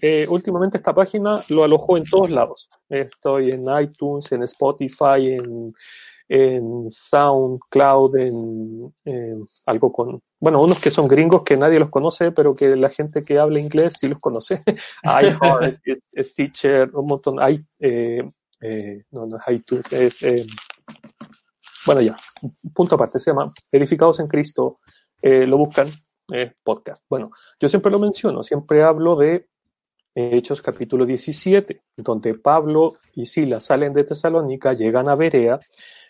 eh, 0.02 0.26
últimamente 0.30 0.78
esta 0.78 0.94
página 0.94 1.42
lo 1.50 1.64
alojo 1.64 1.98
en 1.98 2.04
todos 2.04 2.30
lados. 2.30 2.70
Estoy 2.88 3.52
en 3.52 3.66
iTunes, 3.82 4.32
en 4.32 4.44
Spotify, 4.44 5.34
en, 5.34 5.74
en 6.30 6.90
SoundCloud, 6.90 8.16
en, 8.18 8.94
en, 9.04 9.48
algo 9.66 9.92
con, 9.92 10.22
bueno, 10.40 10.62
unos 10.62 10.80
que 10.80 10.92
son 10.92 11.08
gringos 11.08 11.44
que 11.44 11.58
nadie 11.58 11.80
los 11.80 11.90
conoce, 11.90 12.32
pero 12.32 12.56
que 12.56 12.76
la 12.76 12.90
gente 12.90 13.24
que 13.26 13.40
habla 13.40 13.60
inglés 13.60 13.96
sí 14.00 14.08
los 14.08 14.20
conoce. 14.20 14.64
iHeart, 15.04 15.80
Stitcher, 16.18 16.90
un 16.94 17.08
montón. 17.08 17.42
Hay, 17.42 17.60
eh, 17.80 18.24
eh, 18.62 19.04
no, 19.12 19.26
no 19.26 19.38
es 19.38 19.62
iTunes, 19.62 19.92
es, 19.92 20.48
bueno, 21.90 22.02
ya, 22.02 22.16
punto 22.72 22.94
aparte, 22.94 23.20
se 23.20 23.32
llama 23.32 23.52
Edificados 23.72 24.20
en 24.20 24.28
Cristo, 24.28 24.78
eh, 25.24 25.48
lo 25.48 25.58
buscan, 25.58 25.88
eh, 26.32 26.54
podcast. 26.62 27.04
Bueno, 27.10 27.32
yo 27.60 27.68
siempre 27.68 27.92
lo 27.92 27.98
menciono, 27.98 28.44
siempre 28.44 28.84
hablo 28.84 29.16
de 29.16 29.48
Hechos 30.14 30.62
capítulo 30.62 31.04
17, 31.04 31.82
donde 31.98 32.36
Pablo 32.36 33.00
y 33.16 33.26
Silas 33.26 33.64
salen 33.66 33.92
de 33.94 34.04
Tesalónica, 34.04 34.74
llegan 34.74 35.10
a 35.10 35.16
Berea, 35.16 35.60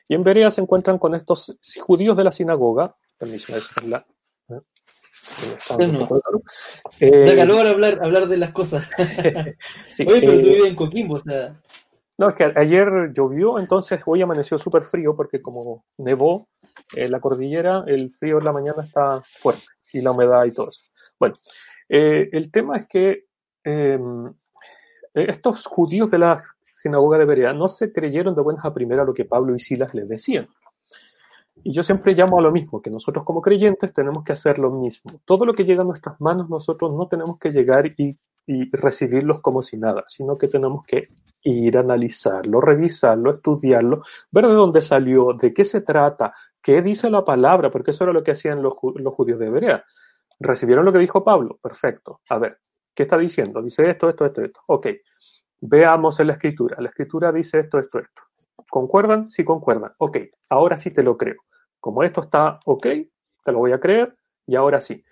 y 0.05 0.15
en 0.15 0.23
Berea 0.23 0.51
se 0.51 0.59
encuentran 0.59 0.97
con 0.97 1.15
estos 1.15 1.57
judíos 1.79 2.17
de 2.17 2.25
la 2.25 2.33
sinagoga, 2.33 2.93
permiso, 3.17 3.55
es 3.55 3.81
la, 3.85 4.05
no. 4.49 4.65
Eh, 6.99 7.23
da 7.25 7.35
calor 7.35 7.67
hablar, 7.67 7.99
hablar 8.03 8.27
de 8.27 8.35
las 8.35 8.51
cosas. 8.51 8.89
sí, 9.95 10.03
Oye, 10.05 10.19
pero 10.19 10.33
eh, 10.33 10.39
tú 10.41 10.47
vives 10.47 10.65
en 10.65 10.75
Coquimbo, 10.75 11.13
o 11.15 11.19
sea. 11.19 11.61
No, 12.19 12.27
es 12.27 12.35
que 12.35 12.43
ayer 12.43 13.13
llovió, 13.13 13.59
entonces 13.59 14.01
hoy 14.05 14.21
amaneció 14.21 14.57
súper 14.57 14.83
frío 14.83 15.15
porque 15.15 15.41
como 15.41 15.85
nevó 15.97 16.49
en 16.93 17.11
la 17.11 17.21
cordillera, 17.21 17.85
el 17.87 18.11
frío 18.11 18.39
en 18.39 18.43
la 18.43 18.51
mañana 18.51 18.83
está 18.83 19.21
fuerte 19.23 19.63
y 19.93 20.01
la 20.01 20.11
humedad 20.11 20.43
y 20.43 20.51
todo 20.51 20.67
eso. 20.67 20.81
Bueno, 21.17 21.35
eh, 21.87 22.27
el 22.33 22.51
tema 22.51 22.75
es 22.75 22.87
que 22.89 23.23
eh, 23.63 23.97
estos 25.13 25.65
judíos 25.65 26.11
de 26.11 26.19
la 26.19 26.43
sinagoga 26.73 27.17
de 27.17 27.23
Berea 27.23 27.53
no 27.53 27.69
se 27.69 27.93
creyeron 27.93 28.35
de 28.35 28.41
buenas 28.41 28.65
a 28.65 28.73
primera 28.73 29.05
lo 29.05 29.13
que 29.13 29.23
Pablo 29.23 29.55
y 29.55 29.59
Silas 29.61 29.93
les 29.93 30.09
decían. 30.09 30.49
Y 31.63 31.71
yo 31.71 31.83
siempre 31.83 32.15
llamo 32.15 32.39
a 32.39 32.41
lo 32.41 32.51
mismo, 32.51 32.81
que 32.81 32.89
nosotros 32.89 33.23
como 33.23 33.41
creyentes 33.41 33.93
tenemos 33.93 34.25
que 34.25 34.33
hacer 34.33 34.59
lo 34.59 34.71
mismo. 34.71 35.21
Todo 35.23 35.45
lo 35.45 35.53
que 35.53 35.63
llega 35.63 35.83
a 35.83 35.85
nuestras 35.85 36.19
manos, 36.19 36.49
nosotros 36.49 36.91
no 36.91 37.07
tenemos 37.07 37.39
que 37.39 37.51
llegar 37.51 37.85
y, 37.85 38.17
y 38.51 38.67
recibirlos 38.75 39.41
como 39.41 39.61
si 39.61 39.77
nada, 39.77 40.03
sino 40.07 40.35
que 40.35 40.47
tenemos 40.47 40.83
que 40.83 41.09
ir 41.43 41.77
a 41.77 41.81
analizarlo, 41.81 42.59
revisarlo, 42.59 43.31
estudiarlo, 43.31 44.01
ver 44.31 44.47
de 44.47 44.53
dónde 44.53 44.81
salió, 44.81 45.33
de 45.33 45.53
qué 45.53 45.63
se 45.63 45.81
trata, 45.81 46.33
qué 46.59 46.81
dice 46.81 47.11
la 47.11 47.23
palabra, 47.23 47.69
porque 47.69 47.91
eso 47.91 48.05
era 48.05 48.13
lo 48.13 48.23
que 48.23 48.31
hacían 48.31 48.63
los, 48.63 48.73
judíos 48.73 49.37
de 49.37 49.51
Berea. 49.51 49.85
Recibieron 50.39 50.83
lo 50.83 50.91
que 50.91 50.97
dijo 50.97 51.23
Pablo, 51.23 51.59
perfecto. 51.61 52.21
A 52.27 52.39
ver, 52.39 52.57
¿qué 52.95 53.03
está 53.03 53.19
diciendo? 53.19 53.61
Dice 53.61 53.87
esto, 53.87 54.09
esto, 54.09 54.25
esto, 54.25 54.41
esto. 54.41 54.61
Ok, 54.65 54.87
veamos 55.61 56.19
en 56.19 56.27
la 56.27 56.33
escritura. 56.33 56.75
La 56.79 56.89
escritura 56.89 57.31
dice 57.31 57.59
esto, 57.59 57.77
esto, 57.77 57.99
esto. 57.99 58.23
¿Concuerdan? 58.67 59.29
Sí, 59.29 59.43
concuerdan. 59.43 59.91
Ok, 59.99 60.17
ahora 60.49 60.75
sí 60.75 60.89
te 60.89 61.03
lo 61.03 61.15
creo. 61.17 61.43
Como 61.79 62.01
esto 62.01 62.21
está 62.21 62.57
ok, 62.65 62.87
te 63.43 63.51
lo 63.51 63.59
voy 63.59 63.73
a 63.73 63.79
creer 63.79 64.15
y 64.47 64.55
ahora 64.55 64.81
sí. 64.81 65.03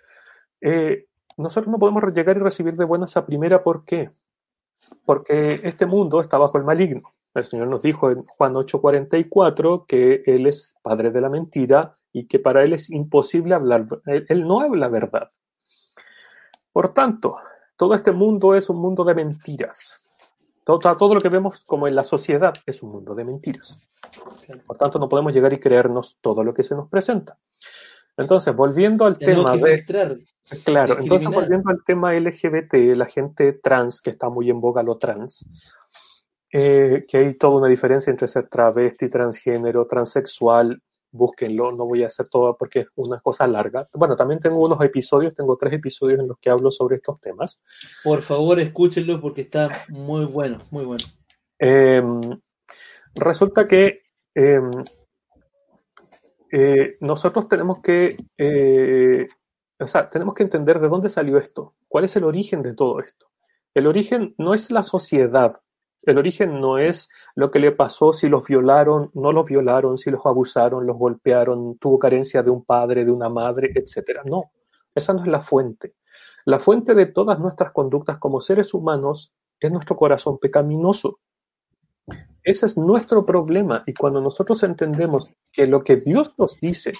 Eh, 0.59 1.05
nosotros 1.37 1.71
no 1.71 1.79
podemos 1.79 2.03
llegar 2.13 2.35
y 2.37 2.39
recibir 2.39 2.75
de 2.75 2.85
buenas 2.85 3.15
a 3.15 3.25
primera, 3.25 3.63
¿por 3.63 3.85
qué? 3.85 4.11
Porque 5.05 5.61
este 5.63 5.85
mundo 5.85 6.19
está 6.19 6.37
bajo 6.37 6.57
el 6.57 6.63
maligno. 6.63 7.13
El 7.33 7.45
Señor 7.45 7.67
nos 7.67 7.83
dijo 7.83 8.09
en 8.09 8.25
Juan 8.25 8.55
8:44 8.55 9.85
que 9.87 10.23
Él 10.25 10.47
es 10.47 10.75
padre 10.81 11.11
de 11.11 11.21
la 11.21 11.29
mentira 11.29 11.97
y 12.11 12.27
que 12.27 12.39
para 12.39 12.63
Él 12.63 12.73
es 12.73 12.89
imposible 12.89 13.53
hablar, 13.53 13.87
Él 14.05 14.47
no 14.47 14.59
habla 14.59 14.87
verdad. 14.87 15.31
Por 16.71 16.93
tanto, 16.93 17.37
todo 17.75 17.93
este 17.93 18.11
mundo 18.11 18.55
es 18.55 18.69
un 18.69 18.77
mundo 18.77 19.03
de 19.03 19.13
mentiras. 19.13 20.03
Todo, 20.63 20.79
todo 20.97 21.13
lo 21.13 21.21
que 21.21 21.29
vemos 21.29 21.61
como 21.61 21.87
en 21.87 21.95
la 21.95 22.03
sociedad 22.03 22.53
es 22.65 22.81
un 22.81 22.91
mundo 22.91 23.13
de 23.13 23.23
mentiras. 23.23 23.79
Por 24.65 24.77
tanto, 24.77 24.99
no 24.99 25.07
podemos 25.07 25.33
llegar 25.33 25.53
y 25.53 25.59
creernos 25.59 26.17
todo 26.21 26.43
lo 26.43 26.53
que 26.53 26.63
se 26.63 26.75
nos 26.75 26.89
presenta. 26.89 27.37
Entonces, 28.17 28.55
volviendo 28.55 29.05
al 29.05 29.17
tema 29.17 29.55
de... 29.55 30.25
claro, 30.65 30.97
entonces 30.99 31.29
volviendo 31.29 31.69
al 31.69 31.83
tema 31.85 32.13
LGBT, 32.13 32.95
la 32.95 33.05
gente 33.05 33.53
trans, 33.53 34.01
que 34.01 34.09
está 34.09 34.29
muy 34.29 34.49
en 34.49 34.59
boga 34.59 34.81
lo 34.81 34.97
trans, 34.97 35.47
eh, 36.51 37.05
que 37.07 37.17
hay 37.17 37.37
toda 37.37 37.57
una 37.57 37.67
diferencia 37.67 38.09
entre 38.09 38.27
ser 38.27 38.47
travesti, 38.47 39.09
transgénero, 39.09 39.85
transexual, 39.85 40.81
búsquenlo, 41.11 41.71
no 41.71 41.85
voy 41.85 42.03
a 42.03 42.07
hacer 42.07 42.27
todo 42.29 42.55
porque 42.57 42.81
es 42.81 42.87
una 42.95 43.19
cosa 43.19 43.47
larga. 43.47 43.87
Bueno, 43.93 44.15
también 44.15 44.39
tengo 44.39 44.57
unos 44.57 44.81
episodios, 44.83 45.35
tengo 45.35 45.57
tres 45.57 45.73
episodios 45.73 46.19
en 46.19 46.27
los 46.27 46.37
que 46.39 46.49
hablo 46.49 46.71
sobre 46.71 46.97
estos 46.97 47.19
temas. 47.19 47.61
Por 48.03 48.21
favor, 48.21 48.59
escúchenlo 48.59 49.19
porque 49.21 49.41
está 49.41 49.85
muy 49.89 50.25
bueno, 50.25 50.59
muy 50.71 50.85
bueno. 50.85 51.03
Em, 51.59 52.21
resulta 53.15 53.67
que 53.67 54.01
em, 54.35 54.69
eh, 56.51 56.97
nosotros 57.01 57.47
tenemos 57.47 57.81
que, 57.81 58.17
eh, 58.37 59.27
o 59.79 59.87
sea, 59.87 60.09
tenemos 60.09 60.33
que 60.33 60.43
entender 60.43 60.79
de 60.79 60.87
dónde 60.87 61.09
salió 61.09 61.37
esto, 61.37 61.75
cuál 61.87 62.05
es 62.05 62.15
el 62.15 62.23
origen 62.23 62.61
de 62.61 62.73
todo 62.73 62.99
esto. 62.99 63.27
El 63.73 63.87
origen 63.87 64.33
no 64.37 64.53
es 64.53 64.71
la 64.71 64.83
sociedad, 64.83 65.59
el 66.03 66.17
origen 66.17 66.61
no 66.61 66.77
es 66.77 67.09
lo 67.35 67.51
que 67.51 67.59
le 67.59 67.73
pasó 67.73 68.13
si 68.13 68.29
los 68.29 68.47
violaron, 68.47 69.11
no 69.13 69.31
los 69.31 69.47
violaron, 69.47 69.97
si 69.97 70.09
los 70.09 70.25
abusaron, 70.25 70.87
los 70.87 70.97
golpearon, 70.97 71.77
tuvo 71.77 71.99
carencia 71.99 72.41
de 72.41 72.49
un 72.49 72.63
padre, 72.63 73.03
de 73.03 73.11
una 73.11 73.29
madre, 73.29 73.71
etc. 73.75 74.21
No, 74.25 74.51
esa 74.95 75.13
no 75.13 75.21
es 75.21 75.27
la 75.27 75.41
fuente. 75.41 75.95
La 76.45 76.59
fuente 76.59 76.95
de 76.95 77.07
todas 77.07 77.39
nuestras 77.39 77.73
conductas 77.73 78.19
como 78.19 78.39
seres 78.39 78.73
humanos 78.73 79.33
es 79.59 79.69
nuestro 79.69 79.97
corazón 79.97 80.37
pecaminoso. 80.39 81.19
Ese 82.43 82.65
es 82.65 82.77
nuestro 82.77 83.25
problema. 83.25 83.83
Y 83.85 83.93
cuando 83.93 84.21
nosotros 84.21 84.63
entendemos 84.63 85.29
que 85.51 85.67
lo 85.67 85.83
que 85.83 85.97
Dios 85.97 86.33
nos 86.37 86.59
dice, 86.59 86.93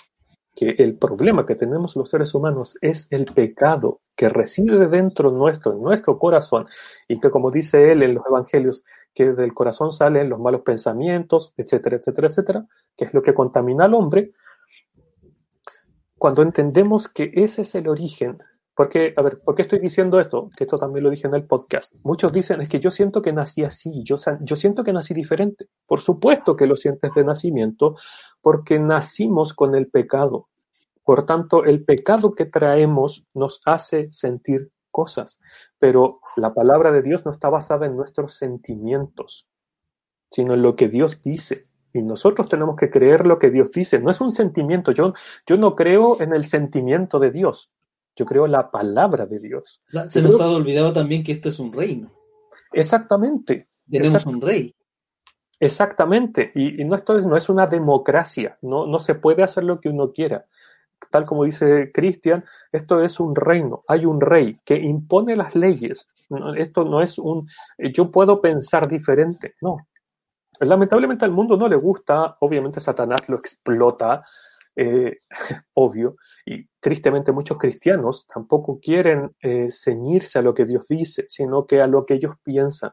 que 0.58 0.76
el 0.80 0.97
problema 0.97 1.45
que 1.45 1.55
tenemos 1.55 1.95
los 1.95 2.10
seres 2.10 2.34
humanos 2.34 2.78
es 2.82 3.08
el 3.12 3.26
pecado 3.26 4.01
que 4.16 4.28
reside 4.28 4.88
dentro 4.88 5.32
nuestro, 5.32 5.74
en 5.74 5.82
nuestro 5.82 6.18
corazón, 6.18 6.66
y 7.08 7.20
que 7.20 7.30
como 7.30 7.51
dice 7.51 7.91
él 7.91 8.01
en 8.01 8.16
los 8.16 8.26
evangelios, 8.26 8.84
que 9.14 9.34
del 9.34 9.53
corazón 9.53 9.91
salen 9.91 10.30
los 10.30 10.39
malos 10.39 10.62
pensamientos, 10.62 11.53
etcétera, 11.58 11.97
etcétera, 11.97 12.28
etcétera, 12.28 12.66
que 12.95 13.05
es 13.05 13.14
lo 13.14 13.22
que 13.22 13.36
contamina 13.36 13.86
al 13.86 13.93
hombre, 13.93 14.32
cuando 16.18 16.41
entendemos 16.41 17.08
que 17.08 17.32
ese 17.36 17.62
es 17.62 17.76
el 17.76 17.88
origen, 17.88 18.39
porque, 18.78 19.11
a 19.17 19.23
ver, 19.23 19.39
¿por 19.39 19.55
qué 19.55 19.63
estoy 19.63 19.80
diciendo 19.80 20.19
esto? 20.19 20.51
Que 20.55 20.65
esto 20.65 20.78
también 20.78 21.03
lo 21.03 21.09
dije 21.09 21.25
en 21.25 21.34
el 21.34 21.47
podcast. 21.47 21.95
Muchos 22.03 22.32
dicen, 22.32 22.61
es 22.61 22.69
que 22.69 22.80
yo 22.80 22.91
siento 22.91 23.23
que 23.23 23.34
nací 23.34 23.63
así, 23.63 24.03
yo, 24.03 24.17
siento 24.19 24.84
que 24.84 24.93
nací 24.93 25.15
diferente. 25.15 25.65
Por 25.88 25.99
supuesto 25.99 26.55
que 26.55 26.67
lo 26.67 26.75
sientes 26.75 27.11
de 27.15 27.23
nacimiento, 27.23 27.95
porque 28.39 28.78
nacimos 28.78 29.55
con 29.55 29.73
el 29.73 29.88
pecado. 29.88 30.47
Por 31.03 31.25
tanto, 31.25 31.65
el 31.65 31.86
pecado 31.86 32.36
que 32.36 32.45
traemos 32.45 33.25
nos 33.34 33.63
hace 33.65 34.11
sentir 34.11 34.69
cosas, 34.91 35.39
pero 35.80 36.19
la 36.36 36.53
palabra 36.53 36.91
de 36.91 37.01
Dios 37.01 37.25
no 37.25 37.32
está 37.32 37.49
basada 37.49 37.88
en 37.88 37.95
nuestros 37.95 38.36
sentimientos, 38.36 39.47
sino 40.30 40.53
en 40.53 40.61
lo 40.61 40.75
que 40.75 40.88
Dios 40.88 41.23
dice. 41.23 41.65
Y 41.93 42.03
nosotros 42.03 42.47
tenemos 42.47 42.75
que 42.75 42.91
creer 42.91 43.25
lo 43.25 43.39
que 43.39 43.49
Dios 43.49 43.71
dice. 43.71 43.97
No 43.97 44.11
es 44.11 44.21
un 44.21 44.30
sentimiento. 44.30 44.91
Yo, 44.91 45.15
yo 45.47 45.57
no 45.57 45.75
creo 45.75 46.21
en 46.21 46.32
el 46.32 46.45
sentimiento 46.45 47.17
de 47.17 47.32
Dios. 47.32 47.71
Yo 48.18 48.26
creo 48.26 48.47
la 48.47 48.70
palabra 48.70 49.26
de 49.26 49.39
Dios. 49.39 49.82
Se 50.07 50.22
nos 50.22 50.41
ha 50.41 50.49
olvidado 50.49 50.91
también 50.91 51.24
que 51.24 51.32
esto 51.32 51.49
es 51.49 51.59
un 51.59 51.72
reino. 51.72 52.11
Exactamente. 52.74 53.70
Tenemos 53.89 54.26
un 54.26 54.41
rey. 54.41 54.76
Exactamente. 55.59 56.51
Y, 56.55 56.84
no, 56.84 56.95
esto 56.95 57.18
es, 57.18 57.26
no 57.26 57.38
es 57.38 57.47
una 57.47 57.68
democracia. 57.68 58.57
No, 58.61 58.86
no 58.86 58.99
se 58.99 59.15
puede 59.15 59.43
hacer 59.43 59.63
lo 59.63 59.80
que 59.80 59.89
uno 59.89 60.11
quiera 60.11 60.45
tal 61.11 61.26
como 61.26 61.43
dice 61.43 61.91
Cristian, 61.93 62.43
esto 62.72 63.01
es 63.03 63.20
un 63.20 63.36
reino, 63.36 63.84
hay 63.88 64.05
un 64.05 64.22
rey 64.22 64.59
que 64.65 64.76
impone 64.76 65.36
las 65.36 65.55
leyes. 65.55 66.09
Esto 66.57 66.84
no 66.84 67.01
es 67.01 67.18
un, 67.18 67.47
yo 67.93 68.11
puedo 68.11 68.41
pensar 68.41 68.88
diferente, 68.88 69.55
no. 69.61 69.78
Lamentablemente 70.59 71.24
al 71.24 71.32
mundo 71.32 71.55
no 71.55 71.68
le 71.68 71.76
gusta, 71.76 72.38
obviamente 72.39 72.80
Satanás 72.80 73.30
lo 73.30 73.38
explota, 73.38 74.26
eh, 74.76 75.20
obvio, 75.74 76.15
y 76.48 76.66
tristemente 76.80 77.34
muchos 77.34 77.58
cristianos 77.58 78.26
tampoco 78.26 78.80
quieren 78.80 79.36
eh, 79.41 79.68
ceñirse 79.70 80.39
a 80.39 80.41
lo 80.41 80.54
que 80.54 80.66
Dios 80.66 80.88
dice, 80.88 81.26
sino 81.28 81.66
que 81.66 81.82
a 81.82 81.88
lo 81.88 82.06
que 82.06 82.14
ellos 82.14 82.36
piensan. 82.41 82.91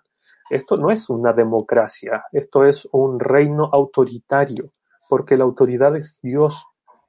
Esto 0.50 0.76
no 0.76 0.90
es 0.90 1.08
una 1.08 1.32
democracia, 1.32 2.24
esto 2.32 2.64
es 2.64 2.88
un 2.90 3.20
reino 3.20 3.70
autoritario, 3.72 4.70
porque 5.08 5.36
la 5.36 5.44
autoridad 5.44 5.94
es 5.96 6.20
Dios 6.20 6.66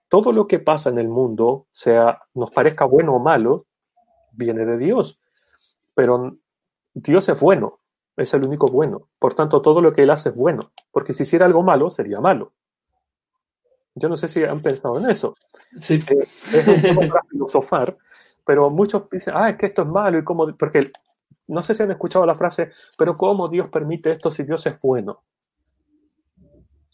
todo 0.07 0.31
lo 0.31 0.47
que 0.47 0.59
pasa 0.59 0.89
en 0.89 0.99
el 0.99 1.09
mundo, 1.09 1.65
sea 1.71 2.19
nos 2.35 2.51
parezca 2.51 2.85
bueno 2.85 3.15
o 3.15 3.19
malo, 3.19 3.65
viene 4.31 4.65
de 4.65 4.77
Dios. 4.77 5.19
Pero 5.95 6.37
Dios 6.93 7.27
es 7.27 7.39
bueno, 7.39 7.79
es 8.15 8.33
el 8.35 8.45
único 8.45 8.67
bueno. 8.67 9.09
Por 9.17 9.33
tanto, 9.33 9.61
todo 9.63 9.81
lo 9.81 9.93
que 9.93 10.03
Él 10.03 10.11
hace 10.11 10.29
es 10.29 10.35
bueno, 10.35 10.71
porque 10.91 11.13
si 11.13 11.23
hiciera 11.23 11.47
algo 11.47 11.63
malo, 11.63 11.89
sería 11.89 12.21
malo. 12.21 12.53
Yo 13.95 14.09
no 14.09 14.17
sé 14.17 14.27
si 14.27 14.43
han 14.43 14.61
pensado 14.61 14.99
en 14.99 15.09
eso. 15.09 15.35
Sí. 15.75 15.99
Eh, 16.09 16.27
es 16.53 16.67
un 16.67 16.95
poco 16.95 17.07
para 17.07 17.23
filosofar, 17.29 17.97
pero 18.45 18.69
muchos 18.69 19.09
dicen, 19.09 19.33
ah, 19.35 19.49
es 19.49 19.57
que 19.57 19.67
esto 19.67 19.81
es 19.83 19.87
malo 19.87 20.19
y 20.19 20.23
cómo, 20.23 20.55
porque 20.55 20.91
no 21.47 21.61
sé 21.61 21.73
si 21.73 21.83
han 21.83 21.91
escuchado 21.91 22.25
la 22.25 22.35
frase, 22.35 22.71
pero 22.97 23.15
¿cómo 23.15 23.47
Dios 23.47 23.69
permite 23.69 24.11
esto 24.11 24.31
si 24.31 24.43
Dios 24.43 24.65
es 24.65 24.79
bueno? 24.81 25.23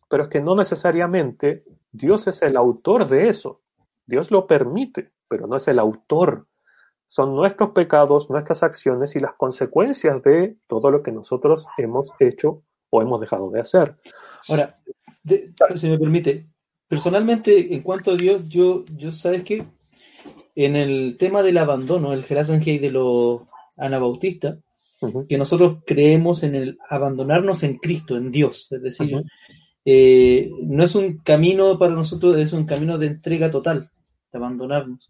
Pero 0.09 0.23
es 0.23 0.29
que 0.29 0.41
no 0.41 0.55
necesariamente 0.55 1.63
Dios 1.91 2.27
es 2.27 2.41
el 2.41 2.57
autor 2.57 3.07
de 3.07 3.29
eso. 3.29 3.61
Dios 4.05 4.29
lo 4.29 4.45
permite, 4.45 5.11
pero 5.27 5.47
no 5.47 5.55
es 5.55 5.67
el 5.67 5.79
autor. 5.79 6.47
Son 7.05 7.35
nuestros 7.35 7.71
pecados, 7.71 8.29
nuestras 8.29 8.63
acciones 8.63 9.15
y 9.15 9.19
las 9.19 9.33
consecuencias 9.33 10.21
de 10.23 10.57
todo 10.67 10.91
lo 10.91 11.01
que 11.01 11.11
nosotros 11.11 11.67
hemos 11.77 12.09
hecho 12.19 12.63
o 12.89 13.01
hemos 13.01 13.19
dejado 13.21 13.49
de 13.51 13.61
hacer. 13.61 13.97
Ahora, 14.47 14.75
si 15.75 15.89
me 15.89 15.99
permite, 15.99 16.47
personalmente, 16.91 17.73
en 17.73 17.83
cuanto 17.83 18.11
a 18.11 18.17
Dios, 18.17 18.49
yo, 18.49 18.83
yo 18.97 19.13
sabes 19.13 19.45
que 19.45 19.65
en 20.55 20.75
el 20.75 21.15
tema 21.17 21.41
del 21.41 21.57
abandono, 21.57 22.11
el 22.11 22.25
Gelasangei 22.25 22.79
de 22.79 22.91
los 22.91 23.43
anabautistas, 23.77 24.57
que 25.29 25.37
nosotros 25.37 25.77
creemos 25.85 26.43
en 26.43 26.53
el 26.53 26.77
abandonarnos 26.89 27.63
en 27.63 27.77
Cristo, 27.77 28.17
en 28.17 28.29
Dios, 28.29 28.67
es 28.71 28.81
decir, 28.81 29.23
eh, 29.85 30.51
no 30.63 30.83
es 30.83 30.93
un 30.93 31.19
camino 31.19 31.79
para 31.79 31.93
nosotros, 31.93 32.35
es 32.35 32.51
un 32.51 32.65
camino 32.65 32.97
de 32.97 33.07
entrega 33.07 33.49
total, 33.49 33.89
de 34.29 34.37
abandonarnos. 34.37 35.09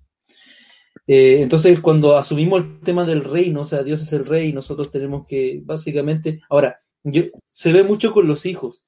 Eh, 1.07 1.41
entonces, 1.41 1.79
cuando 1.79 2.15
asumimos 2.15 2.61
el 2.61 2.79
tema 2.81 3.05
del 3.05 3.23
reino, 3.23 3.61
o 3.61 3.65
sea, 3.65 3.81
Dios 3.81 4.03
es 4.03 4.13
el 4.13 4.27
rey, 4.27 4.49
y 4.49 4.53
nosotros 4.53 4.91
tenemos 4.91 5.25
que, 5.25 5.63
básicamente, 5.65 6.41
ahora, 6.47 6.79
yo, 7.03 7.23
se 7.43 7.73
ve 7.73 7.81
mucho 7.83 8.13
con 8.13 8.27
los 8.27 8.45
hijos. 8.45 8.83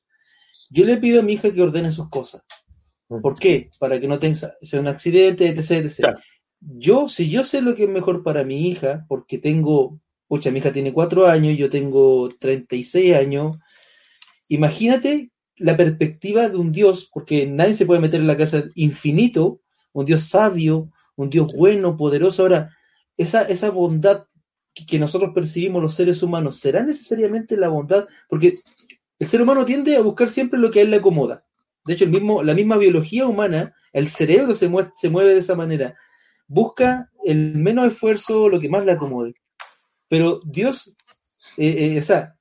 Yo 0.69 0.85
le 0.85 0.97
pido 0.97 1.21
a 1.21 1.23
mi 1.23 1.33
hija 1.33 1.51
que 1.51 1.63
ordene 1.63 1.91
sus 1.91 2.07
cosas. 2.09 2.43
¿Por 3.21 3.37
qué? 3.37 3.69
Para 3.79 3.99
que 3.99 4.07
no 4.07 4.19
tenga 4.19 4.35
sea 4.61 4.79
un 4.79 4.87
accidente, 4.87 5.47
etc. 5.49 5.71
etc. 5.71 6.17
Yo, 6.59 7.07
si 7.09 7.29
yo 7.29 7.43
sé 7.43 7.61
lo 7.61 7.75
que 7.75 7.83
es 7.83 7.89
mejor 7.89 8.23
para 8.23 8.43
mi 8.43 8.69
hija, 8.69 9.05
porque 9.07 9.37
tengo, 9.37 9.99
pucha, 10.27 10.51
mi 10.51 10.59
hija 10.59 10.71
tiene 10.71 10.93
cuatro 10.93 11.27
años, 11.27 11.57
yo 11.57 11.69
tengo 11.69 12.29
36 12.39 13.15
años, 13.15 13.57
imagínate 14.47 15.31
la 15.57 15.77
perspectiva 15.77 16.49
de 16.49 16.57
un 16.57 16.71
Dios, 16.71 17.09
porque 17.13 17.47
nadie 17.47 17.75
se 17.75 17.85
puede 17.85 18.01
meter 18.01 18.21
en 18.21 18.27
la 18.27 18.37
casa 18.37 18.63
infinito, 18.75 19.61
un 19.91 20.05
Dios 20.05 20.23
sabio, 20.23 20.89
un 21.15 21.29
Dios 21.29 21.49
bueno, 21.57 21.97
poderoso. 21.97 22.43
Ahora, 22.43 22.69
esa, 23.17 23.43
esa 23.43 23.69
bondad 23.69 24.25
que 24.87 24.97
nosotros 24.97 25.31
percibimos 25.35 25.81
los 25.81 25.93
seres 25.93 26.23
humanos, 26.23 26.57
¿será 26.57 26.81
necesariamente 26.81 27.57
la 27.57 27.67
bondad? 27.67 28.07
Porque 28.27 28.59
el 29.19 29.27
ser 29.27 29.41
humano 29.41 29.65
tiende 29.65 29.95
a 29.95 30.01
buscar 30.01 30.29
siempre 30.29 30.59
lo 30.59 30.71
que 30.71 30.79
a 30.79 30.81
él 30.81 30.91
le 30.91 30.97
acomoda. 30.97 31.45
De 31.85 31.93
hecho, 31.93 32.05
el 32.05 32.11
mismo, 32.11 32.43
la 32.43 32.53
misma 32.53 32.77
biología 32.77 33.27
humana, 33.27 33.73
el 33.91 34.07
cerebro 34.07 34.53
se 34.53 34.69
mueve, 34.69 35.33
de 35.33 35.39
esa 35.39 35.55
manera. 35.55 35.95
Busca 36.47 37.11
el 37.25 37.55
menos 37.55 37.87
esfuerzo, 37.87 38.49
lo 38.49 38.59
que 38.59 38.69
más 38.69 38.85
le 38.85 38.93
acomode. 38.93 39.35
Pero 40.07 40.39
Dios, 40.45 40.95
eh, 41.57 41.93
eh, 41.95 41.97
o 41.97 42.01
sea, 42.01 42.35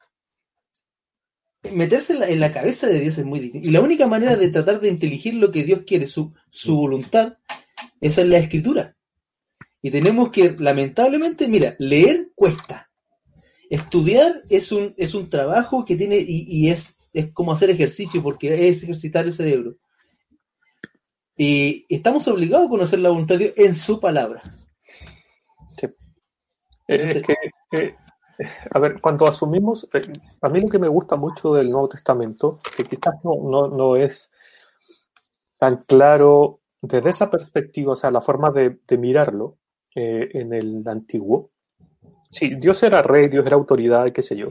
meterse 1.73 2.13
en 2.31 2.41
la, 2.41 2.53
cabeza 2.53 2.87
de 2.87 3.01
Dios 3.01 3.19
es 3.19 3.25
muy 3.25 3.41
difícil. 3.41 3.69
Y 3.69 3.73
la 3.73 3.81
única 3.81 4.07
manera 4.07 4.37
de 4.37 4.49
tratar 4.49 4.81
de 4.81 4.89
inteligir 4.89 5.35
lo 5.35 5.51
que 5.51 5.65
Dios 5.65 5.83
quiere, 5.87 6.07
su, 6.07 6.33
voluntad, 6.67 7.39
es 8.01 8.19
en 8.19 8.31
la 8.31 8.39
escritura. 8.39 8.97
Y 9.81 9.91
tenemos 9.91 10.31
que, 10.31 10.55
lamentablemente, 10.59 11.49
mira, 11.49 11.75
leer 11.79 12.31
cuesta. 12.35 12.91
Estudiar 13.69 14.43
es 14.49 14.71
un, 14.71 15.31
trabajo 15.31 15.85
que 15.85 15.97
tiene, 15.97 16.19
y 16.19 16.69
es, 16.69 16.97
es 17.13 17.33
como 17.33 17.53
hacer 17.53 17.71
ejercicio, 17.71 18.23
porque 18.23 18.69
es 18.69 18.83
ejercitar 18.83 19.25
el 19.25 19.33
cerebro. 19.33 19.77
Y 21.37 21.87
estamos 21.89 22.27
obligados 22.29 22.67
a 22.67 22.71
conocer 22.71 22.99
la 22.99 23.11
voluntad 23.11 23.37
de 23.37 23.45
Dios 23.45 23.59
en 23.59 23.75
su 23.75 24.01
palabra. 24.01 24.43
Sí. 25.77 25.87
Es 26.87 27.23
que, 27.23 27.35
eh, 27.73 27.97
a 28.71 28.79
ver, 28.79 29.01
cuando 29.01 29.27
asumimos, 29.27 29.89
eh, 29.93 30.01
a 30.41 30.49
mí 30.49 30.61
lo 30.61 30.69
que 30.69 30.79
me 30.79 30.89
gusta 30.89 31.17
mucho 31.17 31.55
del 31.55 31.71
Nuevo 31.71 31.89
Testamento, 31.89 32.59
que 32.77 32.85
quizás 32.85 33.15
no, 33.25 33.37
no, 33.49 33.69
no 33.69 33.97
es 33.97 34.31
tan 35.59 35.85
claro 35.85 36.61
desde 36.81 37.11
esa 37.11 37.31
perspectiva, 37.31 37.93
o 37.93 37.97
sea, 37.97 38.11
la 38.11 38.21
forma 38.21 38.51
de, 38.51 38.81
de 38.87 38.99
mirarlo 38.99 39.59
eh, 39.95 40.29
en 40.35 40.53
el 40.53 40.87
antiguo. 40.87 41.51
Sí, 42.33 42.55
Dios 42.57 42.83
era 42.83 43.03
rey, 43.03 43.29
Dios 43.29 43.45
era 43.45 43.57
autoridad, 43.57 44.07
qué 44.07 44.23
sé 44.23 44.37
yo, 44.37 44.49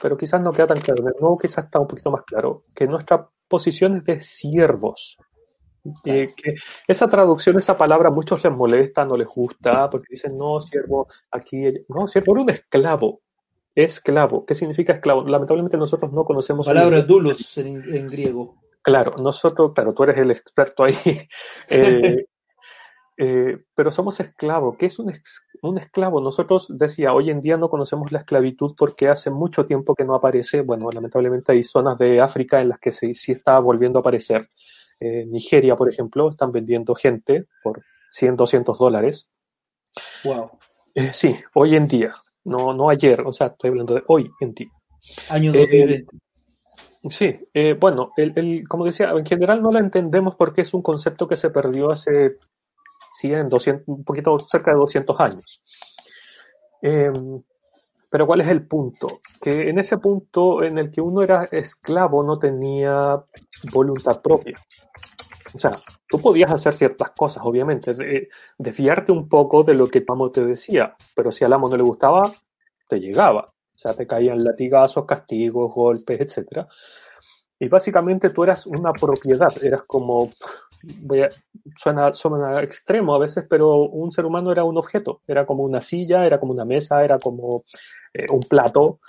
pero 0.00 0.16
quizás 0.16 0.40
no 0.40 0.52
queda 0.52 0.68
tan 0.68 0.80
claro. 0.80 1.08
El 1.08 1.20
nuevo 1.20 1.36
quizás 1.36 1.64
está 1.64 1.80
un 1.80 1.88
poquito 1.88 2.10
más 2.10 2.22
claro 2.22 2.64
que 2.72 2.86
nuestra 2.86 3.28
posición 3.48 3.96
es 3.96 4.04
de 4.04 4.20
siervos. 4.20 5.18
Eh, 6.04 6.28
que 6.36 6.54
esa 6.86 7.08
traducción, 7.08 7.58
esa 7.58 7.76
palabra, 7.76 8.08
a 8.08 8.12
muchos 8.12 8.42
les 8.42 8.52
molesta, 8.52 9.04
no 9.04 9.16
les 9.16 9.28
gusta, 9.28 9.90
porque 9.90 10.06
dicen, 10.10 10.36
no, 10.36 10.60
siervo, 10.60 11.08
aquí, 11.30 11.62
no, 11.88 12.06
siervo 12.06 12.32
era 12.32 12.42
un 12.42 12.50
esclavo, 12.50 13.20
esclavo. 13.74 14.44
¿Qué 14.46 14.54
significa 14.54 14.94
esclavo? 14.94 15.22
Lamentablemente 15.22 15.76
nosotros 15.76 16.12
no 16.12 16.24
conocemos. 16.24 16.66
Palabra 16.66 17.02
dulos 17.02 17.58
en, 17.58 17.82
en, 17.92 18.08
griego. 18.08 18.56
Claro, 18.82 19.16
nosotros, 19.18 19.72
claro, 19.74 19.94
tú 19.94 20.04
eres 20.04 20.18
el 20.18 20.30
experto 20.30 20.84
ahí. 20.84 20.96
eh, 21.70 22.24
eh, 23.18 23.58
pero 23.74 23.90
somos 23.90 24.18
esclavos. 24.20 24.76
¿Qué 24.78 24.86
es 24.86 24.98
un, 24.98 25.10
ex, 25.10 25.45
un, 25.62 25.78
esclavo? 25.78 26.20
Nosotros, 26.20 26.66
decía, 26.68 27.12
hoy 27.12 27.30
en 27.30 27.40
día 27.40 27.56
no 27.56 27.68
conocemos 27.68 28.12
la 28.12 28.20
esclavitud 28.20 28.74
porque 28.76 29.08
hace 29.08 29.30
mucho 29.30 29.64
tiempo 29.64 29.94
que 29.94 30.04
no 30.04 30.14
aparece. 30.14 30.62
Bueno, 30.62 30.90
lamentablemente 30.90 31.52
hay 31.52 31.62
zonas 31.62 31.98
de 31.98 32.20
África 32.20 32.60
en 32.60 32.70
las 32.70 32.78
que 32.78 32.92
sí, 32.92 33.14
sí 33.14 33.32
está 33.32 33.58
volviendo 33.58 33.98
a 33.98 34.00
aparecer. 34.00 34.50
Eh, 35.00 35.26
Nigeria, 35.26 35.76
por 35.76 35.90
ejemplo, 35.90 36.28
están 36.28 36.52
vendiendo 36.52 36.94
gente 36.94 37.46
por 37.62 37.82
100, 38.12 38.36
200 38.36 38.78
dólares. 38.78 39.30
Wow. 40.24 40.50
Eh, 40.94 41.12
sí, 41.12 41.36
hoy 41.54 41.76
en 41.76 41.86
día, 41.86 42.14
no, 42.44 42.72
no 42.72 42.88
ayer, 42.88 43.22
o 43.26 43.32
sea, 43.32 43.48
estoy 43.48 43.70
hablando 43.70 43.94
de 43.94 44.02
hoy 44.06 44.30
en 44.40 44.54
día. 44.54 44.70
Año 45.28 45.52
2020. 45.52 45.94
Eh, 45.94 46.06
sí, 47.10 47.38
eh, 47.52 47.76
bueno, 47.78 48.12
el, 48.16 48.32
el, 48.36 48.68
como 48.68 48.84
decía, 48.84 49.10
en 49.10 49.26
general 49.26 49.62
no 49.62 49.70
la 49.70 49.80
entendemos 49.80 50.36
porque 50.36 50.62
es 50.62 50.72
un 50.72 50.82
concepto 50.82 51.28
que 51.28 51.36
se 51.36 51.50
perdió 51.50 51.90
hace 51.90 52.36
100, 53.18 53.48
200, 53.48 53.88
un 53.88 54.04
poquito 54.04 54.38
cerca 54.38 54.72
de 54.72 54.78
200 54.78 55.20
años. 55.20 55.62
Eh, 56.82 57.12
pero 58.10 58.26
¿cuál 58.26 58.40
es 58.40 58.48
el 58.48 58.66
punto? 58.66 59.20
Que 59.40 59.68
en 59.68 59.78
ese 59.78 59.98
punto 59.98 60.62
en 60.62 60.78
el 60.78 60.90
que 60.90 61.00
uno 61.00 61.22
era 61.22 61.44
esclavo 61.44 62.22
no 62.22 62.38
tenía 62.38 63.22
voluntad 63.72 64.22
propia. 64.22 64.58
O 65.54 65.58
sea, 65.58 65.72
tú 66.08 66.20
podías 66.20 66.50
hacer 66.50 66.74
ciertas 66.74 67.10
cosas, 67.10 67.42
obviamente, 67.44 67.94
de, 67.94 68.28
de 68.58 68.72
fiarte 68.72 69.12
un 69.12 69.28
poco 69.28 69.62
de 69.64 69.74
lo 69.74 69.86
que 69.88 69.98
el 69.98 70.04
amo 70.08 70.30
te 70.30 70.44
decía, 70.44 70.96
pero 71.14 71.32
si 71.32 71.44
al 71.44 71.52
amo 71.52 71.68
no 71.68 71.76
le 71.76 71.82
gustaba, 71.82 72.30
te 72.88 73.00
llegaba. 73.00 73.52
O 73.74 73.78
sea, 73.78 73.94
te 73.94 74.06
caían 74.06 74.42
latigazos, 74.42 75.04
castigos, 75.04 75.74
golpes, 75.74 76.20
etc. 76.20 76.66
Y 77.58 77.68
básicamente 77.68 78.30
tú 78.30 78.44
eras 78.44 78.66
una 78.66 78.92
propiedad, 78.92 79.52
eras 79.62 79.82
como, 79.82 80.30
voy 81.00 81.22
a, 81.22 81.28
suena, 81.76 82.14
suena 82.14 82.62
extremo 82.62 83.14
a 83.14 83.18
veces, 83.18 83.44
pero 83.48 83.82
un 83.84 84.12
ser 84.12 84.24
humano 84.24 84.52
era 84.52 84.64
un 84.64 84.76
objeto, 84.78 85.22
era 85.26 85.46
como 85.46 85.64
una 85.64 85.80
silla, 85.80 86.26
era 86.26 86.38
como 86.38 86.52
una 86.52 86.64
mesa, 86.64 87.04
era 87.04 87.18
como 87.18 87.64
eh, 88.14 88.26
un 88.32 88.40
plato. 88.40 89.00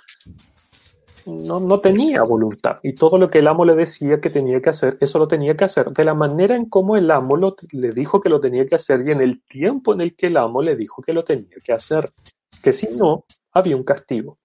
No, 1.26 1.60
no 1.60 1.80
tenía 1.80 2.22
voluntad 2.22 2.78
y 2.82 2.94
todo 2.94 3.18
lo 3.18 3.28
que 3.28 3.40
el 3.40 3.48
amo 3.48 3.66
le 3.66 3.74
decía 3.74 4.18
que 4.18 4.30
tenía 4.30 4.62
que 4.62 4.70
hacer, 4.70 4.96
eso 4.98 5.18
lo 5.18 5.28
tenía 5.28 5.54
que 5.58 5.64
hacer 5.64 5.90
de 5.90 6.04
la 6.04 6.14
manera 6.14 6.56
en 6.56 6.70
como 6.70 6.96
el 6.96 7.10
amo 7.10 7.36
lo, 7.36 7.54
le 7.72 7.92
dijo 7.92 8.18
que 8.22 8.30
lo 8.30 8.40
tenía 8.40 8.66
que 8.66 8.76
hacer 8.76 9.06
y 9.06 9.10
en 9.10 9.20
el 9.20 9.42
tiempo 9.42 9.92
en 9.92 10.00
el 10.00 10.16
que 10.16 10.28
el 10.28 10.38
amo 10.38 10.62
le 10.62 10.74
dijo 10.74 11.02
que 11.02 11.12
lo 11.12 11.24
tenía 11.24 11.58
que 11.62 11.74
hacer, 11.74 12.12
que 12.62 12.72
si 12.72 12.96
no, 12.96 13.26
había 13.52 13.76
un 13.76 13.84
castigo. 13.84 14.38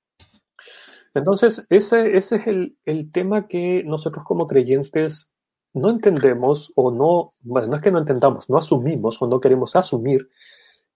Entonces, 1.13 1.65
ese, 1.69 2.17
es 2.17 2.31
el, 2.31 2.75
tema 3.11 3.47
que 3.47 3.83
nosotros 3.85 4.25
como 4.25 4.47
creyentes 4.47 5.31
no 5.73 5.89
entendemos 5.89 6.71
o 6.75 6.91
no, 6.91 7.33
bueno, 7.41 7.67
no 7.67 7.75
es 7.75 7.81
que 7.81 7.91
no 7.91 7.99
entendamos, 7.99 8.49
no 8.49 8.57
asumimos 8.57 9.21
o 9.21 9.27
no 9.27 9.39
queremos 9.39 9.75
asumir 9.75 10.29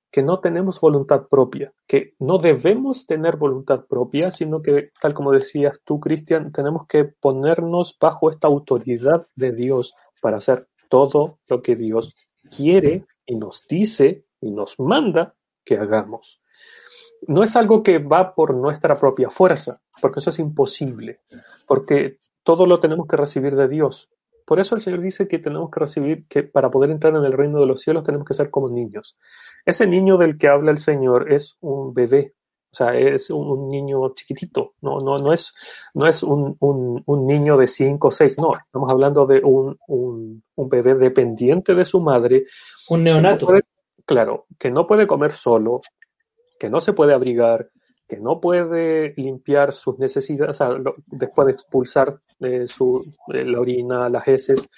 que 0.09 0.23
no 0.23 0.39
tenemos 0.39 0.79
voluntad 0.79 1.27
propia, 1.27 1.73
que 1.85 2.13
no 2.19 2.37
debemos 2.37 3.05
tener 3.05 3.35
voluntad 3.35 3.85
propia, 3.85 4.31
sino 4.31 4.61
que, 4.61 4.91
tal 5.01 5.13
como 5.13 5.31
decías 5.31 5.79
tú, 5.83 5.99
Cristian, 5.99 6.51
tenemos 6.51 6.87
que 6.87 7.03
ponernos 7.03 7.97
bajo 7.99 8.29
esta 8.29 8.47
autoridad 8.47 9.27
de 9.35 9.51
Dios 9.51 9.95
para 10.21 10.37
hacer 10.37 10.67
todo 10.89 11.39
lo 11.49 11.61
que 11.61 11.75
Dios 11.75 12.15
quiere 12.55 13.05
y 13.25 13.35
nos 13.35 13.67
dice 13.67 14.25
y 14.39 14.51
nos 14.51 14.79
manda 14.79 15.35
que 15.65 15.77
hagamos 15.77 16.41
no 17.25 17.43
es 17.43 17.55
algo 17.55 17.83
que 17.83 17.99
va 17.99 18.35
por 18.35 18.53
nuestra 18.53 18.99
propia 18.99 19.29
fuerza, 19.29 19.81
porque 20.01 20.19
eso 20.19 20.29
es 20.29 20.39
imposible, 20.39 21.21
porque 21.67 22.17
todo 22.43 22.65
lo 22.65 22.79
tenemos 22.79 23.07
que 23.07 23.17
recibir 23.17 23.55
de 23.55 23.67
Dios. 23.67 24.09
Por 24.47 24.61
eso 24.61 24.75
el 24.75 24.81
Señor 24.81 25.01
dice 25.01 25.27
que 25.27 25.39
tenemos 25.39 25.69
que 25.69 25.81
recibir, 25.81 26.25
que 26.29 26.41
para 26.41 26.71
poder 26.71 26.89
entrar 26.89 27.13
en 27.13 27.25
el 27.25 27.33
reino 27.33 27.59
de 27.59 27.65
los 27.65 27.81
cielos 27.81 28.05
tenemos 28.05 28.25
que 28.25 28.33
ser 28.33 28.49
como 28.49 28.69
niños. 28.69 29.17
Ese 29.65 29.85
niño 29.85 30.17
del 30.17 30.37
que 30.37 30.47
habla 30.47 30.71
el 30.71 30.77
Señor 30.77 31.33
es 31.33 31.57
un 31.59 31.93
bebé, 31.93 32.33
o 32.71 32.73
sea, 32.73 32.97
es 32.97 33.29
un, 33.29 33.67
niño 33.67 34.13
chiquitito, 34.13 34.75
no, 34.79 35.01
no, 35.01 35.17
no 35.17 35.33
es, 35.33 35.53
no 35.93 36.07
es 36.07 36.23
un, 36.23 36.55
un, 36.61 37.03
un 37.05 37.27
niño 37.27 37.57
de 37.57 37.67
5 37.67 38.07
o 38.07 38.09
6, 38.09 38.37
no, 38.37 38.51
estamos 38.53 38.89
hablando 38.89 39.25
de 39.25 39.41
un, 39.43 39.77
un, 39.85 40.41
bebé 40.69 40.95
dependiente 40.95 41.75
de 41.75 41.83
su 41.83 41.99
madre. 41.99 42.45
Un 42.87 43.03
neonato. 43.03 43.47
Que 43.47 43.51
no 43.53 43.59
puede, 43.59 43.63
claro, 44.05 44.45
que 44.57 44.71
no 44.71 44.87
puede 44.87 45.07
comer 45.07 45.33
solo, 45.33 45.81
que 46.57 46.69
no 46.69 46.79
se 46.79 46.93
puede 46.93 47.13
abrigar, 47.13 47.69
que 48.07 48.17
no 48.17 48.39
puede 48.39 49.13
limpiar 49.17 49.73
sus 49.73 49.99
necesidades, 49.99 50.51
o 50.51 50.53
sea, 50.53 50.93
después 51.07 51.47
de 51.47 51.53
expulsar 51.53 52.19
eh, 52.39 52.67
su, 52.67 53.05
eh, 53.33 53.43
la 53.43 53.59
orina, 53.59 54.09
las 54.09 54.27
heces, 54.27 54.69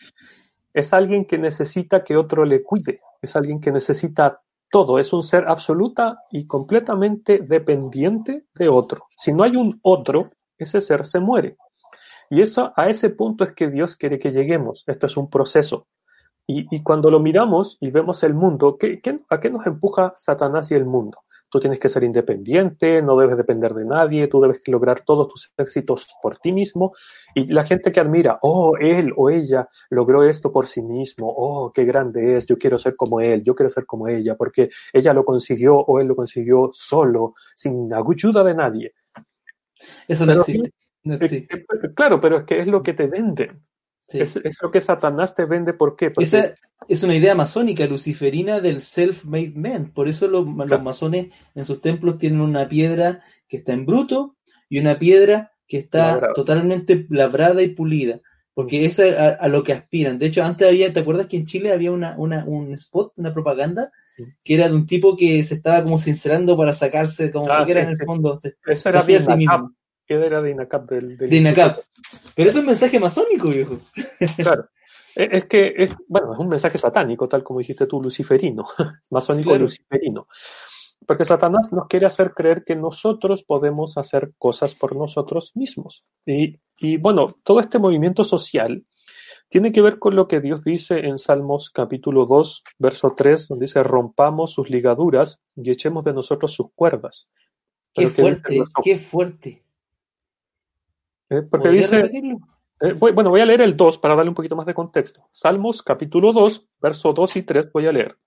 es 0.73 0.93
alguien 0.93 1.25
que 1.25 1.37
necesita 1.37 2.03
que 2.03 2.17
otro 2.17 2.45
le 2.45 2.63
cuide, 2.63 3.01
es 3.21 3.35
alguien 3.35 3.59
que 3.61 3.71
necesita 3.71 4.41
todo, 4.71 4.99
es 4.99 5.13
un 5.13 5.23
ser 5.23 5.47
absoluta 5.47 6.19
y 6.31 6.45
completamente 6.45 7.39
dependiente 7.39 8.45
de 8.55 8.69
otro. 8.69 9.07
Si 9.17 9.31
no 9.31 9.43
hay 9.43 9.55
un 9.55 9.79
otro, 9.81 10.29
ese 10.57 10.81
ser 10.81 11.05
se 11.05 11.19
muere. 11.19 11.57
Y 12.29 12.41
eso, 12.41 12.71
a 12.75 12.87
ese 12.87 13.09
punto 13.09 13.43
es 13.43 13.53
que 13.53 13.69
Dios 13.69 13.95
quiere 13.95 14.19
que 14.19 14.31
lleguemos. 14.31 14.83
Esto 14.85 15.07
es 15.07 15.17
un 15.17 15.29
proceso. 15.29 15.87
Y, 16.51 16.81
cuando 16.81 17.11
lo 17.11 17.19
miramos 17.19 17.77
y 17.79 17.91
vemos 17.91 18.23
el 18.23 18.33
mundo, 18.33 18.75
¿qué, 18.79 18.99
qué, 19.01 19.19
¿a 19.29 19.39
qué 19.39 19.51
nos 19.51 19.67
empuja 19.67 20.13
Satanás 20.17 20.71
y 20.71 20.73
el 20.73 20.85
mundo? 20.85 21.19
Tú 21.49 21.59
tienes 21.59 21.79
que 21.79 21.89
ser 21.89 22.03
independiente, 22.03 23.01
no 23.01 23.17
debes 23.17 23.37
depender 23.37 23.73
de 23.73 23.85
nadie, 23.85 24.27
tú 24.27 24.41
debes 24.41 24.61
lograr 24.67 25.01
todos 25.01 25.27
tus 25.27 25.51
éxitos 25.57 26.07
por 26.21 26.37
ti 26.37 26.51
mismo. 26.51 26.93
Y 27.35 27.47
la 27.47 27.65
gente 27.65 27.91
que 27.91 27.99
admira, 27.99 28.39
oh, 28.41 28.77
él 28.77 29.13
o 29.15 29.29
ella 29.29 29.67
logró 29.89 30.23
esto 30.23 30.51
por 30.51 30.67
sí 30.67 30.81
mismo, 30.81 31.33
oh, 31.35 31.71
qué 31.71 31.85
grande 31.85 32.37
es, 32.37 32.45
yo 32.45 32.57
quiero 32.57 32.77
ser 32.77 32.95
como 32.95 33.19
él, 33.19 33.43
yo 33.43 33.55
quiero 33.55 33.69
ser 33.69 33.85
como 33.85 34.07
ella, 34.07 34.35
porque 34.35 34.69
ella 34.93 35.13
lo 35.13 35.25
consiguió 35.25 35.77
o 35.77 35.99
él 35.99 36.07
lo 36.07 36.15
consiguió 36.15 36.71
solo, 36.73 37.35
sin 37.55 37.91
ayuda 37.93 38.43
de 38.43 38.53
nadie. 38.53 38.93
Eso 40.07 40.25
no 40.25 40.33
existe. 40.33 40.73
No 41.03 41.15
existe. 41.15 41.65
Claro, 41.95 42.19
pero 42.19 42.39
es 42.39 42.43
que 42.43 42.59
es 42.59 42.67
lo 42.67 42.83
que 42.83 42.93
te 42.93 43.07
venden. 43.07 43.63
Sí. 44.09 44.19
Es, 44.19 44.37
es, 44.37 44.57
lo 44.61 44.71
que 44.71 44.81
Satanás 44.81 45.35
te 45.35 45.45
vende. 45.45 45.73
¿Por 45.73 45.95
qué? 45.95 46.09
Porque... 46.09 46.25
Esa 46.27 46.55
es 46.87 47.03
una 47.03 47.15
idea 47.15 47.35
masónica, 47.35 47.85
luciferina 47.85 48.59
del 48.59 48.81
self-made 48.81 49.53
man. 49.55 49.91
Por 49.93 50.07
eso 50.07 50.27
los, 50.27 50.43
claro. 50.45 50.67
los, 50.67 50.81
masones 50.81 51.27
en 51.53 51.63
sus 51.63 51.79
templos 51.79 52.17
tienen 52.17 52.41
una 52.41 52.67
piedra 52.67 53.23
que 53.47 53.57
está 53.57 53.73
en 53.73 53.85
bruto 53.85 54.35
y 54.67 54.79
una 54.79 54.97
piedra 54.97 55.53
que 55.67 55.77
está 55.77 56.13
Labrado. 56.13 56.33
totalmente 56.33 57.05
labrada 57.09 57.61
y 57.61 57.69
pulida. 57.69 58.19
Porque 58.55 58.83
eso 58.83 59.03
es 59.03 59.15
a, 59.15 59.29
a, 59.29 59.47
lo 59.47 59.63
que 59.63 59.73
aspiran. 59.73 60.17
De 60.17 60.25
hecho, 60.25 60.43
antes 60.43 60.67
había, 60.67 60.91
¿te 60.91 61.01
acuerdas 61.01 61.27
que 61.27 61.37
en 61.37 61.45
Chile 61.45 61.71
había 61.71 61.91
una, 61.91 62.15
una, 62.17 62.43
un 62.45 62.73
spot, 62.73 63.13
una 63.17 63.31
propaganda, 63.31 63.91
que 64.43 64.55
era 64.55 64.67
de 64.67 64.75
un 64.75 64.87
tipo 64.87 65.15
que 65.15 65.43
se 65.43 65.53
estaba 65.53 65.83
como 65.83 65.99
sincerando 65.99 66.57
para 66.57 66.73
sacarse, 66.73 67.31
como 67.31 67.51
ah, 67.51 67.63
que 67.63 67.71
era 67.73 67.81
en 67.81 67.89
el 67.89 67.97
fondo. 68.03 68.37
Se, 68.39 68.55
Eso 68.65 68.83
se 68.83 68.89
era 68.89 69.01
sí 69.21 69.35
mismo. 69.37 69.71
Era 70.15 70.41
de 70.41 70.51
INACAP 70.51 70.89
del, 70.89 71.17
del 71.17 71.29
de 71.29 71.37
INACAP. 71.37 71.79
Pero 72.35 72.49
es 72.49 72.55
un 72.55 72.65
mensaje 72.65 72.99
masónico, 72.99 73.49
viejo. 73.49 73.77
Claro. 74.37 74.69
Es 75.15 75.45
que, 75.45 75.73
es, 75.75 75.95
bueno, 76.07 76.33
es 76.33 76.39
un 76.39 76.47
mensaje 76.47 76.77
satánico, 76.77 77.27
tal 77.27 77.43
como 77.43 77.59
dijiste 77.59 77.87
tú, 77.87 78.01
luciferino, 78.01 78.65
masónico 79.09 79.49
claro. 79.49 79.63
luciferino. 79.63 80.27
Porque 81.05 81.25
Satanás 81.25 81.73
nos 81.73 81.87
quiere 81.87 82.05
hacer 82.05 82.33
creer 82.33 82.63
que 82.63 82.75
nosotros 82.75 83.43
podemos 83.43 83.97
hacer 83.97 84.31
cosas 84.37 84.75
por 84.75 84.95
nosotros 84.95 85.51
mismos. 85.55 86.03
Y, 86.25 86.59
y 86.79 86.97
bueno, 86.97 87.27
todo 87.43 87.59
este 87.59 87.79
movimiento 87.79 88.23
social 88.23 88.85
tiene 89.49 89.71
que 89.71 89.81
ver 89.81 89.97
con 89.97 90.15
lo 90.15 90.27
que 90.27 90.39
Dios 90.39 90.63
dice 90.63 90.99
en 90.99 91.17
Salmos 91.17 91.71
capítulo 91.71 92.25
2, 92.27 92.63
verso 92.77 93.15
3, 93.17 93.47
donde 93.47 93.63
dice, 93.63 93.81
rompamos 93.81 94.53
sus 94.53 94.69
ligaduras 94.69 95.41
y 95.55 95.71
echemos 95.71 96.05
de 96.05 96.13
nosotros 96.13 96.53
sus 96.53 96.67
cuerdas. 96.75 97.27
Qué 97.93 98.07
fuerte, 98.07 98.63
qué 98.83 98.95
fuerte. 98.95 99.63
Eh, 101.29 101.43
porque 101.43 101.69
dice, 101.69 102.09
eh, 102.81 102.93
bueno, 102.93 103.29
voy 103.29 103.41
a 103.41 103.45
leer 103.45 103.61
el 103.61 103.77
2 103.77 103.99
para 103.99 104.15
darle 104.15 104.29
un 104.29 104.35
poquito 104.35 104.55
más 104.55 104.65
de 104.65 104.73
contexto. 104.73 105.27
Salmos 105.31 105.83
capítulo 105.83 106.33
2, 106.33 106.67
verso 106.81 107.13
2 107.13 107.35
y 107.37 107.43
3 107.43 107.71
voy 107.71 107.87
a 107.87 107.91
leer. 107.91 108.17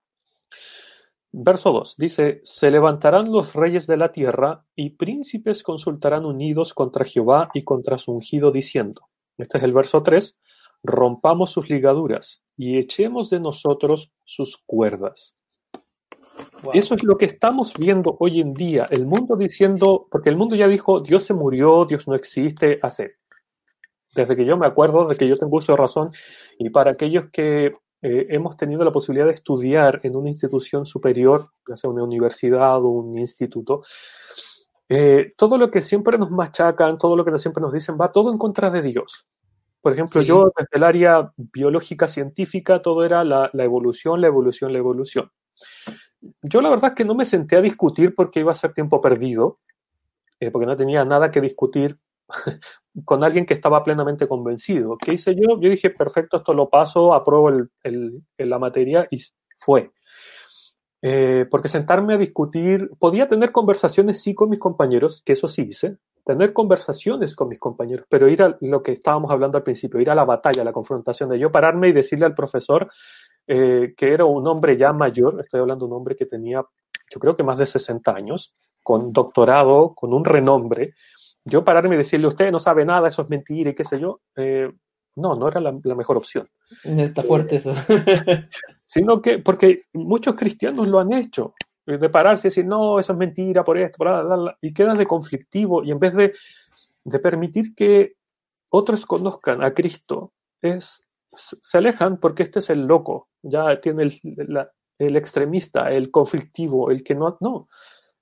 Verso 1.31 1.71
2 1.71 1.95
dice, 1.97 2.41
se 2.43 2.69
levantarán 2.69 3.31
los 3.31 3.55
reyes 3.55 3.87
de 3.87 3.97
la 3.97 4.11
tierra 4.11 4.65
y 4.75 4.91
príncipes 4.91 5.63
consultarán 5.63 6.25
unidos 6.25 6.75
contra 6.75 7.05
Jehová 7.05 7.49
y 7.53 7.63
contra 7.63 7.97
su 7.97 8.11
ungido 8.11 8.51
diciendo. 8.51 9.09
Este 9.37 9.57
es 9.57 9.63
el 9.63 9.73
verso 9.73 10.03
3, 10.03 10.39
rompamos 10.83 11.51
sus 11.51 11.69
ligaduras 11.69 12.43
y 12.55 12.77
echemos 12.77 13.31
de 13.31 13.39
nosotros 13.39 14.13
sus 14.23 14.57
cuerdas. 14.65 15.35
Eso 16.73 16.95
es 16.95 17.03
lo 17.03 17.17
que 17.17 17.25
estamos 17.25 17.73
viendo 17.77 18.15
hoy 18.19 18.39
en 18.39 18.53
día, 18.53 18.87
el 18.89 19.05
mundo 19.05 19.35
diciendo, 19.35 20.07
porque 20.09 20.29
el 20.29 20.37
mundo 20.37 20.55
ya 20.55 20.67
dijo, 20.67 21.01
Dios 21.01 21.23
se 21.23 21.33
murió, 21.33 21.85
Dios 21.85 22.07
no 22.07 22.15
existe, 22.15 22.79
hace, 22.81 23.15
desde 24.15 24.35
que 24.35 24.45
yo 24.45 24.57
me 24.57 24.65
acuerdo, 24.65 25.05
de 25.05 25.15
que 25.15 25.27
yo 25.27 25.37
tengo 25.37 25.57
uso 25.57 25.73
de 25.73 25.77
razón, 25.77 26.11
y 26.57 26.69
para 26.69 26.91
aquellos 26.91 27.29
que 27.31 27.73
eh, 28.01 28.27
hemos 28.29 28.57
tenido 28.57 28.83
la 28.83 28.91
posibilidad 28.91 29.27
de 29.27 29.33
estudiar 29.33 29.99
en 30.03 30.15
una 30.15 30.29
institución 30.29 30.85
superior, 30.85 31.49
ya 31.67 31.75
sea 31.75 31.89
una 31.89 32.03
universidad 32.03 32.77
o 32.77 32.87
un 32.87 33.17
instituto, 33.17 33.83
eh, 34.89 35.33
todo 35.37 35.57
lo 35.57 35.71
que 35.71 35.81
siempre 35.81 36.17
nos 36.17 36.29
machacan, 36.29 36.97
todo 36.97 37.15
lo 37.15 37.25
que 37.25 37.37
siempre 37.39 37.61
nos 37.61 37.73
dicen, 37.73 37.97
va 37.99 38.11
todo 38.11 38.31
en 38.31 38.37
contra 38.37 38.69
de 38.69 38.81
Dios. 38.81 39.27
Por 39.81 39.93
ejemplo, 39.93 40.21
yo 40.21 40.51
desde 40.55 40.69
el 40.71 40.83
área 40.83 41.31
biológica 41.35 42.07
científica, 42.07 42.81
todo 42.81 43.03
era 43.03 43.23
la, 43.23 43.49
la, 43.51 43.63
evolución, 43.65 44.21
la 44.21 44.27
evolución, 44.27 44.71
la 44.71 44.79
evolución. 44.79 45.29
Yo 46.41 46.61
la 46.61 46.69
verdad 46.69 46.91
es 46.91 46.95
que 46.95 47.05
no 47.05 47.15
me 47.15 47.25
senté 47.25 47.57
a 47.57 47.61
discutir 47.61 48.15
porque 48.15 48.39
iba 48.39 48.51
a 48.51 48.55
ser 48.55 48.73
tiempo 48.73 49.01
perdido, 49.01 49.59
eh, 50.39 50.51
porque 50.51 50.65
no 50.65 50.75
tenía 50.75 51.03
nada 51.05 51.31
que 51.31 51.41
discutir 51.41 51.97
con 53.05 53.23
alguien 53.23 53.45
que 53.45 53.53
estaba 53.53 53.83
plenamente 53.83 54.27
convencido. 54.27 54.97
¿Qué 54.97 55.15
hice 55.15 55.35
yo? 55.35 55.59
Yo 55.59 55.69
dije, 55.69 55.89
perfecto, 55.89 56.37
esto 56.37 56.53
lo 56.53 56.69
paso, 56.69 57.13
apruebo 57.13 57.49
el, 57.49 58.23
la 58.37 58.59
materia 58.59 59.07
y 59.11 59.21
fue. 59.57 59.91
Eh, 61.01 61.45
porque 61.51 61.67
sentarme 61.67 62.13
a 62.13 62.17
discutir, 62.17 62.89
podía 62.97 63.27
tener 63.27 63.51
conversaciones 63.51 64.21
sí 64.21 64.33
con 64.33 64.49
mis 64.49 64.59
compañeros, 64.59 65.21
que 65.25 65.33
eso 65.33 65.49
sí 65.49 65.63
hice, 65.69 65.97
tener 66.23 66.53
conversaciones 66.53 67.35
con 67.35 67.49
mis 67.49 67.59
compañeros, 67.59 68.05
pero 68.09 68.29
ir 68.29 68.41
a 68.41 68.57
lo 68.61 68.81
que 68.81 68.93
estábamos 68.93 69.29
hablando 69.29 69.57
al 69.57 69.65
principio, 69.65 69.99
ir 69.99 70.09
a 70.09 70.15
la 70.15 70.23
batalla, 70.23 70.61
a 70.61 70.65
la 70.65 70.71
confrontación, 70.71 71.29
de 71.29 71.39
yo 71.39 71.51
pararme 71.51 71.89
y 71.89 71.91
decirle 71.91 72.25
al 72.25 72.35
profesor 72.35 72.89
eh, 73.47 73.93
que 73.95 74.13
era 74.13 74.25
un 74.25 74.47
hombre 74.47 74.77
ya 74.77 74.93
mayor, 74.93 75.39
estoy 75.41 75.59
hablando 75.59 75.85
de 75.85 75.91
un 75.91 75.97
hombre 75.97 76.15
que 76.15 76.25
tenía, 76.25 76.63
yo 77.11 77.19
creo 77.19 77.35
que 77.35 77.43
más 77.43 77.57
de 77.57 77.65
60 77.65 78.11
años, 78.15 78.53
con 78.81 79.13
doctorado, 79.13 79.93
con 79.93 80.13
un 80.13 80.25
renombre, 80.25 80.93
yo 81.45 81.63
pararme 81.63 81.95
y 81.95 81.97
decirle, 81.97 82.27
usted 82.27 82.51
no 82.51 82.59
sabe 82.59 82.85
nada, 82.85 83.07
eso 83.07 83.21
es 83.21 83.29
mentira 83.29 83.71
y 83.71 83.75
qué 83.75 83.83
sé 83.83 83.99
yo, 83.99 84.21
eh, 84.35 84.71
no, 85.15 85.35
no 85.35 85.47
era 85.47 85.59
la, 85.59 85.77
la, 85.83 85.95
mejor 85.95 86.17
opción. 86.17 86.49
Está 86.83 87.21
fuerte 87.21 87.57
eso. 87.57 87.73
sino 88.85 89.21
que, 89.21 89.39
porque 89.39 89.81
muchos 89.93 90.35
cristianos 90.35 90.87
lo 90.87 90.99
han 90.99 91.13
hecho, 91.13 91.53
de 91.85 92.09
pararse 92.09 92.47
y 92.47 92.49
decir, 92.49 92.65
no, 92.65 92.99
eso 92.99 93.11
es 93.11 93.19
mentira, 93.19 93.63
por 93.63 93.77
esto, 93.77 93.97
por 93.97 94.07
la, 94.07 94.57
y 94.61 94.73
quedan 94.73 94.97
de 94.97 95.05
conflictivo, 95.05 95.83
y 95.83 95.91
en 95.91 95.99
vez 95.99 96.13
de, 96.13 96.33
de 97.03 97.19
permitir 97.19 97.75
que 97.75 98.15
otros 98.71 99.05
conozcan 99.05 99.63
a 99.63 99.73
Cristo, 99.73 100.31
es, 100.61 101.03
se 101.35 101.77
alejan 101.77 102.19
porque 102.19 102.43
este 102.43 102.59
es 102.59 102.69
el 102.69 102.85
loco, 102.85 103.29
ya 103.41 103.79
tiene 103.81 104.03
el, 104.03 104.19
la, 104.47 104.71
el 104.97 105.15
extremista, 105.15 105.91
el 105.91 106.11
conflictivo, 106.11 106.91
el 106.91 107.03
que 107.03 107.15
no, 107.15 107.37
no, 107.41 107.67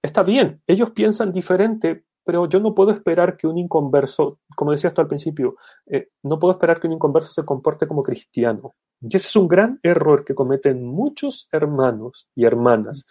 está 0.01 0.23
bien, 0.23 0.61
ellos 0.67 0.91
piensan 0.91 1.31
diferente, 1.31 2.05
pero 2.23 2.47
yo 2.47 2.59
no 2.59 2.75
puedo 2.75 2.91
esperar 2.91 3.35
que 3.35 3.47
un 3.47 3.57
inconverso, 3.57 4.39
como 4.55 4.71
decías 4.71 4.93
tú 4.93 5.01
al 5.01 5.07
principio, 5.07 5.55
eh, 5.87 6.09
no 6.23 6.39
puedo 6.39 6.53
esperar 6.53 6.79
que 6.79 6.87
un 6.87 6.93
inconverso 6.93 7.31
se 7.31 7.45
comporte 7.45 7.87
como 7.87 8.03
cristiano. 8.03 8.75
Y 9.01 9.15
ese 9.15 9.27
es 9.27 9.35
un 9.35 9.47
gran 9.47 9.79
error 9.81 10.23
que 10.23 10.35
cometen 10.35 10.85
muchos 10.85 11.49
hermanos 11.51 12.27
y 12.35 12.45
hermanas. 12.45 13.07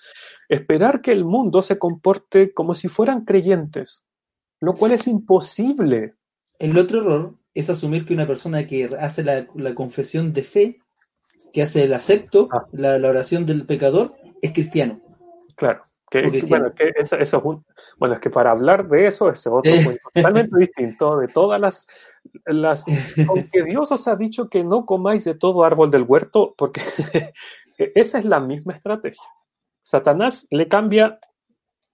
Esperar 0.49 1.03
que 1.03 1.11
el 1.11 1.25
mundo 1.25 1.63
se 1.63 1.79
comporte 1.79 2.55
como 2.55 2.77
si 2.77 2.87
fueran 2.87 3.25
creyentes, 3.25 4.05
lo 4.61 4.75
cual 4.75 4.93
es 4.93 5.09
imposible. 5.09 6.15
El 6.61 6.79
otro 6.79 7.01
error 7.01 7.40
es 7.55 7.71
asumir 7.71 8.05
que 8.05 8.15
una 8.15 8.27
persona 8.27 8.67
que 8.67 8.91
hace 8.99 9.23
la, 9.25 9.47
la 9.55 9.75
confesión 9.75 10.33
de 10.33 10.43
fe, 10.43 10.79
que 11.53 11.63
hace 11.63 11.85
el 11.85 11.93
acepto, 11.93 12.49
ah. 12.53 12.67
la, 12.73 12.99
la 12.99 13.09
oración 13.09 13.47
del 13.47 13.67
pecador, 13.67 14.15
es 14.41 14.53
cristiano. 14.53 15.01
Claro. 15.57 15.85
Que, 16.11 16.43
bueno, 16.49 16.75
que 16.75 16.91
eso, 16.97 17.17
eso, 17.17 17.39
es 17.39 17.45
un, 17.45 17.65
bueno, 17.97 18.17
es 18.17 18.21
que 18.21 18.31
para 18.31 18.51
hablar 18.51 18.89
de 18.89 19.07
eso 19.07 19.31
es 19.31 19.47
otro 19.47 19.73
eh. 19.73 19.97
totalmente 20.13 20.59
distinto 20.59 21.17
de 21.19 21.29
todas 21.29 21.61
las, 21.61 21.87
las 22.47 22.85
aunque 23.29 23.63
Dios 23.63 23.93
os 23.93 24.09
ha 24.09 24.17
dicho 24.17 24.49
que 24.49 24.65
no 24.65 24.85
comáis 24.85 25.23
de 25.23 25.37
todo 25.37 25.63
árbol 25.63 25.89
del 25.89 26.03
huerto, 26.03 26.53
porque 26.59 26.81
esa 27.95 28.19
es 28.19 28.25
la 28.25 28.41
misma 28.41 28.73
estrategia. 28.73 29.23
Satanás 29.83 30.49
le 30.51 30.67
cambia 30.67 31.21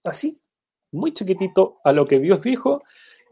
así, 0.02 0.40
muy 0.92 1.12
chiquitito 1.12 1.78
a 1.84 1.92
lo 1.92 2.07
que 2.07 2.18
Dios 2.18 2.40
dijo 2.40 2.84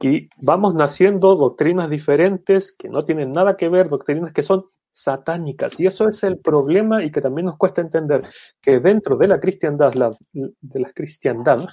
y 0.04 0.28
vamos 0.42 0.74
naciendo 0.74 1.34
doctrinas 1.34 1.88
diferentes 1.88 2.74
que 2.76 2.90
no 2.90 3.00
tienen 3.00 3.32
nada 3.32 3.56
que 3.56 3.70
ver, 3.70 3.88
doctrinas 3.88 4.34
que 4.34 4.42
son 4.42 4.66
satánicas. 4.92 5.80
Y 5.80 5.86
eso 5.86 6.06
es 6.10 6.22
el 6.24 6.40
problema 6.40 7.02
y 7.02 7.10
que 7.10 7.22
también 7.22 7.46
nos 7.46 7.56
cuesta 7.56 7.80
entender 7.80 8.28
que 8.60 8.80
dentro 8.80 9.16
de 9.16 9.28
la 9.28 9.40
cristiandad, 9.40 9.94
la, 9.94 10.10
de 10.34 10.80
la 10.80 10.92
cristiandad, 10.92 11.66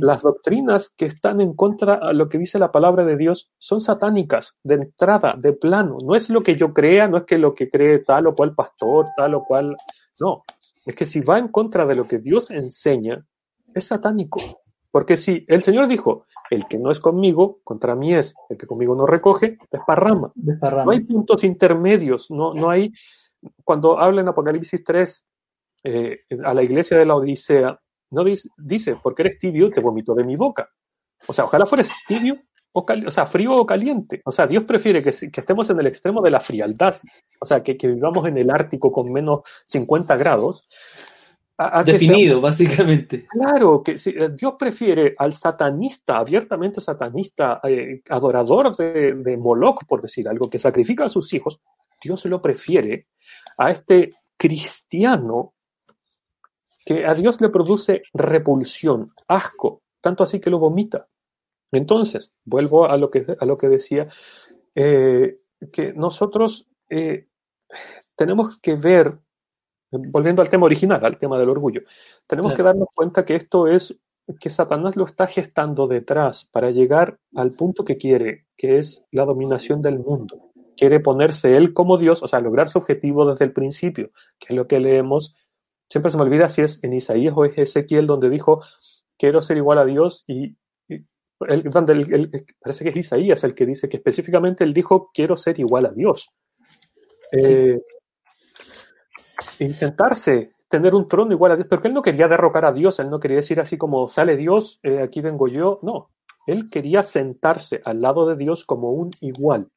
las 0.00 0.22
doctrinas 0.22 0.94
que 0.96 1.06
están 1.06 1.40
en 1.40 1.56
contra 1.56 1.94
a 1.94 2.12
lo 2.12 2.28
que 2.28 2.38
dice 2.38 2.60
la 2.60 2.70
palabra 2.70 3.04
de 3.04 3.16
Dios 3.16 3.50
son 3.58 3.80
satánicas, 3.80 4.54
de 4.62 4.76
entrada, 4.76 5.34
de 5.36 5.52
plano. 5.52 5.98
No 6.06 6.14
es 6.14 6.30
lo 6.30 6.44
que 6.44 6.54
yo 6.54 6.72
crea, 6.72 7.08
no 7.08 7.16
es 7.16 7.24
que 7.24 7.38
lo 7.38 7.56
que 7.56 7.68
cree 7.68 8.04
tal 8.04 8.28
o 8.28 8.36
cual 8.36 8.54
pastor, 8.54 9.06
tal 9.16 9.34
o 9.34 9.42
cual. 9.42 9.74
No, 10.20 10.44
es 10.86 10.94
que 10.94 11.06
si 11.06 11.22
va 11.22 11.40
en 11.40 11.48
contra 11.48 11.84
de 11.86 11.96
lo 11.96 12.06
que 12.06 12.18
Dios 12.18 12.52
enseña, 12.52 13.26
es 13.74 13.88
satánico. 13.88 14.62
Porque 14.90 15.16
si 15.16 15.44
el 15.48 15.62
Señor 15.62 15.88
dijo, 15.88 16.26
el 16.50 16.66
que 16.66 16.78
no 16.78 16.90
es 16.90 17.00
conmigo, 17.00 17.60
contra 17.62 17.94
mí 17.94 18.14
es, 18.14 18.34
el 18.48 18.56
que 18.56 18.66
conmigo 18.66 18.94
no 18.94 19.06
recoge, 19.06 19.58
desparrama. 19.70 20.32
desparrama. 20.34 20.84
No 20.84 20.90
hay 20.92 21.00
puntos 21.00 21.44
intermedios, 21.44 22.30
no, 22.30 22.54
no 22.54 22.70
hay, 22.70 22.92
cuando 23.64 23.98
habla 23.98 24.22
en 24.22 24.28
Apocalipsis 24.28 24.82
3 24.82 25.26
eh, 25.84 26.20
a 26.44 26.54
la 26.54 26.62
iglesia 26.62 26.96
de 26.96 27.06
la 27.06 27.16
Odisea, 27.16 27.78
no 28.10 28.24
dice, 28.24 28.48
dice, 28.56 28.96
porque 29.02 29.22
eres 29.22 29.38
tibio, 29.38 29.70
te 29.70 29.80
vomito 29.80 30.14
de 30.14 30.24
mi 30.24 30.36
boca. 30.36 30.68
O 31.26 31.32
sea, 31.32 31.44
ojalá 31.44 31.66
fueres 31.66 31.90
tibio, 32.06 32.38
o, 32.72 32.86
o 33.06 33.10
sea, 33.10 33.26
frío 33.26 33.54
o 33.56 33.66
caliente. 33.66 34.22
O 34.24 34.32
sea, 34.32 34.46
Dios 34.46 34.64
prefiere 34.64 35.02
que, 35.02 35.10
que, 35.10 35.40
estemos 35.40 35.68
en 35.70 35.80
el 35.80 35.86
extremo 35.86 36.22
de 36.22 36.30
la 36.30 36.40
frialdad, 36.40 36.96
o 37.40 37.46
sea, 37.46 37.62
que, 37.62 37.76
que 37.76 37.88
vivamos 37.88 38.26
en 38.26 38.38
el 38.38 38.50
Ártico 38.50 38.90
con 38.90 39.12
menos 39.12 39.40
50 39.64 40.16
grados, 40.16 40.68
definido, 41.84 42.34
sea, 42.34 42.42
básicamente. 42.42 43.26
Claro, 43.28 43.82
que 43.82 43.98
si, 43.98 44.10
eh, 44.10 44.30
Dios 44.30 44.54
prefiere 44.58 45.14
al 45.18 45.32
satanista, 45.34 46.18
abiertamente 46.18 46.80
satanista, 46.80 47.60
eh, 47.64 48.02
adorador 48.08 48.76
de, 48.76 49.14
de, 49.14 49.36
Moloch, 49.36 49.84
por 49.86 50.00
decir 50.00 50.28
algo, 50.28 50.48
que 50.48 50.58
sacrifica 50.58 51.04
a 51.04 51.08
sus 51.08 51.32
hijos, 51.34 51.60
Dios 52.02 52.24
lo 52.26 52.40
prefiere 52.40 53.08
a 53.56 53.70
este 53.70 54.10
cristiano 54.36 55.54
que 56.84 57.02
a 57.06 57.12
Dios 57.12 57.40
le 57.40 57.50
produce 57.50 58.02
repulsión, 58.14 59.12
asco, 59.26 59.82
tanto 60.00 60.22
así 60.22 60.40
que 60.40 60.48
lo 60.48 60.58
vomita. 60.58 61.06
Entonces, 61.70 62.32
vuelvo 62.44 62.86
a 62.86 62.96
lo 62.96 63.10
que, 63.10 63.26
a 63.38 63.44
lo 63.44 63.58
que 63.58 63.68
decía, 63.68 64.08
eh, 64.74 65.38
que 65.70 65.92
nosotros 65.92 66.66
eh, 66.88 67.26
tenemos 68.16 68.58
que 68.60 68.74
ver 68.74 69.18
volviendo 69.90 70.42
al 70.42 70.48
tema 70.48 70.66
original, 70.66 71.04
al 71.04 71.18
tema 71.18 71.38
del 71.38 71.48
orgullo, 71.48 71.82
tenemos 72.26 72.54
que 72.54 72.62
darnos 72.62 72.88
cuenta 72.94 73.24
que 73.24 73.36
esto 73.36 73.66
es 73.66 73.98
que 74.40 74.50
Satanás 74.50 74.96
lo 74.96 75.06
está 75.06 75.26
gestando 75.26 75.86
detrás 75.86 76.48
para 76.52 76.70
llegar 76.70 77.18
al 77.34 77.52
punto 77.52 77.84
que 77.84 77.96
quiere, 77.96 78.46
que 78.56 78.78
es 78.78 79.04
la 79.10 79.24
dominación 79.24 79.80
del 79.80 79.98
mundo. 79.98 80.50
Quiere 80.76 81.00
ponerse 81.00 81.56
él 81.56 81.72
como 81.72 81.98
Dios, 81.98 82.22
o 82.22 82.28
sea, 82.28 82.40
lograr 82.40 82.68
su 82.68 82.78
objetivo 82.78 83.24
desde 83.30 83.46
el 83.46 83.52
principio, 83.52 84.10
que 84.38 84.48
es 84.50 84.56
lo 84.56 84.66
que 84.66 84.80
leemos. 84.80 85.34
Siempre 85.88 86.10
se 86.10 86.18
me 86.18 86.24
olvida 86.24 86.48
si 86.48 86.62
es 86.62 86.82
en 86.84 86.92
Isaías 86.92 87.34
o 87.36 87.44
es 87.44 87.56
Ezequiel 87.56 88.06
donde 88.06 88.28
dijo, 88.28 88.62
quiero 89.16 89.40
ser 89.40 89.56
igual 89.56 89.78
a 89.78 89.84
Dios 89.84 90.24
y, 90.26 90.54
donde 91.38 92.44
parece 92.60 92.84
que 92.84 92.90
es 92.90 92.96
Isaías 92.96 93.44
el 93.44 93.54
que 93.54 93.64
dice 93.64 93.88
que 93.88 93.96
específicamente 93.96 94.64
él 94.64 94.74
dijo, 94.74 95.10
quiero 95.14 95.36
ser 95.36 95.58
igual 95.58 95.86
a 95.86 95.92
Dios. 95.92 96.30
Eh, 97.32 97.80
y 99.58 99.68
sentarse, 99.70 100.52
tener 100.68 100.94
un 100.94 101.08
trono 101.08 101.32
igual 101.32 101.52
a 101.52 101.56
Dios, 101.56 101.66
porque 101.68 101.88
él 101.88 101.94
no 101.94 102.02
quería 102.02 102.28
derrocar 102.28 102.64
a 102.64 102.72
Dios, 102.72 102.98
él 102.98 103.10
no 103.10 103.20
quería 103.20 103.38
decir 103.38 103.60
así 103.60 103.76
como 103.76 104.08
sale 104.08 104.36
Dios, 104.36 104.80
eh, 104.82 105.02
aquí 105.02 105.20
vengo 105.20 105.48
yo, 105.48 105.78
no, 105.82 106.10
él 106.46 106.68
quería 106.70 107.02
sentarse 107.02 107.80
al 107.84 108.00
lado 108.00 108.26
de 108.26 108.36
Dios 108.36 108.64
como 108.64 108.92
un 108.92 109.10
igual. 109.20 109.68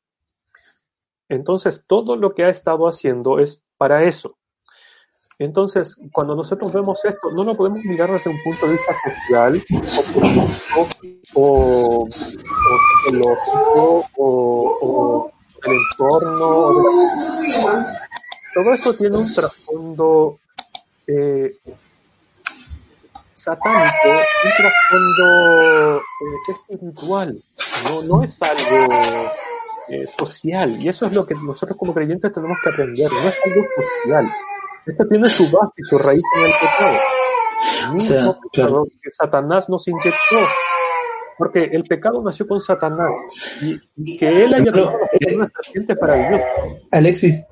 Entonces, 1.30 1.86
todo 1.88 2.16
lo 2.16 2.34
que 2.34 2.44
ha 2.44 2.50
estado 2.50 2.88
haciendo 2.88 3.40
es 3.40 3.64
para 3.78 4.04
eso. 4.04 4.38
Entonces, 5.40 5.98
cuando 6.12 6.36
nosotros 6.36 6.72
vemos 6.72 7.04
esto, 7.04 7.32
no 7.32 7.44
lo 7.44 7.56
podemos 7.56 7.80
mirar 7.84 8.12
desde 8.12 8.30
un 8.30 8.38
punto 8.44 8.68
de 8.68 8.74
vista 8.74 8.94
social, 9.04 9.62
o, 11.36 12.06
o, 12.06 12.08
o, 14.18 14.50
o 14.94 15.32
el 15.66 15.74
entorno. 15.74 16.82
Todo 18.54 18.74
eso 18.74 18.94
tiene 18.94 19.18
un 19.18 19.34
trasfondo 19.34 20.40
eh, 21.08 21.56
satánico, 23.34 24.10
un 24.44 24.52
trasfondo 24.58 25.98
eh, 25.98 26.02
espiritual, 26.50 27.40
no, 27.86 28.02
no 28.04 28.24
es 28.24 28.42
algo 28.42 28.94
eh, 29.88 30.06
social. 30.18 30.82
Y 30.82 30.90
eso 30.90 31.06
es 31.06 31.16
lo 31.16 31.26
que 31.26 31.36
nosotros 31.36 31.78
como 31.78 31.94
creyentes 31.94 32.34
tenemos 32.34 32.58
que 32.64 32.70
aprender, 32.70 33.12
no 33.12 33.30
es 33.30 33.38
algo 33.46 33.62
social. 33.76 34.30
Esto 34.86 35.08
tiene 35.08 35.30
su 35.30 35.50
base 35.50 35.74
y 35.78 35.84
su 35.84 35.98
raíz 35.98 36.24
en 36.38 36.44
el 36.44 36.52
pecado. 38.54 38.86
Que 39.02 39.12
Satanás 39.12 39.70
nos 39.70 39.88
inyectó. 39.88 40.38
Porque 41.38 41.64
el 41.64 41.84
pecado 41.84 42.22
nació 42.22 42.48
con 42.48 42.60
Satanás. 42.60 43.10
Y, 43.62 44.18
que 44.18 44.28
él 44.28 44.54
haya 44.54 44.72
dado 44.72 44.92
una 45.36 45.50
serpiente 45.50 45.96
para 45.96 46.30
Dios. 46.30 46.42
Alexis, 46.92 47.46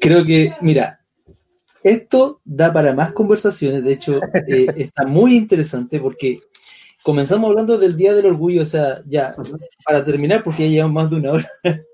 creo 0.00 0.24
que, 0.24 0.52
mira, 0.60 1.00
esto 1.82 2.40
da 2.44 2.72
para 2.72 2.94
más 2.94 3.12
conversaciones. 3.12 3.82
De 3.84 3.92
hecho, 3.92 4.20
eh, 4.46 4.66
está 4.76 5.04
muy 5.04 5.36
interesante 5.36 5.98
porque 6.00 6.40
comenzamos 7.02 7.50
hablando 7.50 7.78
del 7.78 7.96
Día 7.96 8.14
del 8.14 8.26
Orgullo. 8.26 8.62
O 8.62 8.66
sea, 8.66 9.00
ya, 9.06 9.34
para 9.84 10.04
terminar, 10.04 10.44
porque 10.44 10.64
ya 10.64 10.70
llevamos 10.70 10.94
más 10.94 11.10
de 11.10 11.16
una 11.16 11.32
hora. 11.32 11.50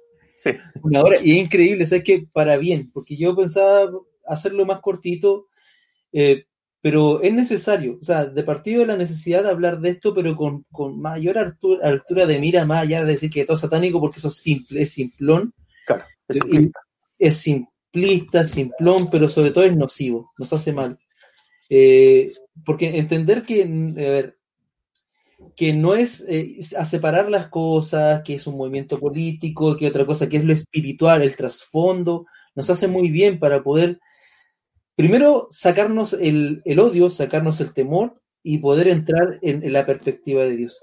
Una 0.82 1.02
hora, 1.02 1.16
y 1.22 1.32
es 1.32 1.44
increíble, 1.44 1.84
es 1.84 2.02
que 2.02 2.26
para 2.32 2.56
bien, 2.56 2.90
porque 2.94 3.16
yo 3.16 3.36
pensaba 3.36 3.90
hacerlo 4.26 4.64
más 4.64 4.80
cortito, 4.80 5.48
eh, 6.12 6.46
pero 6.80 7.20
es 7.22 7.34
necesario, 7.34 7.98
o 8.00 8.04
sea, 8.04 8.24
de 8.24 8.42
partido 8.44 8.80
de 8.80 8.86
la 8.86 8.96
necesidad 8.96 9.42
de 9.42 9.50
hablar 9.50 9.80
de 9.80 9.90
esto, 9.90 10.14
pero 10.14 10.36
con, 10.36 10.64
mayor 11.00 11.36
altura, 11.38 12.26
de 12.26 12.38
mira, 12.38 12.64
más 12.64 12.84
allá 12.84 13.04
de 13.04 13.12
decir 13.12 13.30
que 13.30 13.44
todo 13.44 13.56
es 13.56 13.61
satánico, 13.61 14.00
porque 14.00 14.18
eso 14.18 14.28
es 14.28 14.36
simple, 14.36 14.82
es 14.82 14.90
simplón. 14.90 15.52
Claro, 15.84 16.04
es 16.28 16.36
simplista. 16.36 16.80
Es 17.18 17.38
simplista, 17.38 18.44
simplón, 18.44 19.10
pero 19.10 19.28
sobre 19.28 19.50
todo 19.50 19.64
es 19.64 19.76
nocivo, 19.76 20.32
nos 20.38 20.52
hace 20.52 20.72
mal. 20.72 20.98
Eh, 21.70 22.32
porque 22.64 22.98
entender 22.98 23.42
que, 23.42 23.62
a 23.62 24.10
ver, 24.10 24.38
que 25.56 25.72
no 25.72 25.94
es 25.94 26.24
eh, 26.28 26.58
a 26.76 26.84
separar 26.84 27.30
las 27.30 27.48
cosas, 27.48 28.22
que 28.22 28.34
es 28.34 28.46
un 28.46 28.56
movimiento 28.56 28.98
político, 28.98 29.76
que 29.76 29.86
otra 29.86 30.06
cosa, 30.06 30.28
que 30.28 30.38
es 30.38 30.44
lo 30.44 30.52
espiritual, 30.52 31.22
el 31.22 31.36
trasfondo, 31.36 32.26
nos 32.54 32.70
hace 32.70 32.88
muy 32.88 33.10
bien 33.10 33.38
para 33.38 33.62
poder, 33.62 34.00
primero, 34.96 35.46
sacarnos 35.50 36.12
el, 36.12 36.62
odio, 36.78 37.10
sacarnos 37.10 37.60
el 37.60 37.72
temor 37.72 38.20
y 38.42 38.58
poder 38.58 38.88
entrar 38.88 39.38
en, 39.42 39.72
la 39.72 39.86
perspectiva 39.86 40.44
de 40.44 40.56
Dios. 40.56 40.80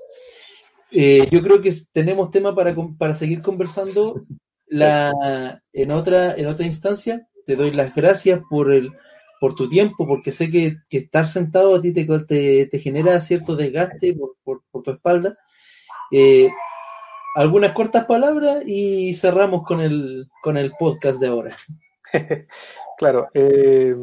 Eh, 0.91 1.27
yo 1.31 1.41
creo 1.41 1.59
que 1.59 1.73
tenemos 1.91 2.31
tema 2.31 2.55
para, 2.55 2.75
para 2.97 3.13
seguir 3.13 3.41
conversando 3.41 4.25
la, 4.67 5.61
en, 5.73 5.91
otra, 5.91 6.35
en 6.35 6.47
otra 6.47 6.65
instancia. 6.65 7.27
Te 7.45 7.55
doy 7.55 7.71
las 7.71 7.93
gracias 7.93 8.41
por 8.49 8.73
el, 8.73 8.91
por 9.39 9.55
tu 9.55 9.69
tiempo, 9.69 10.07
porque 10.07 10.31
sé 10.31 10.49
que, 10.49 10.77
estar 10.89 11.27
sentado 11.27 11.75
a 11.75 11.81
ti 11.81 11.93
te, 11.93 12.65
te, 12.65 12.79
genera 12.79 13.19
cierto 13.19 13.55
desgaste 13.55 14.15
por, 14.43 14.61
tu 14.83 14.91
espalda. 14.91 15.37
Eh, 16.11 16.49
algunas 17.35 17.73
cortas 17.73 18.05
palabras 18.05 18.63
y 18.65 19.13
cerramos 19.13 19.63
con 19.63 19.81
el, 19.81 20.27
con 20.41 20.57
el 20.57 20.71
podcast 20.79 21.19
de 21.19 21.27
ahora. 21.27 21.55
claro. 22.97 23.27
Eh, 23.33 23.95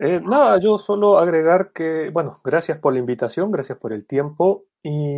eh, 0.00 0.20
nada, 0.22 0.58
yo 0.60 0.78
solo 0.78 1.18
agregar 1.18 1.72
que, 1.72 2.10
bueno, 2.10 2.40
gracias 2.44 2.78
por 2.78 2.92
la 2.92 3.00
invitación, 3.00 3.50
gracias 3.50 3.78
por 3.78 3.92
el 3.92 4.06
tiempo 4.06 4.64
y 4.82 5.16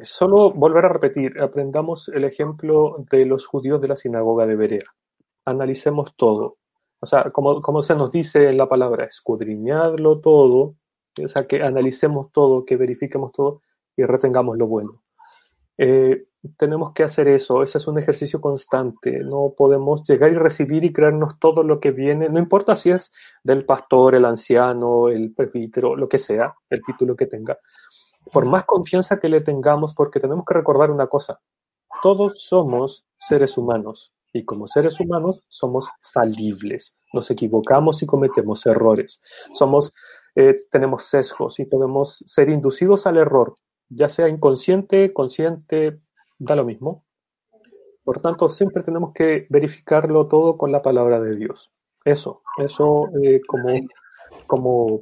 solo 0.00 0.52
volver 0.52 0.86
a 0.86 0.88
repetir, 0.88 1.42
aprendamos 1.42 2.08
el 2.08 2.24
ejemplo 2.24 3.04
de 3.10 3.26
los 3.26 3.46
judíos 3.46 3.80
de 3.80 3.88
la 3.88 3.96
sinagoga 3.96 4.46
de 4.46 4.56
Berea. 4.56 4.94
Analicemos 5.44 6.14
todo, 6.16 6.58
o 7.00 7.06
sea, 7.06 7.30
como, 7.32 7.82
se 7.82 7.96
nos 7.96 8.12
dice 8.12 8.48
en 8.48 8.56
la 8.56 8.68
palabra, 8.68 9.04
escudriñarlo 9.04 10.20
todo, 10.20 10.76
o 11.22 11.28
sea, 11.28 11.46
que 11.48 11.60
analicemos 11.60 12.30
todo, 12.30 12.64
que 12.64 12.76
verifiquemos 12.76 13.32
todo 13.32 13.62
y 13.96 14.04
retengamos 14.04 14.56
lo 14.56 14.68
bueno. 14.68 15.02
Eh, 15.78 16.26
tenemos 16.56 16.92
que 16.92 17.02
hacer 17.02 17.26
eso, 17.26 17.62
ese 17.62 17.78
es 17.78 17.88
un 17.88 17.98
ejercicio 17.98 18.40
constante, 18.40 19.18
no 19.24 19.52
podemos 19.56 20.06
llegar 20.08 20.32
y 20.32 20.36
recibir 20.36 20.84
y 20.84 20.92
creernos 20.92 21.40
todo 21.40 21.64
lo 21.64 21.80
que 21.80 21.90
viene, 21.90 22.28
no 22.28 22.38
importa 22.38 22.76
si 22.76 22.90
es 22.90 23.12
del 23.42 23.64
pastor, 23.64 24.14
el 24.14 24.24
anciano, 24.24 25.08
el 25.08 25.32
presbítero, 25.34 25.96
lo 25.96 26.08
que 26.08 26.20
sea, 26.20 26.54
el 26.70 26.82
título 26.82 27.16
que 27.16 27.26
tenga. 27.26 27.58
Por 28.30 28.46
más 28.46 28.64
confianza 28.64 29.18
que 29.18 29.28
le 29.28 29.40
tengamos, 29.40 29.94
porque 29.94 30.20
tenemos 30.20 30.44
que 30.44 30.54
recordar 30.54 30.90
una 30.90 31.06
cosa, 31.06 31.40
todos 32.02 32.42
somos 32.42 33.04
seres 33.18 33.56
humanos, 33.56 34.12
y 34.32 34.44
como 34.44 34.66
seres 34.66 34.98
humanos 35.00 35.42
somos 35.48 35.88
falibles, 36.00 36.98
nos 37.12 37.30
equivocamos 37.30 38.02
y 38.02 38.06
cometemos 38.06 38.64
errores, 38.66 39.20
somos, 39.52 39.92
eh, 40.34 40.56
tenemos 40.70 41.04
sesgos 41.04 41.60
y 41.60 41.66
podemos 41.66 42.22
ser 42.26 42.48
inducidos 42.48 43.06
al 43.06 43.18
error, 43.18 43.54
ya 43.88 44.08
sea 44.08 44.28
inconsciente, 44.28 45.12
consciente, 45.12 46.00
da 46.38 46.56
lo 46.56 46.64
mismo. 46.64 47.04
Por 48.04 48.20
tanto, 48.20 48.48
siempre 48.48 48.82
tenemos 48.82 49.12
que 49.12 49.46
verificarlo 49.48 50.26
todo 50.26 50.56
con 50.56 50.72
la 50.72 50.82
palabra 50.82 51.20
de 51.20 51.36
Dios. 51.36 51.70
Eso, 52.04 52.42
eso 52.58 53.08
eh, 53.22 53.40
como, 53.46 53.68
como, 54.46 55.00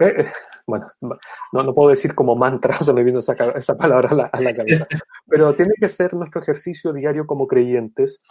eh, 0.00 0.26
bueno, 0.68 0.86
no, 1.00 1.62
no, 1.62 1.74
puedo 1.74 1.90
decir 1.90 2.14
como 2.14 2.36
mantra, 2.36 2.74
se 2.84 2.92
me 2.92 3.02
vino 3.02 3.18
esa, 3.18 3.32
esa 3.32 3.76
palabra 3.76 4.30
a 4.30 4.40
la, 4.40 4.54
cabeza, 4.54 4.86
pero 5.26 5.54
tiene 5.54 5.72
que 5.80 5.88
ser 5.88 6.14
nuestro 6.14 6.42
ejercicio 6.42 6.92
diario 6.92 7.26
como 7.26 7.46
creyentes, 7.46 8.22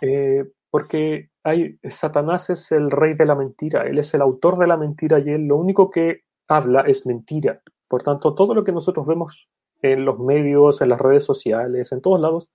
eh, 0.00 0.44
porque 0.70 1.30
hay, 1.42 1.78
Satanás 1.90 2.48
es 2.50 2.70
el 2.72 2.90
rey 2.90 3.14
de 3.14 3.26
la 3.26 3.34
mentira, 3.34 3.82
él 3.82 3.98
es 3.98 4.14
el 4.14 4.22
autor 4.22 4.58
de 4.58 4.68
la 4.68 4.76
mentira 4.76 5.18
y 5.18 5.30
él 5.30 5.46
lo 5.46 5.56
único 5.56 5.90
que 5.90 6.22
habla 6.48 6.82
es 6.82 7.04
mentira. 7.04 7.60
Por 7.88 8.02
tanto, 8.02 8.34
todo 8.34 8.54
lo 8.54 8.64
que 8.64 8.72
nosotros 8.72 9.06
vemos 9.06 9.50
en 9.82 10.04
los 10.04 10.18
medios, 10.18 10.80
en 10.80 10.88
las 10.88 11.00
redes 11.00 11.24
sociales, 11.24 11.92
en 11.92 12.00
todos 12.00 12.20
lados, 12.20 12.52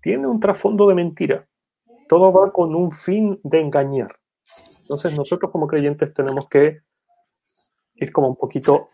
tiene 0.00 0.26
un 0.26 0.40
trasfondo 0.40 0.88
de 0.88 0.94
mentira. 0.94 1.46
Todo 2.08 2.32
va 2.32 2.50
con 2.50 2.74
un 2.74 2.90
fin 2.90 3.38
de 3.44 3.60
engañar. 3.60 4.16
Entonces 4.80 5.16
nosotros 5.16 5.52
como 5.52 5.66
creyentes 5.66 6.14
tenemos 6.14 6.48
que 6.48 6.78
ir 7.98 8.12
como 8.12 8.28
un 8.28 8.36
poquito 8.36 8.90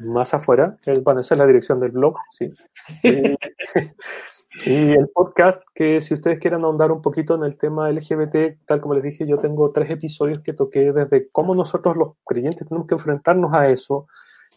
más 0.00 0.34
afuera. 0.34 0.76
Bueno, 1.02 1.20
esa 1.20 1.34
es 1.34 1.38
la 1.38 1.46
dirección 1.46 1.80
del 1.80 1.92
blog, 1.92 2.16
sí. 2.30 2.48
Y, 4.64 4.92
el 4.92 5.08
podcast, 5.08 5.62
que 5.74 6.00
si 6.00 6.14
ustedes 6.14 6.38
quieren 6.38 6.64
ahondar 6.64 6.90
un 6.90 7.02
poquito 7.02 7.34
en 7.34 7.44
el 7.44 7.58
tema 7.58 7.90
LGBT, 7.90 8.64
tal 8.64 8.80
como 8.80 8.94
les 8.94 9.02
dije, 9.02 9.26
yo 9.26 9.36
tengo 9.36 9.70
tres 9.70 9.90
episodios 9.90 10.38
que 10.38 10.54
toqué 10.54 10.92
desde 10.92 11.28
cómo 11.30 11.54
nosotros 11.54 11.94
los 11.94 12.14
creyentes 12.24 12.66
tenemos 12.66 12.86
que 12.86 12.94
enfrentarnos 12.94 13.52
a 13.52 13.66
eso, 13.66 14.06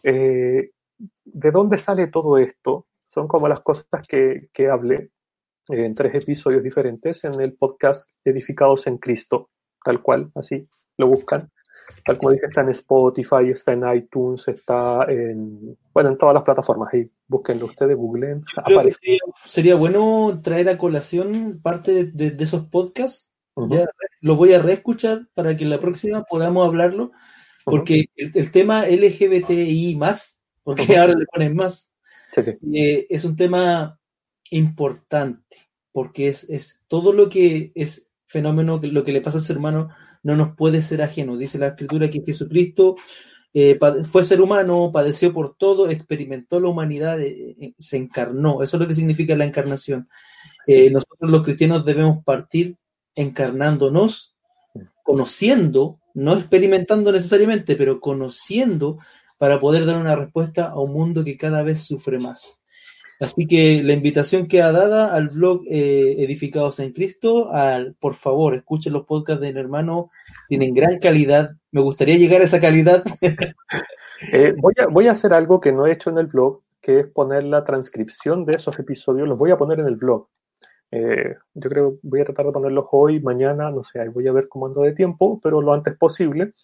eh, 0.02 0.70
de 1.24 1.50
dónde 1.50 1.76
sale 1.76 2.06
todo 2.06 2.38
esto, 2.38 2.86
son 3.08 3.28
como 3.28 3.46
las 3.46 3.60
cosas 3.60 3.86
que, 4.08 4.48
que 4.54 4.70
hablé 4.70 5.10
en 5.68 5.94
tres 5.94 6.14
episodios 6.14 6.62
diferentes 6.62 7.22
en 7.24 7.38
el 7.38 7.52
podcast 7.52 8.08
Edificados 8.24 8.86
en 8.86 8.96
Cristo, 8.96 9.50
tal 9.84 10.00
cual, 10.00 10.30
así 10.34 10.66
lo 10.96 11.08
buscan 11.08 11.50
tal 12.04 12.18
como 12.18 12.32
dije, 12.32 12.46
está 12.46 12.62
en 12.62 12.70
Spotify, 12.70 13.50
está 13.50 13.72
en 13.72 13.84
iTunes, 13.94 14.46
está 14.48 15.04
en, 15.08 15.76
bueno, 15.92 16.10
en 16.10 16.18
todas 16.18 16.34
las 16.34 16.44
plataformas. 16.44 16.92
Ahí 16.92 17.10
búsquenlo 17.26 17.66
ustedes, 17.66 17.96
googleen. 17.96 18.44
Sería, 18.56 19.18
sería, 19.44 19.74
bueno 19.74 20.40
traer 20.42 20.68
a 20.68 20.78
colación 20.78 21.60
parte 21.62 22.06
de, 22.06 22.36
esos 22.38 22.66
podcasts. 22.66 23.30
lo 24.20 24.36
voy 24.36 24.52
a 24.52 24.60
reescuchar 24.60 25.28
para 25.34 25.56
que 25.56 25.64
la 25.64 25.80
próxima 25.80 26.24
podamos 26.24 26.66
hablarlo, 26.66 27.12
porque 27.64 28.06
el, 28.16 28.50
tema 28.50 28.86
LGBTI 28.86 29.96
más, 29.96 30.42
porque 30.62 30.96
ahora 30.96 31.14
le 31.14 31.26
ponen 31.26 31.54
más, 31.54 31.92
eh, 32.74 33.06
es 33.08 33.24
un 33.24 33.36
tema 33.36 33.98
importante, 34.50 35.56
porque 35.92 36.28
es, 36.28 36.48
es 36.50 36.80
todo 36.88 37.12
lo 37.12 37.28
que 37.28 37.72
es 37.74 38.10
fenómeno, 38.26 38.80
lo 38.82 39.04
que 39.04 39.12
le 39.12 39.20
pasa 39.20 39.38
a 39.38 39.40
ser 39.40 39.56
hermano 39.56 39.90
no 40.22 40.36
nos 40.36 40.54
puede 40.54 40.82
ser 40.82 41.02
ajeno. 41.02 41.36
Dice 41.36 41.58
la 41.58 41.68
escritura 41.68 42.10
que 42.10 42.22
Jesucristo 42.24 42.96
eh, 43.52 43.78
fue 44.10 44.22
ser 44.22 44.40
humano, 44.40 44.90
padeció 44.92 45.32
por 45.32 45.56
todo, 45.56 45.90
experimentó 45.90 46.60
la 46.60 46.68
humanidad, 46.68 47.20
eh, 47.20 47.56
eh, 47.60 47.74
se 47.78 47.96
encarnó. 47.96 48.62
Eso 48.62 48.76
es 48.76 48.80
lo 48.80 48.86
que 48.86 48.94
significa 48.94 49.36
la 49.36 49.44
encarnación. 49.44 50.08
nosotros 50.66 51.30
los 51.30 51.42
cristianos 51.42 51.84
debemos 51.84 52.22
partir 52.24 52.76
encarnándonos, 53.16 54.36
conociendo, 55.02 56.00
no 56.14 56.34
experimentando 56.34 57.10
necesariamente, 57.10 57.74
pero 57.74 58.00
conociendo 58.00 58.98
para 59.38 59.58
poder 59.58 59.84
dar 59.86 59.96
una 59.96 60.14
respuesta 60.14 60.68
a 60.68 60.78
un 60.78 60.92
mundo 60.92 61.24
que 61.24 61.36
cada 61.36 61.62
vez 61.62 61.80
sufre 61.80 62.18
más. 62.20 62.59
Así 63.20 63.46
que 63.46 63.82
la 63.82 63.92
invitación 63.92 64.48
queda 64.48 64.72
dada 64.72 65.14
al 65.14 65.28
blog 65.28 65.62
eh, 65.66 66.16
Edificados 66.24 66.80
en 66.80 66.92
Cristo. 66.92 67.52
Al, 67.52 67.94
por 68.00 68.14
favor, 68.14 68.54
escuchen 68.54 68.94
los 68.94 69.04
podcasts 69.04 69.42
de 69.42 69.52
mi 69.52 69.60
hermano, 69.60 70.10
tienen 70.48 70.72
gran 70.72 70.98
calidad. 70.98 71.50
Me 71.70 71.82
gustaría 71.82 72.16
llegar 72.16 72.40
a 72.40 72.44
esa 72.44 72.60
calidad. 72.60 73.04
eh, 74.32 74.54
voy, 74.56 74.74
a, 74.78 74.86
voy 74.86 75.06
a 75.06 75.10
hacer 75.10 75.34
algo 75.34 75.60
que 75.60 75.70
no 75.70 75.86
he 75.86 75.92
hecho 75.92 76.08
en 76.08 76.16
el 76.16 76.28
blog, 76.28 76.62
que 76.80 77.00
es 77.00 77.06
poner 77.08 77.44
la 77.44 77.62
transcripción 77.62 78.46
de 78.46 78.52
esos 78.56 78.78
episodios. 78.78 79.28
Los 79.28 79.38
voy 79.38 79.50
a 79.50 79.58
poner 79.58 79.80
en 79.80 79.86
el 79.86 79.96
blog. 79.96 80.26
Eh, 80.90 81.36
yo 81.54 81.70
creo 81.70 81.98
voy 82.02 82.20
a 82.20 82.24
tratar 82.24 82.46
de 82.46 82.52
ponerlos 82.52 82.86
hoy, 82.90 83.20
mañana, 83.20 83.70
no 83.70 83.84
sé, 83.84 84.00
ahí 84.00 84.08
voy 84.08 84.26
a 84.26 84.32
ver 84.32 84.48
cómo 84.48 84.66
ando 84.66 84.82
de 84.82 84.92
tiempo, 84.92 85.38
pero 85.40 85.60
lo 85.60 85.72
antes 85.72 85.96
posible, 85.96 86.54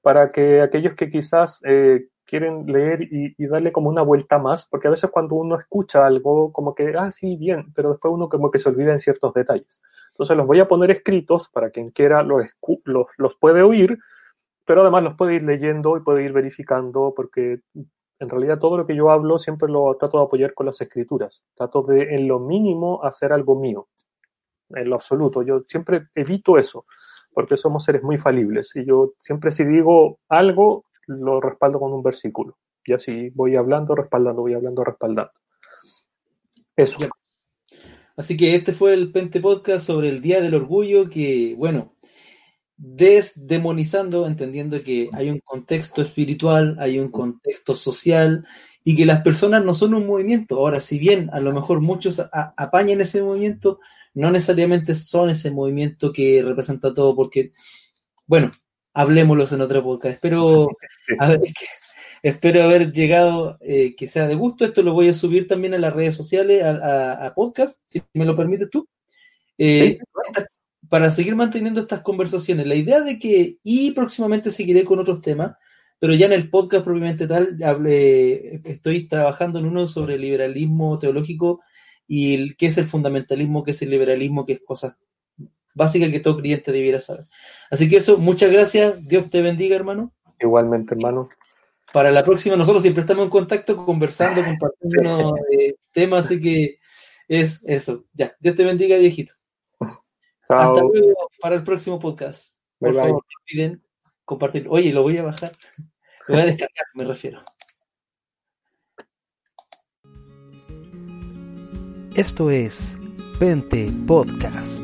para 0.00 0.32
que 0.32 0.62
aquellos 0.62 0.94
que 0.94 1.10
quizás 1.10 1.60
eh, 1.66 2.06
quieren 2.26 2.66
leer 2.66 3.02
y, 3.02 3.46
darle 3.46 3.72
como 3.72 3.88
una 3.88 4.02
vuelta 4.02 4.38
más, 4.38 4.66
porque 4.66 4.88
a 4.88 4.90
veces 4.90 5.10
cuando 5.10 5.36
uno 5.36 5.56
escucha 5.56 6.06
algo, 6.06 6.52
como 6.52 6.74
que, 6.74 6.94
ah, 6.98 7.10
sí, 7.10 7.36
bien, 7.36 7.72
pero 7.74 7.90
después 7.90 8.12
uno 8.12 8.28
como 8.28 8.50
que 8.50 8.58
se 8.58 8.68
olvida 8.68 8.92
en 8.92 9.00
ciertos 9.00 9.32
detalles. 9.32 9.80
Entonces 10.10 10.36
los 10.36 10.46
voy 10.46 10.60
a 10.60 10.68
poner 10.68 10.90
escritos 10.90 11.48
para 11.48 11.70
quien 11.70 11.88
quiera 11.88 12.22
los, 12.22 12.44
los, 12.84 13.06
los 13.16 13.36
puede 13.36 13.62
oír, 13.62 13.98
pero 14.64 14.82
además 14.82 15.04
los 15.04 15.14
puede 15.14 15.36
ir 15.36 15.42
leyendo 15.42 15.96
y 15.96 16.00
puede 16.00 16.24
ir 16.24 16.32
verificando, 16.32 17.12
porque 17.14 17.60
en 18.18 18.28
realidad 18.28 18.58
todo 18.58 18.78
lo 18.78 18.86
que 18.86 18.96
yo 18.96 19.10
hablo 19.10 19.38
siempre 19.38 19.68
lo 19.68 19.94
trato 19.96 20.18
de 20.18 20.24
apoyar 20.24 20.54
con 20.54 20.66
las 20.66 20.80
escrituras. 20.80 21.44
Trato 21.54 21.82
de, 21.82 22.14
en 22.14 22.26
lo 22.26 22.40
mínimo, 22.40 23.04
hacer 23.04 23.32
algo 23.32 23.58
mío. 23.60 23.88
En 24.70 24.88
lo 24.88 24.96
absoluto. 24.96 25.42
Yo 25.42 25.62
siempre 25.66 26.08
evito 26.14 26.56
eso, 26.58 26.86
porque 27.32 27.56
somos 27.56 27.84
seres 27.84 28.02
muy 28.02 28.16
falibles. 28.16 28.74
Y 28.74 28.86
yo 28.86 29.12
siempre 29.18 29.50
si 29.50 29.64
digo 29.64 30.18
algo, 30.28 30.85
lo 31.06 31.40
respaldo 31.40 31.80
con 31.80 31.92
un 31.92 32.02
versículo. 32.02 32.58
Y 32.84 32.92
así 32.92 33.30
voy 33.34 33.56
hablando, 33.56 33.94
respaldando, 33.94 34.42
voy 34.42 34.54
hablando, 34.54 34.84
respaldando. 34.84 35.32
Eso. 36.76 36.98
Así 38.16 38.36
que 38.36 38.54
este 38.54 38.72
fue 38.72 38.94
el 38.94 39.12
Pente 39.12 39.40
Podcast 39.40 39.86
sobre 39.86 40.08
el 40.08 40.20
Día 40.20 40.40
del 40.40 40.54
Orgullo, 40.54 41.10
que, 41.10 41.54
bueno, 41.56 41.94
desdemonizando, 42.76 44.26
entendiendo 44.26 44.82
que 44.82 45.08
hay 45.12 45.30
un 45.30 45.40
contexto 45.40 46.02
espiritual, 46.02 46.76
hay 46.78 46.98
un 46.98 47.10
contexto 47.10 47.74
social 47.74 48.46
y 48.84 48.96
que 48.96 49.06
las 49.06 49.22
personas 49.22 49.64
no 49.64 49.74
son 49.74 49.94
un 49.94 50.06
movimiento. 50.06 50.56
Ahora, 50.58 50.80
si 50.80 50.98
bien 50.98 51.28
a 51.32 51.40
lo 51.40 51.52
mejor 51.52 51.80
muchos 51.80 52.22
apañan 52.32 53.00
ese 53.00 53.22
movimiento, 53.22 53.80
no 54.14 54.30
necesariamente 54.30 54.94
son 54.94 55.30
ese 55.30 55.50
movimiento 55.50 56.12
que 56.12 56.42
representa 56.42 56.94
todo, 56.94 57.16
porque, 57.16 57.52
bueno, 58.26 58.50
hablemoslos 58.96 59.52
en 59.52 59.60
otra 59.60 59.82
podcast. 59.82 60.14
Espero, 60.14 60.68
a 61.18 61.28
ver, 61.28 61.40
espero 62.22 62.62
haber 62.62 62.92
llegado, 62.92 63.58
eh, 63.60 63.94
que 63.94 64.06
sea 64.06 64.26
de 64.26 64.34
gusto. 64.34 64.64
Esto 64.64 64.82
lo 64.82 64.94
voy 64.94 65.08
a 65.10 65.12
subir 65.12 65.46
también 65.46 65.74
a 65.74 65.78
las 65.78 65.92
redes 65.92 66.16
sociales, 66.16 66.64
a, 66.64 66.70
a, 66.70 67.26
a 67.26 67.34
podcast, 67.34 67.82
si 67.84 68.02
me 68.14 68.24
lo 68.24 68.34
permites 68.34 68.70
tú. 68.70 68.88
Eh, 69.58 69.98
sí. 70.00 70.44
Para 70.88 71.10
seguir 71.10 71.36
manteniendo 71.36 71.82
estas 71.82 72.00
conversaciones. 72.00 72.66
La 72.66 72.74
idea 72.74 73.02
de 73.02 73.18
que, 73.18 73.58
y 73.62 73.90
próximamente 73.90 74.50
seguiré 74.50 74.84
con 74.84 74.98
otros 74.98 75.20
temas, 75.20 75.56
pero 75.98 76.14
ya 76.14 76.24
en 76.24 76.32
el 76.32 76.48
podcast 76.48 76.82
propiamente 76.82 77.26
tal, 77.26 77.62
hablé, 77.62 78.62
estoy 78.64 79.08
trabajando 79.08 79.58
en 79.58 79.66
uno 79.66 79.88
sobre 79.88 80.14
el 80.14 80.22
liberalismo 80.22 80.98
teológico 80.98 81.60
y 82.08 82.34
el, 82.34 82.56
qué 82.56 82.66
es 82.66 82.78
el 82.78 82.86
fundamentalismo, 82.86 83.62
qué 83.62 83.72
es 83.72 83.82
el 83.82 83.90
liberalismo, 83.90 84.46
qué 84.46 84.54
es 84.54 84.62
cosa 84.64 84.96
básica 85.74 86.10
que 86.10 86.20
todo 86.20 86.38
cliente 86.38 86.72
debiera 86.72 86.98
saber. 86.98 87.24
Así 87.70 87.88
que 87.88 87.96
eso, 87.96 88.18
muchas 88.18 88.52
gracias. 88.52 89.06
Dios 89.08 89.30
te 89.30 89.42
bendiga, 89.42 89.76
hermano. 89.76 90.12
Igualmente, 90.40 90.94
hermano. 90.94 91.28
Para 91.92 92.10
la 92.10 92.24
próxima, 92.24 92.56
nosotros 92.56 92.82
siempre 92.82 93.02
estamos 93.02 93.24
en 93.24 93.30
contacto, 93.30 93.84
conversando, 93.84 94.44
compartiendo 94.44 95.36
eh, 95.50 95.74
temas, 95.92 96.26
así 96.26 96.40
que 96.40 96.78
es 97.28 97.64
eso. 97.66 98.04
Ya, 98.12 98.34
Dios 98.40 98.56
te 98.56 98.64
bendiga, 98.64 98.96
viejito. 98.96 99.32
Chao. 100.48 100.58
Hasta 100.58 100.80
luego 100.80 101.30
para 101.40 101.56
el 101.56 101.64
próximo 101.64 101.98
podcast. 101.98 102.56
Por 102.78 102.90
Bye, 102.90 103.00
bye. 103.00 103.08
favor, 103.08 103.24
no 103.24 103.40
olviden 103.42 103.82
compartir. 104.24 104.66
Oye, 104.68 104.92
lo 104.92 105.02
voy 105.02 105.16
a 105.16 105.24
bajar. 105.24 105.52
Lo 106.28 106.34
voy 106.34 106.42
a 106.42 106.46
descargar, 106.46 106.86
me 106.94 107.04
refiero. 107.04 107.42
Esto 112.14 112.50
es 112.50 112.96
Pente 113.38 113.92
Podcast. 114.06 114.82